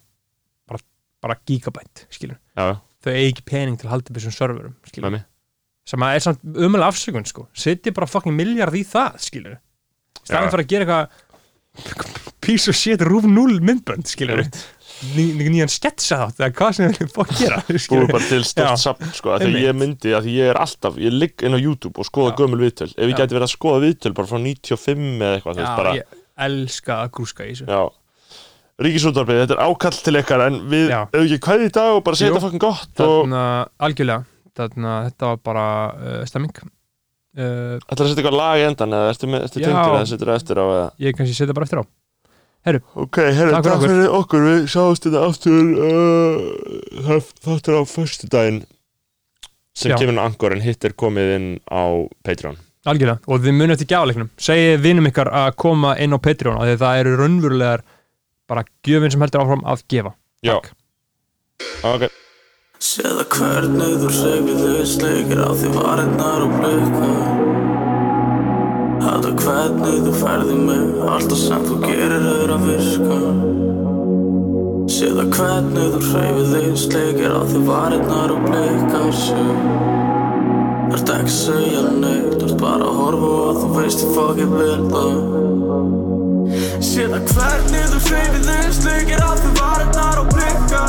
bara, 0.68 0.82
bara 1.24 1.38
gigabyte, 1.48 2.06
skilur 2.14 2.38
já, 2.38 2.78
þau 3.04 3.12
eigi 3.14 3.32
ekki 3.32 3.48
pening 3.48 3.80
til 3.80 3.88
að 3.88 3.96
halda 3.96 4.12
upp 4.12 4.20
þessum 4.20 4.36
serverum, 4.36 4.78
skilur 4.88 5.20
sem 5.88 6.04
að 6.04 6.18
er 6.18 6.24
samt 6.24 6.42
umöðlega 6.44 6.90
afsökun 6.92 7.24
sko. 7.24 7.46
Setja 7.56 7.94
bara 7.96 8.08
fucking 8.10 8.36
miljard 8.36 8.76
í 8.76 8.84
það 8.84 9.20
skilur 9.24 9.56
staðin 10.20 10.48
Já. 10.48 10.52
fyrir 10.52 10.64
að 10.64 10.72
gera 10.72 10.86
eitthvað 10.86 12.34
piece 12.44 12.70
of 12.70 12.76
shit 12.76 13.02
rúf 13.06 13.26
0 13.28 13.60
myndbönd 13.64 14.08
skilur 14.10 14.42
nýjan 15.14 15.70
sketsa 15.70 16.18
þátt 16.24 16.40
eða 16.42 16.54
hvað 16.58 16.72
sem 16.74 16.86
við 16.88 16.96
viljum 16.96 17.10
fokk 17.14 17.34
gera 17.38 17.58
búið 17.92 18.10
bara 18.10 18.26
til 18.26 18.40
Já. 18.40 18.48
stórt 18.50 18.82
sapn 18.82 19.12
sko, 19.14 19.30
að 19.34 19.44
Einmitt. 19.46 19.62
ég 19.62 19.76
myndi, 19.78 20.14
að 20.18 20.28
ég 20.32 20.50
er 20.52 20.58
alltaf 20.58 20.98
ég 20.98 21.14
ligg 21.14 21.44
inn 21.46 21.54
á 21.54 21.58
YouTube 21.60 22.02
og 22.02 22.08
skoða 22.08 22.34
gömul 22.38 22.58
viðtöl. 22.64 22.90
Ef 22.96 23.06
ég 23.06 23.14
Já. 23.14 23.20
gæti 23.22 23.36
verið 23.38 23.46
að 23.46 23.54
skoða 23.54 23.82
viðtöl 23.86 24.14
bara 24.18 24.30
frá 24.32 24.40
95 24.42 25.04
eða 25.22 25.36
eitthvað, 25.38 25.62
Já, 25.62 25.68
bara 25.78 25.94
ég 26.00 26.18
elska 26.48 26.96
að 27.04 27.12
grúska 27.18 27.46
í 27.46 27.52
þessu. 27.54 27.68
Já. 27.70 27.82
Ríkisútvarpið, 28.78 29.40
þetta 29.42 29.54
er 29.56 29.62
ákall 29.66 30.00
til 30.06 30.18
ykkar 30.20 30.44
en 30.44 30.58
við, 30.70 30.92
ekki 30.94 31.38
hvað 31.42 31.64
í 31.66 31.70
dag 31.74 31.96
og 31.96 32.02
bara 32.06 32.18
segja 32.18 32.34
þetta 32.34 32.42
fucking 32.44 32.62
gott 32.62 33.00
og 33.02 33.14
þarna, 33.24 33.44
algjörlega. 33.88 34.26
Þarna, 34.58 34.92
þetta 35.08 35.30
var 35.32 35.40
bara 35.46 35.64
uh, 35.94 36.20
stemming. 36.30 36.54
Uh, 37.38 37.78
ætlar 37.86 38.06
að 38.06 38.12
setja 38.12 38.22
eitthvað 38.22 38.38
lag 38.38 38.58
í 38.58 38.66
endan 38.66 38.94
eða 38.98 39.10
ertu, 39.12 39.30
ertu 39.38 39.62
tengdur 39.62 39.96
eða 39.98 40.06
setur 40.10 40.30
það 40.30 40.38
eftir 40.40 40.62
á 40.62 40.66
eða? 40.66 40.86
Ég 41.06 41.18
kannski 41.18 41.36
setja 41.38 41.54
bara 41.58 41.66
eftir 41.68 41.82
á 41.82 41.84
Ok, 42.66 43.20
herru, 43.22 43.52
Takk 43.54 43.64
takk 43.64 43.84
fyrir 43.84 44.10
okkur, 44.12 44.42
við 44.44 44.64
sjáumst 44.68 45.06
þetta 45.06 45.20
aftur 45.24 45.68
uh, 45.88 47.20
þáttur 47.44 47.78
á 47.80 47.82
föstudaginn 47.88 48.58
sem 49.78 49.92
Já. 49.94 49.96
kemur 50.00 50.12
inn 50.12 50.20
á 50.20 50.26
Angor 50.26 50.56
en 50.56 50.64
hitt 50.64 50.84
er 50.84 50.92
komið 50.98 51.34
inn 51.36 51.48
á 51.70 52.04
Patreon. 52.26 52.58
Algjörlega 52.88 53.20
og 53.30 53.42
þið 53.44 53.56
munið 53.56 53.74
eftir 53.76 53.90
gjáleiknum 53.94 54.30
segið 54.40 54.82
vinum 54.84 55.08
ykkar 55.10 55.30
að 55.32 55.50
koma 55.64 55.94
inn 56.02 56.12
á 56.12 56.18
Patreon 56.20 56.58
af 56.58 56.66
því 56.66 56.74
að 56.76 56.82
það 56.84 57.02
eru 57.02 57.16
raunverulegar 57.22 57.84
bara 58.48 58.64
gjöfin 58.86 59.14
sem 59.14 59.24
heldur 59.24 59.44
áfram 59.44 59.64
að 59.68 59.84
gefa. 59.92 60.14
Já. 60.44 60.56
Takk. 60.58 60.74
Ok, 61.88 62.08
Séða 62.78 63.24
hvernig 63.32 63.96
þú 63.98 64.10
hreyfir 64.14 64.60
þig 64.62 64.84
sleikir 64.92 65.40
á 65.42 65.50
því 65.50 65.72
varirnar 65.74 66.44
og 66.46 66.52
blikka 66.60 67.57
Hata 69.04 69.34
hvernig 69.42 70.02
þú 70.06 70.18
ferði 70.22 70.58
mig. 70.66 70.84
Alltaf 71.06 71.38
sem 71.46 71.68
þú 71.68 71.80
gerir 71.86 72.18
er 72.18 72.56
að 72.56 72.68
virka. 72.72 73.22
Séða 74.88 75.24
hvernig 75.30 75.92
þú 75.92 75.98
hreyfir 76.08 76.46
þig 76.48 76.76
sleikir 76.80 77.30
á 77.30 77.44
því 77.46 77.60
varirnar 77.66 78.32
og 78.32 78.40
blikka 78.46 79.00
Þarft 80.88 81.10
ekki 81.12 81.28
að 81.28 81.34
segja 81.34 81.82
neitt 82.00 82.38
Þarft 82.40 82.58
bara 82.62 82.88
að 82.88 82.96
horfa 83.02 83.28
og 83.36 83.60
þú 83.60 83.68
veist 83.76 84.00
ég 84.02 84.10
fokkið 84.16 84.50
vil 84.56 84.82
það 84.94 85.14
Séða 86.88 87.20
hvernig 87.30 87.86
þú 87.92 87.98
hreyfir 88.08 88.42
þig 88.48 88.68
sleikir 88.80 89.20
á 89.22 89.30
því 89.38 89.50
varirnar 89.60 90.16
og 90.22 90.26
blikka 90.32 90.82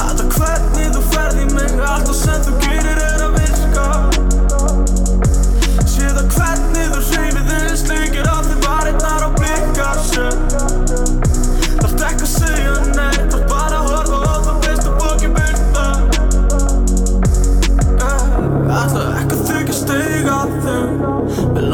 Hata 0.00 0.24
hvernig 0.34 0.88
þú 0.98 1.02
ferð 1.14 1.36
í 1.38 1.46
mig 1.54 1.72
Alltaf 1.78 2.16
sem 2.20 2.40
þú 2.48 2.52
gerir 2.66 2.83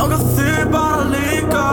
langar 0.01 0.23
þig 0.35 0.71
bara 0.73 1.05
líka 1.13 1.65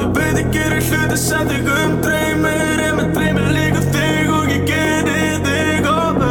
Ég 0.00 0.08
veit 0.16 0.38
ég 0.40 0.48
gerir 0.54 0.86
hluti 0.88 1.18
sem 1.20 1.48
þig 1.50 1.68
umdreymir 1.74 2.80
En 2.86 2.96
mér 2.98 3.10
dreymir 3.16 3.50
líka 3.52 3.82
þig 3.92 4.32
og 4.32 4.48
ég 4.52 4.64
gerir 4.70 5.42
þig 5.44 5.88
og 5.90 6.22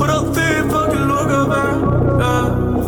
Hor 0.00 0.10
á 0.10 0.18
þig 0.34 0.72
fucking 0.72 1.06
loka 1.12 1.44
veg 1.52 1.86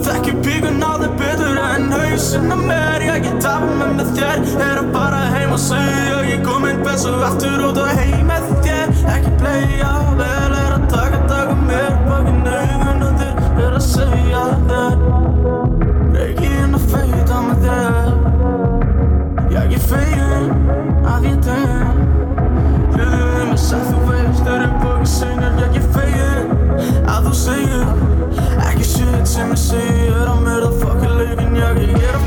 Þekki 0.08 0.36
píkun 0.44 0.82
á 0.82 0.92
þig 1.04 1.16
betur 1.22 1.62
en 1.70 1.90
hausinn 1.94 2.50
á 2.50 2.58
mér. 2.58 3.06
Ég 3.10 3.24
get 3.28 3.42
tapa 3.44 3.70
mig 3.78 3.96
með 4.00 4.14
þér 4.18 4.46
Er 4.66 4.82
að 4.82 4.94
fara 4.96 5.24
heim 5.36 5.54
og 5.54 5.62
segja 5.68 6.22
Ég 6.32 6.46
komin 6.46 6.82
bestu 6.86 7.14
aftur 7.30 7.68
út 7.70 7.82
og 7.84 7.92
heim 8.00 8.26
með 8.30 8.54
þér. 8.64 8.96
Ekki 9.16 9.36
playa 9.42 10.09
fegin 27.34 27.82
að 27.82 28.00
þú 28.00 28.10
segir 28.10 28.66
Ekki 28.66 28.84
shit 28.84 29.26
sem 29.28 29.50
ég 29.50 29.60
segir 29.60 30.26
Á 30.26 30.34
mér 30.40 30.66
það 30.66 30.78
fucking 30.82 31.16
leikin 31.18 31.56
Ég 31.60 31.82
ég 31.86 32.08
er 32.10 32.18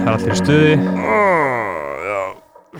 það 0.00 0.08
er 0.08 0.14
allir 0.16 0.32
í 0.34 0.38
stuði 0.40 0.74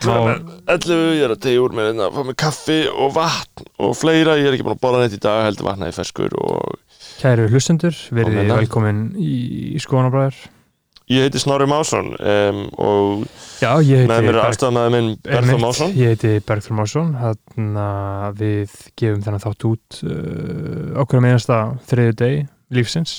11, 0.00 0.94
ég 1.18 1.24
er 1.26 1.32
að 1.34 1.40
tegja 1.44 1.60
úr 1.64 1.74
mér 1.76 1.90
hérna, 1.90 2.06
fá 2.14 2.20
mér 2.24 2.36
kaffi 2.40 2.78
og 2.88 3.10
vatn 3.16 3.66
og 3.84 3.90
fleira, 3.98 4.36
ég 4.40 4.48
er 4.48 4.56
ekki 4.56 4.64
búin 4.64 4.76
að 4.78 4.84
borða 4.84 5.02
neitt 5.02 5.16
í 5.18 5.20
dag, 5.20 5.42
heldur 5.48 5.66
vatnaði 5.68 5.96
ferskur 5.98 6.36
og 6.40 6.78
Kæru 7.20 7.50
hlustendur, 7.52 7.96
verið 8.16 8.48
velkomin 8.48 9.02
í, 9.20 9.34
í 9.76 9.82
skoðanabræður 9.82 10.38
ég 11.10 11.26
heiti 11.26 11.42
Snorri 11.42 11.66
Másson 11.68 12.12
um, 12.14 12.60
og 12.80 13.24
Já, 13.60 13.74
ég 13.82 14.04
heiti 14.06 14.30
er 14.30 14.38
Berg- 14.38 14.76
Einmitt, 14.78 15.60
Másson. 15.60 15.92
Ég 15.98 16.14
heiti 16.14 16.30
Bergþór 16.46 16.76
Másson. 16.78 17.10
Þannig 17.18 17.80
að 17.82 18.38
við 18.40 18.76
gefum 19.02 19.24
þennan 19.26 19.42
þátt 19.42 19.66
út 19.68 19.98
uh, 20.06 21.00
okkur 21.02 21.20
með 21.24 21.34
einasta 21.34 21.58
þriðu 21.90 22.14
deg 22.22 22.38
lífsins. 22.78 23.16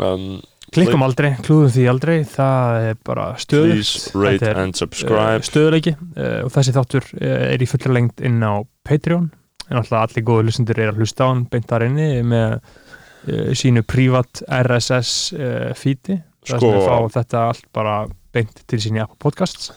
Um, 0.00 0.40
Klikkum 0.74 1.02
aldrei, 1.06 1.30
klúðum 1.46 1.70
því 1.72 1.84
aldrei. 1.92 2.16
Það 2.28 2.86
er 2.90 2.96
bara 3.06 3.26
stöðugt. 3.40 3.76
Please 3.76 4.10
rate 4.18 4.42
Þetta 4.42 4.62
and 4.64 4.74
subscribe. 4.80 5.36
uh, 5.38 5.44
stöðuleiki 5.46 5.92
uh, 5.96 6.40
og 6.44 6.50
þessi 6.56 6.74
þáttur 6.76 7.06
uh, 7.20 7.34
er 7.52 7.62
í 7.62 7.68
fullra 7.70 7.94
lengt 7.96 8.20
inn 8.26 8.42
á 8.42 8.54
Patreon. 8.86 9.28
En 9.70 9.80
alltaf 9.80 10.02
allir 10.10 10.24
góðu 10.26 10.46
hlustendur 10.48 10.78
er 10.82 10.92
að 10.92 11.00
hlusta 11.00 11.26
á 11.26 11.30
hann 11.30 11.44
beint 11.50 11.66
þar 11.70 11.86
inni 11.88 12.08
með 12.26 12.58
uh, 12.58 13.54
sínu 13.58 13.82
prívat 13.88 14.42
RSS 14.46 15.14
uh, 15.38 15.70
feedi. 15.78 16.18
Það 16.46 16.60
Sko- 16.60 16.72
sem 16.72 16.78
er 16.78 16.86
fá 16.86 17.18
þetta 17.20 17.44
allt 17.50 17.64
bara 17.74 17.96
beint 18.36 18.60
til 18.70 18.78
sín 18.82 18.98
í 18.98 19.02
Apple 19.02 19.18
Podcasts. 19.22 19.72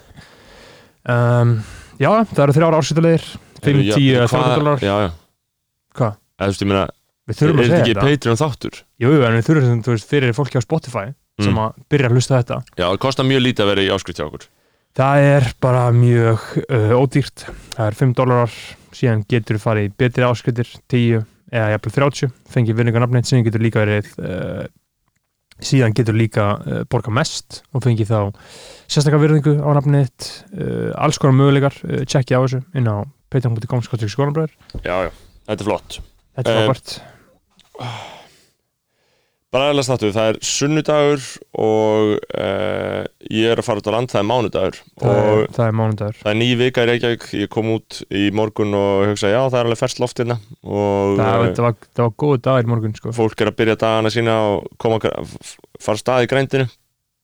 Um, 1.09 1.59
Já, 1.99 2.11
það 2.31 2.43
eru 2.45 2.53
þrjára 2.55 2.77
ársýtulegir 2.79 3.23
5, 3.63 3.79
10, 3.83 3.83
Já, 3.89 4.19
30 4.23 4.29
hvað- 4.33 4.53
dólar. 4.59 4.83
Já, 4.83 4.93
já. 5.03 5.09
Hvað? 5.97 6.13
Þú 6.39 6.45
veist, 6.51 6.61
ég 6.63 6.69
meina, 6.69 6.83
Við 7.29 7.35
er 7.35 7.39
þurfum 7.39 7.59
að 7.59 7.63
þetta 7.63 7.73
segja 7.75 7.85
ekki 7.85 7.95
þetta 7.95 8.07
Patreon 8.09 8.39
þáttur? 8.43 8.79
Jú, 8.99 9.09
en 9.23 9.35
við 9.39 9.47
þurfum 9.49 9.81
þú 9.85 9.93
veist, 9.95 10.09
fyrir 10.09 10.35
fólki 10.37 10.57
á 10.57 10.61
Spotify 10.65 11.07
sem 11.39 11.53
Mm. 11.53 11.59
að 11.63 11.75
byrja 11.93 12.07
að 12.09 12.15
hlusta 12.17 12.39
þetta 12.41 12.55
Já, 12.75 12.85
það 12.89 12.97
kostar 13.05 13.25
mjög 13.29 13.43
lítið 13.45 13.63
að 13.63 13.69
vera 13.71 13.83
í 13.85 13.91
áskrift 13.95 14.17
hjá 14.19 14.25
okkur 14.27 14.47
Það 14.99 15.25
er 15.29 15.45
bara 15.61 15.83
mjög 15.95 16.41
uh, 16.65 16.93
ódýrt. 16.97 17.43
Það 17.75 17.85
er 17.85 17.95
5 17.99 18.13
dólarar, 18.17 18.55
síðan 18.97 19.21
getur 19.29 19.55
þú 19.55 19.61
farið 19.63 19.85
í 19.85 19.91
betri 20.01 20.25
áskriftir, 20.25 20.71
10 20.91 21.21
eða 21.53 21.67
jafnvel 21.75 21.93
30, 21.95 22.31
fengið 22.51 22.79
vinningarnafnið, 22.81 23.27
síðan 23.29 23.45
getur 23.45 23.63
líka 23.63 23.83
verið, 23.85 24.09
uh, 24.19 24.65
síðan 25.69 25.95
getur 25.95 26.17
líka 26.17 26.47
uh, 26.57 26.81
borga 26.89 27.13
mest 27.15 27.61
og 27.71 27.85
fengið 27.85 28.11
þá 28.11 28.19
sérstaklega 28.89 29.21
virðingu 29.23 29.55
á 29.61 29.69
nafnið, 29.77 30.27
uh, 30.57 30.91
alls 31.05 31.21
konar 31.21 31.37
möguleikar, 31.37 31.79
uh, 31.85 32.01
tjekkja 32.09 32.41
á 32.41 32.43
þessu 32.43 32.61
inn 32.75 32.89
á 32.89 33.05
patreon.com 33.29 33.85
skólanabræður. 33.85 34.57
Já, 34.83 34.95
já, 35.07 35.11
þetta 35.47 35.61
er 35.63 35.69
flott 35.69 35.99
Þetta 36.39 36.49
er 36.49 36.55
Eh, 36.55 36.65
frábært. 36.65 36.93
Bara 39.49 39.71
eðla 39.71 39.81
státtu, 39.81 40.11
það 40.13 40.27
er 40.29 40.37
sunnudagur 40.45 41.23
og 41.57 42.11
uh, 42.37 42.99
ég 43.33 43.49
er 43.49 43.57
að 43.57 43.65
fara 43.65 43.81
út 43.81 43.87
á 43.89 43.93
land, 43.95 44.11
það 44.11 44.19
er 44.21 44.27
mánudagur 44.29 44.75
Það, 45.01 45.21
er- 45.21 45.47
það 45.55 45.63
er 45.65 45.73
mánudagur. 45.79 46.17
það 46.19 46.29
er 46.29 46.37
ný 46.37 46.49
vika 46.59 46.83
í 46.85 46.89
Reykjavík, 46.91 47.25
ég 47.39 47.49
kom 47.55 47.71
út 47.73 47.97
í 48.13 48.27
morgun 48.37 48.75
og 48.77 49.07
hugsa, 49.09 49.31
já, 49.33 49.39
það 49.49 49.57
er 49.63 49.69
alveg 49.71 49.79
ferskt 49.81 50.01
loft 50.03 50.21
hérna 50.21 50.37
og 50.61 51.15
Það, 51.17 51.31
uh, 51.33 51.47
það, 51.57 51.63
var, 51.65 51.79
það 51.97 52.03
var 52.05 52.13
góð 52.25 52.35
dagur 52.45 52.67
í 52.67 52.71
morgun, 52.75 52.93
sko. 52.99 53.13
fólk 53.17 53.41
er 53.41 53.49
að 53.49 53.57
byrja 53.63 53.77
dagana 53.87 54.11
sína 54.13 54.35
og 54.51 54.69
koma, 54.85 54.99
fara 55.81 56.03
stað 56.03 56.27
í 56.27 56.31
grændinu 56.35 56.69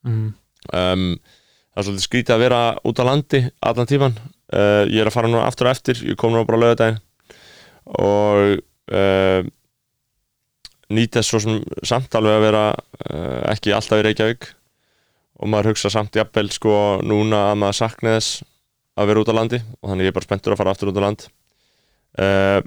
Mm. 0.06 0.26
um, 0.70 1.06
það 1.74 1.80
er 1.82 1.86
svolítið 1.88 2.04
skrítið 2.06 2.34
að 2.36 2.42
vera 2.44 2.58
út 2.86 3.00
á 3.02 3.04
landi 3.10 3.40
allan 3.66 3.88
tíman 3.90 4.18
uh, 4.22 4.84
ég 4.86 5.00
er 5.02 5.10
að 5.10 5.16
fara 5.16 5.30
núna 5.32 5.46
aftur 5.50 5.66
og 5.70 5.74
eftir 5.78 6.02
ég 6.10 6.18
kom 6.22 6.30
núna 6.34 6.46
bara 6.46 6.58
á 6.58 6.64
lögadaginn 6.66 7.00
og 8.02 8.60
uh, 8.94 9.42
nýta 10.94 11.24
svo 11.26 11.40
sem 11.42 11.62
samt 11.88 12.14
alveg 12.18 12.36
að 12.38 12.44
vera 12.46 12.66
uh, 12.76 13.42
ekki 13.54 13.74
alltaf 13.74 14.02
í 14.02 14.06
Reykjavík 14.06 14.52
og 15.42 15.50
maður 15.52 15.74
hugsa 15.74 15.90
samt 15.92 16.16
jafnvel 16.16 16.48
sko 16.54 16.76
núna 17.04 17.50
að 17.52 17.58
maður 17.64 17.80
sakni 17.82 18.14
þess 18.16 18.44
að 18.96 19.10
vera 19.10 19.24
út 19.26 19.32
á 19.34 19.38
landi 19.40 19.60
og 19.82 19.90
þannig 19.92 20.08
ég 20.08 20.14
er 20.14 20.16
bara 20.16 20.28
spenntur 20.30 20.54
að 20.56 20.62
fara 20.62 20.76
aftur 20.76 20.92
út 20.94 21.00
á 21.02 21.06
land 21.08 21.26
uh, 22.22 22.62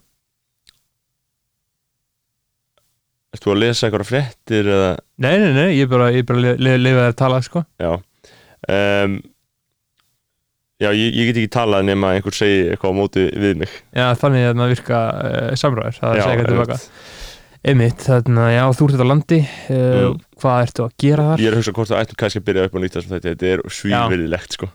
Ertu 3.29 3.53
að 3.53 3.59
lesa 3.61 3.87
einhverja 3.89 4.09
fréttir 4.09 4.69
eða 4.73 4.93
Nei, 5.21 5.35
nei, 5.43 5.51
nei, 5.53 5.66
ég 5.77 5.85
er 5.85 5.91
bara, 5.93 6.07
ég 6.16 6.25
bara 6.29 6.55
að 6.57 6.62
lifa 6.81 7.03
að 7.11 7.16
tala, 7.21 7.41
sko. 7.45 7.61
Já 7.81 7.91
um, 7.93 9.19
Já, 10.79 10.93
ég, 10.95 11.11
ég 11.12 11.29
get 11.29 11.41
ekki 11.43 11.51
talað 11.59 11.89
nema 11.89 12.14
einhver 12.16 12.37
segi 12.39 12.69
eitthvað 12.73 12.95
á 12.95 12.99
móti 13.01 13.25
við 13.35 13.57
mig 13.64 13.73
Já, 13.93 14.07
þannig 14.21 14.47
að 14.49 14.59
maður 14.61 14.75
virka 14.77 15.01
uh, 15.12 15.49
samræður, 15.61 15.99
það 16.01 16.09
er 16.09 16.21
Já, 16.21 16.23
að 16.23 16.29
segja 16.29 16.37
eitthvað 16.37 16.53
tilbaka. 16.55 16.79
einmitt. 16.79 17.18
Einmitt, 17.66 18.04
þannig 18.06 18.44
að 18.44 18.52
já, 18.54 18.62
þú 18.78 18.86
ert 18.86 18.94
þetta 18.94 19.06
á 19.09 19.11
landi 19.11 19.38
uh, 19.74 20.11
hvað 20.38 20.61
ertu 20.66 20.84
að 20.84 20.92
gera 21.02 21.24
þar? 21.32 21.42
Ég 21.42 21.50
er 21.50 21.56
að 21.56 21.62
hugsa 21.62 21.74
hvort 21.74 21.90
það 21.90 22.02
ættum 22.04 22.20
kannski 22.22 22.42
að 22.42 22.46
byrja 22.48 22.66
upp 22.68 22.76
á 22.76 22.80
nýtt 22.84 22.98
þessum 22.98 23.14
þetta 23.16 23.32
Þetta 23.32 23.48
er 23.50 23.62
svívirðilegt 23.78 24.59
sko 24.59 24.68